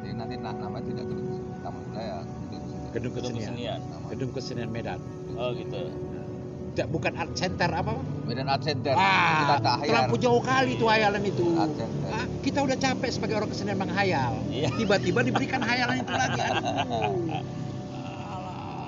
jadi 0.00 0.12
nanti 0.14 0.34
na- 0.38 0.54
namanya 0.54 0.84
tidak 0.86 1.04
gedung 1.08 1.28
tamu 1.60 1.78
budaya 1.88 2.16
gedung 2.22 2.64
seni 2.68 2.86
gedung 2.90 3.12
Gedung 3.16 3.34
kesenian. 3.34 3.50
kesenian. 3.54 3.80
Gedung 4.10 4.30
kesenian 4.34 4.70
Medan. 4.70 4.98
Oh 5.38 5.50
gitu. 5.54 5.82
Tidak 6.70 6.88
bukan 6.88 7.12
art 7.14 7.32
center 7.32 7.68
apa 7.68 7.92
Medan 8.22 8.46
Art 8.46 8.62
Center 8.62 8.94
ah 8.94 9.42
kita 9.42 9.56
tak 9.58 9.74
hayal 9.76 9.88
terlampau 9.90 10.16
jauh 10.16 10.38
kali 10.40 10.70
itu 10.72 10.84
hayalan 10.84 11.22
itu 11.24 11.46
Art 11.56 11.74
Center. 11.74 12.08
ah, 12.08 12.26
kita 12.40 12.58
udah 12.60 12.76
capek 12.76 13.10
sebagai 13.10 13.34
orang 13.34 13.50
kesenian 13.50 13.74
menghayal 13.76 14.32
Iya. 14.46 14.70
tiba-tiba 14.72 15.20
diberikan 15.20 15.60
hayalan 15.60 15.96
itu 15.98 16.12
lagi 16.12 16.40
aduh 16.46 17.42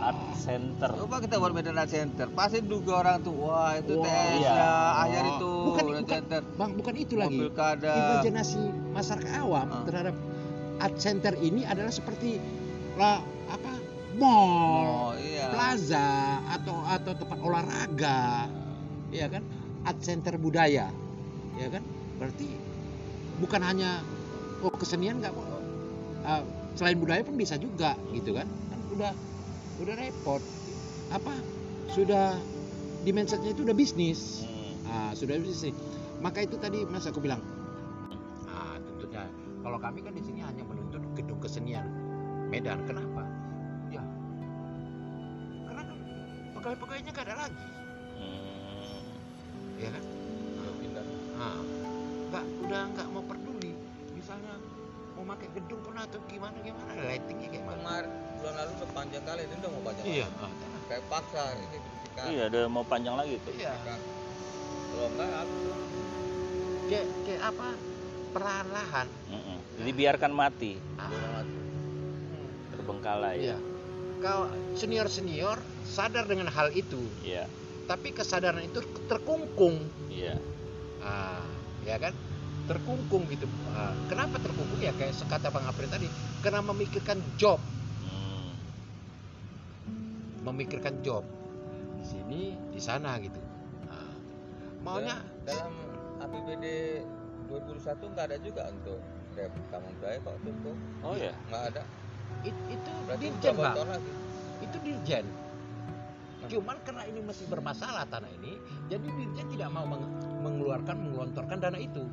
art 0.02 0.18
center 0.36 0.90
Coba 0.96 1.16
kita 1.18 1.34
buat 1.36 1.52
Medan 1.52 1.74
Art 1.76 1.86
Center, 1.88 2.26
pasti 2.28 2.58
duga 2.60 2.98
orang 2.98 3.18
tuh, 3.20 3.34
wah 3.36 3.74
itu 3.74 3.94
Wah. 3.94 4.02
TS 4.04 4.34
Iya. 4.36 4.50
ya, 4.52 4.70
akhir 5.00 5.22
itu 5.28 5.50
bukan, 5.64 5.82
Medan 5.84 6.00
bukan 6.00 6.10
Center. 6.12 6.40
bang 6.52 6.70
bukan 6.74 6.94
itu 6.96 7.14
lagi 7.14 7.36
Mobil 7.36 7.50
kada. 7.52 7.94
imajinasi 7.94 8.60
masyarakat 8.90 9.32
awam 9.38 9.66
Ah. 9.68 9.82
terhadap 9.84 10.14
art 10.78 10.96
center 10.96 11.32
ini 11.36 11.62
adalah 11.62 11.90
seperti 11.90 12.42
lah, 12.94 13.22
apa 13.46 13.72
mall 14.12 14.82
Oh 15.08 15.11
iya. 15.42 15.50
plaza 15.50 16.08
atau 16.58 16.76
atau 16.86 17.12
tempat 17.18 17.38
olahraga. 17.42 18.46
Ya 19.10 19.26
kan? 19.28 19.42
Art 19.82 19.98
center 20.00 20.38
budaya. 20.38 20.88
Ya 21.58 21.68
kan? 21.68 21.82
Berarti 22.16 22.48
bukan 23.42 23.60
hanya 23.60 24.00
oh 24.62 24.72
kesenian 24.74 25.18
nggak 25.18 25.34
Uh, 26.22 26.38
selain 26.78 27.02
budaya 27.02 27.18
pun 27.26 27.34
bisa 27.34 27.58
juga 27.58 27.98
gitu 28.14 28.38
kan? 28.38 28.46
Kan 28.46 28.80
udah 28.94 29.10
udah 29.82 29.94
repot. 29.98 30.38
Apa? 31.10 31.34
Sudah 31.90 32.38
dimensinya 33.02 33.50
itu 33.50 33.66
udah 33.66 33.74
bisnis. 33.74 34.46
Hmm. 34.46 34.86
ah 34.86 35.10
sudah 35.18 35.34
bisnis 35.42 35.74
maka 36.22 36.46
itu 36.46 36.54
tadi 36.62 36.86
mas 36.86 37.10
aku 37.10 37.18
bilang. 37.18 37.42
Ah 38.46 38.78
tentunya. 38.78 39.26
Kalau 39.66 39.82
kami 39.82 39.98
kan 40.06 40.14
di 40.14 40.22
sini 40.22 40.46
hanya 40.46 40.62
menuntut 40.62 41.02
gedung 41.18 41.42
kesenian 41.42 41.90
Medan. 42.46 42.86
Kenapa 42.86 43.41
pegawai-pegawainya 46.62 47.10
nggak 47.10 47.26
ada 47.26 47.36
lagi. 47.42 47.66
Hmm. 48.22 49.02
ya 49.82 49.88
kan? 49.90 50.04
Udah 50.62 50.74
pindah. 50.78 51.04
ah. 51.42 51.58
Nggak 52.30 52.44
udah 52.62 52.82
nggak 52.94 53.06
mau 53.10 53.22
peduli. 53.26 53.72
Misalnya 54.14 54.54
mau 55.18 55.24
pakai 55.34 55.48
gedung 55.58 55.82
pun 55.82 55.98
atau 55.98 56.22
gimana 56.30 56.54
gimana? 56.62 56.90
Lightingnya 57.02 57.48
kayak 57.50 57.64
mana 57.66 57.78
Kemarin 57.82 58.10
bulan 58.38 58.54
lalu 58.54 58.70
udah 58.78 58.90
panjang 58.94 59.24
kali, 59.26 59.40
ini 59.42 59.54
udah 59.58 59.70
mau 59.74 59.82
panjang. 59.82 60.04
iya. 60.06 60.26
lagi. 60.30 60.54
Kayak 60.86 61.04
pasar 61.10 61.50
ini 61.58 61.76
bersihkan. 61.82 62.26
iya 62.30 62.42
udah 62.46 62.62
mau 62.70 62.84
panjang 62.86 63.14
lagi 63.18 63.34
tuh 63.42 63.52
iya. 63.58 63.74
Kalau 63.82 65.08
enggak 65.18 65.30
aku 65.34 65.54
kayak 66.86 67.06
kayak 67.26 67.42
apa? 67.42 67.68
Perlahan-lahan. 68.32 69.06
Mm-mm. 69.28 69.58
dibiarkan 69.82 70.32
mati. 70.32 70.78
Ah, 70.94 71.42
terbengkalai. 72.70 73.50
Iya. 73.50 73.58
Kalau 74.22 74.46
senior 74.78 75.10
senior 75.10 75.58
sadar 75.92 76.24
dengan 76.24 76.48
hal 76.48 76.72
itu. 76.72 77.04
Iya. 77.20 77.44
Tapi 77.84 78.16
kesadaran 78.16 78.64
itu 78.64 78.80
terkungkung. 79.04 79.84
Iya. 80.08 80.40
Ah 81.04 81.44
ya 81.84 82.00
kan? 82.00 82.16
Terkungkung 82.64 83.28
gitu. 83.28 83.44
Ah, 83.76 83.92
kenapa 84.08 84.40
terkungkung? 84.40 84.80
Ya 84.80 84.96
kayak 84.96 85.12
sekata 85.12 85.52
bang 85.52 85.68
April 85.68 85.92
tadi 85.92 86.08
karena 86.40 86.64
memikirkan 86.64 87.20
job. 87.36 87.60
Hmm. 88.08 88.56
memikirkan 90.42 91.04
job. 91.04 91.22
Di 92.00 92.04
sini? 92.08 92.40
Di 92.72 92.80
sana 92.80 93.20
gitu. 93.20 93.38
Ah, 93.92 94.14
maunya 94.80 95.20
dalam 95.44 95.70
APBD 96.22 96.64
2021 97.50 98.12
nggak 98.16 98.26
ada 98.32 98.38
juga 98.40 98.62
untuk 98.72 98.98
rep 99.32 99.52
taman 99.72 99.92
budaya 99.96 100.18
kok 100.20 100.36
tuh 100.44 100.76
oh 101.04 101.14
ya 101.16 101.32
nggak 101.48 101.62
ada? 101.72 101.82
It- 102.44 102.66
itu 102.68 102.90
berarti 103.08 103.26
dirjen 103.32 103.54
bang 103.56 104.02
itu 104.62 104.76
dirjen 104.84 105.24
cuman 106.52 106.76
karena 106.82 107.08
ini 107.08 107.20
masih 107.20 107.48
bermasalah 107.48 108.04
tanah 108.04 108.28
ini 108.34 108.60
jadi 108.86 109.06
dirjen 109.08 109.46
tidak 109.48 109.68
mau 109.68 109.88
meng- 109.88 110.12
mengeluarkan 110.42 110.96
mengelontorkan 110.98 111.56
dana 111.58 111.78
itu. 111.78 112.04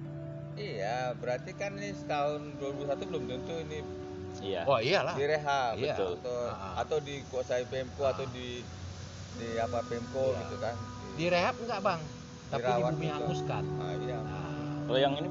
Iya 0.56 1.12
berarti 1.14 1.52
kan 1.54 1.76
ini 1.76 1.92
setahun 1.94 2.56
2021 2.58 3.04
belum 3.06 3.24
tentu 3.28 3.56
ini 3.62 3.80
iya. 4.40 4.64
Oh 4.64 4.76
iyalah. 4.78 5.12
direhab 5.14 5.76
Iya. 5.76 5.96
betul. 5.96 6.14
Atau, 6.18 6.38
Ah. 6.50 6.74
atau 6.80 6.98
dikuasai 7.00 7.64
Pemko 7.66 8.02
Ah. 8.02 8.12
atau 8.14 8.26
di 8.30 8.64
di 9.36 9.48
apa 9.58 9.80
Pemko 9.84 10.26
Iya. 10.26 10.40
gitu 10.42 10.56
kan. 10.58 10.76
Direhab 11.16 11.56
enggak 11.58 11.80
bang? 11.82 12.02
Tapi 12.50 12.62
Dirawat 12.62 12.82
dibumi 12.90 13.06
gitu. 13.06 13.14
hanguskan 13.14 13.64
ah, 13.78 13.94
iya. 13.98 14.18
Nah, 14.18 14.48
kalau 14.86 15.00
yang 15.00 15.14
ini 15.16 15.30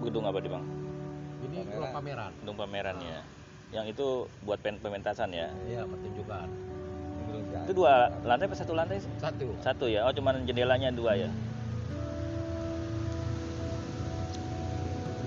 gedung 0.00 0.24
apa 0.24 0.38
di 0.38 0.48
bang? 0.48 0.64
Ini 1.38 1.56
Pameran. 1.56 1.70
ruang 1.72 1.92
pameran 1.92 2.32
gedung 2.36 2.56
pamerannya 2.56 3.18
yang 3.68 3.84
itu 3.84 4.06
buat 4.42 4.58
pementasan 4.58 5.30
ya? 5.30 5.48
Iya 5.64 5.84
pertunjukan 5.84 6.48
Itu 7.48 7.72
dua 7.72 8.08
lantai 8.24 8.48
apa 8.48 8.56
satu 8.56 8.72
lantai 8.72 8.98
satu. 9.20 9.46
Satu 9.60 9.84
ya? 9.88 10.08
Oh 10.08 10.12
cuman 10.12 10.44
jendelanya 10.48 10.88
dua 10.88 11.16
ya? 11.16 11.30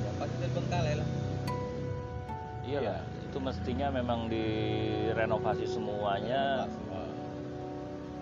Ya 0.02 0.12
pasti 0.18 0.36
terbengkalai 0.42 0.94
lah. 0.98 1.08
Iyalah 2.66 3.02
itu 3.06 3.38
mestinya 3.42 3.88
memang 3.94 4.30
direnovasi 4.30 5.66
semuanya. 5.70 6.66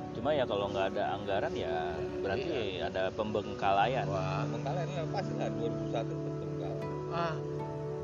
Cuma 0.10 0.36
ya 0.36 0.44
kalau 0.44 0.68
nggak 0.68 1.00
ada 1.00 1.16
anggaran 1.16 1.54
ya 1.56 1.96
berarti 2.20 2.84
ada 2.84 3.08
pembengkalaian 3.16 4.04
wah 4.04 4.44
terbengkalai 4.44 4.84
lah 4.92 5.06
pasti 5.16 5.34
lah 5.40 5.48
2001 5.48 6.12
terbengkalai 6.12 6.84
ah 7.16 7.36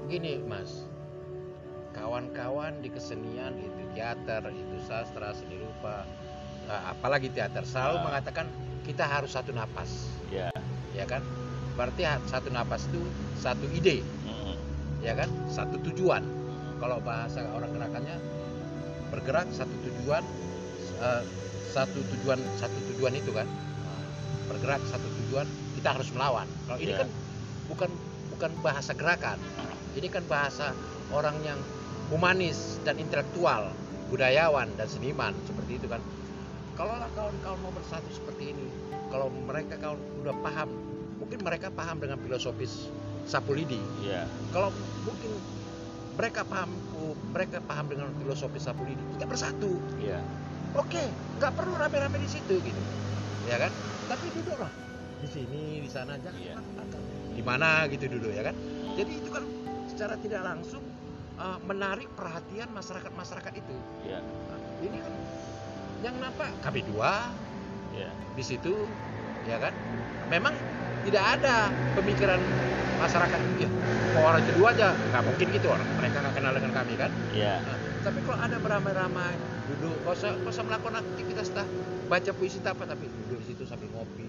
gini 0.07 0.39
mas 0.47 0.87
kawan-kawan 1.95 2.83
di 2.83 2.91
kesenian 2.91 3.55
itu 3.55 3.81
teater 3.95 4.43
itu 4.51 4.75
sastra 4.83 5.31
seni 5.31 5.55
rupa 5.55 6.03
ah, 6.67 6.91
apalagi 6.91 7.31
teater. 7.31 7.63
Selalu 7.63 7.97
Ah. 7.97 8.03
mengatakan 8.03 8.45
kita 8.83 9.07
harus 9.07 9.31
satu 9.31 9.55
napas. 9.55 10.11
Ya. 10.27 10.51
Ya 10.91 11.07
kan? 11.07 11.23
Berarti 11.79 12.03
satu 12.27 12.51
napas 12.51 12.91
itu 12.91 12.99
satu 13.39 13.65
ide. 13.71 14.03
Mm-mm. 14.27 14.55
ya 14.99 15.15
kan? 15.15 15.31
Satu 15.47 15.79
tujuan. 15.81 16.21
Kalau 16.75 16.99
bahasa 16.99 17.39
orang 17.55 17.71
gerakannya 17.71 18.19
bergerak 19.09 19.47
satu 19.55 19.71
tujuan 19.87 20.23
eh, 20.99 21.23
satu 21.71 22.03
tujuan 22.11 22.39
satu 22.59 22.75
tujuan 22.93 23.15
itu 23.15 23.31
kan? 23.31 23.47
Bergerak 24.51 24.83
satu 24.85 25.07
tujuan 25.23 25.47
kita 25.79 25.95
harus 25.95 26.11
melawan. 26.11 26.45
Kalau 26.67 26.77
ini 26.77 26.91
Iya. 26.91 27.07
kan 27.07 27.09
bukan 27.71 27.89
bukan 28.35 28.51
bahasa 28.59 28.91
gerakan. 28.91 29.39
Ini 29.95 30.11
kan 30.11 30.23
bahasa 30.27 30.75
orang 31.09 31.39
yang 31.41 31.59
humanis 32.09 32.77
dan 32.85 33.01
intelektual 33.01 33.73
budayawan 34.13 34.69
dan 34.77 34.87
seniman 34.87 35.33
seperti 35.49 35.81
itu 35.81 35.87
kan. 35.89 36.01
Kalau 36.75 36.91
lah 36.99 37.09
kawan-kawan 37.15 37.59
mau 37.63 37.71
bersatu 37.71 38.09
seperti 38.11 38.51
ini 38.51 38.67
kalau 39.07 39.31
mereka 39.31 39.79
kawan 39.79 39.99
udah 40.21 40.35
paham 40.43 40.69
mungkin 41.17 41.39
mereka 41.41 41.71
paham 41.71 41.97
dengan 42.03 42.19
filosofis 42.19 42.91
Sapulidi. 43.25 43.81
Iya. 44.05 44.29
kalau 44.53 44.69
mungkin 45.01 45.33
mereka 46.15 46.45
paham 46.45 46.69
oh, 47.01 47.17
mereka 47.33 47.57
paham 47.65 47.89
dengan 47.89 48.13
filosofi 48.21 48.59
Sapulidi 48.61 49.01
kita 49.17 49.25
bersatu. 49.25 49.79
Iya. 49.97 50.21
oke 50.75 51.03
nggak 51.41 51.51
perlu 51.55 51.73
rame-rame 51.79 52.17
di 52.21 52.29
situ 52.29 52.59
gitu. 52.61 52.81
Ya 53.49 53.57
kan? 53.57 53.71
Tapi 54.05 54.25
duduklah 54.35 54.69
di 55.23 55.27
sini 55.31 55.61
di 55.81 55.89
sana 55.89 56.19
jangan 56.21 56.37
Iya. 56.37 56.55
di 57.33 57.41
mana 57.41 57.87
gitu 57.89 58.05
dulu 58.11 58.29
ya 58.29 58.45
kan? 58.45 58.55
Jadi 58.93 59.11
itu 59.15 59.29
kan 59.31 59.43
secara 59.89 60.13
tidak 60.21 60.41
langsung 60.43 60.83
uh, 61.39 61.59
menarik 61.63 62.07
perhatian 62.15 62.69
masyarakat 62.71 63.11
masyarakat 63.11 63.53
itu. 63.55 63.75
Iya. 64.07 64.19
Nah, 64.21 64.59
ini 64.83 64.97
kan 64.99 65.13
yang 66.03 66.15
nampak 66.19 66.49
kami 66.61 66.83
dua 66.85 67.31
Iya. 67.95 68.11
di 68.35 68.43
situ 68.43 68.87
ya 69.47 69.57
kan? 69.59 69.71
Memang 70.27 70.51
tidak 71.05 71.23
ada 71.39 71.69
pemikiran 71.95 72.41
masyarakat 72.99 73.39
ya 73.61 73.69
mau 74.15 74.31
orang 74.31 74.43
kedua 74.47 74.71
aja 74.71 74.95
nggak 74.95 75.23
mungkin 75.27 75.47
gitu. 75.51 75.67
Orang 75.67 75.87
mereka 75.99 76.23
nggak 76.23 76.35
kenal 76.39 76.51
dengan 76.55 76.71
kami 76.71 76.93
kan? 76.95 77.11
Iya. 77.35 77.59
Nah, 77.63 77.77
tapi 78.03 78.19
kalau 78.23 78.39
ada 78.39 78.57
beramai-ramai 78.59 79.33
duduk 79.67 79.93
nggak 80.03 80.15
usah 80.15 80.31
usah 80.47 80.63
melakukan 80.63 81.03
aktivitas 81.03 81.51
dah. 81.51 81.67
Baca 82.05 82.31
puisi 82.37 82.61
tak 82.61 82.77
apa 82.79 82.95
tapi 82.95 83.09
duduk 83.09 83.43
di 83.43 83.45
situ 83.53 83.63
sambil 83.67 83.91
ngopi. 83.91 84.27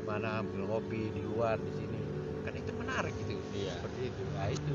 Di 0.00 0.02
mana 0.06 0.42
ambil 0.42 0.66
ngopi 0.66 1.10
di 1.14 1.22
luar 1.22 1.58
di 1.60 1.72
sini. 1.74 2.00
Kan 2.42 2.54
itu 2.58 2.70
menarik 2.74 3.14
gitu. 3.22 3.38
Iya. 3.54 3.74
seperti 3.78 4.00
itu. 4.10 4.22
Nah 4.34 4.48
itu 4.50 4.74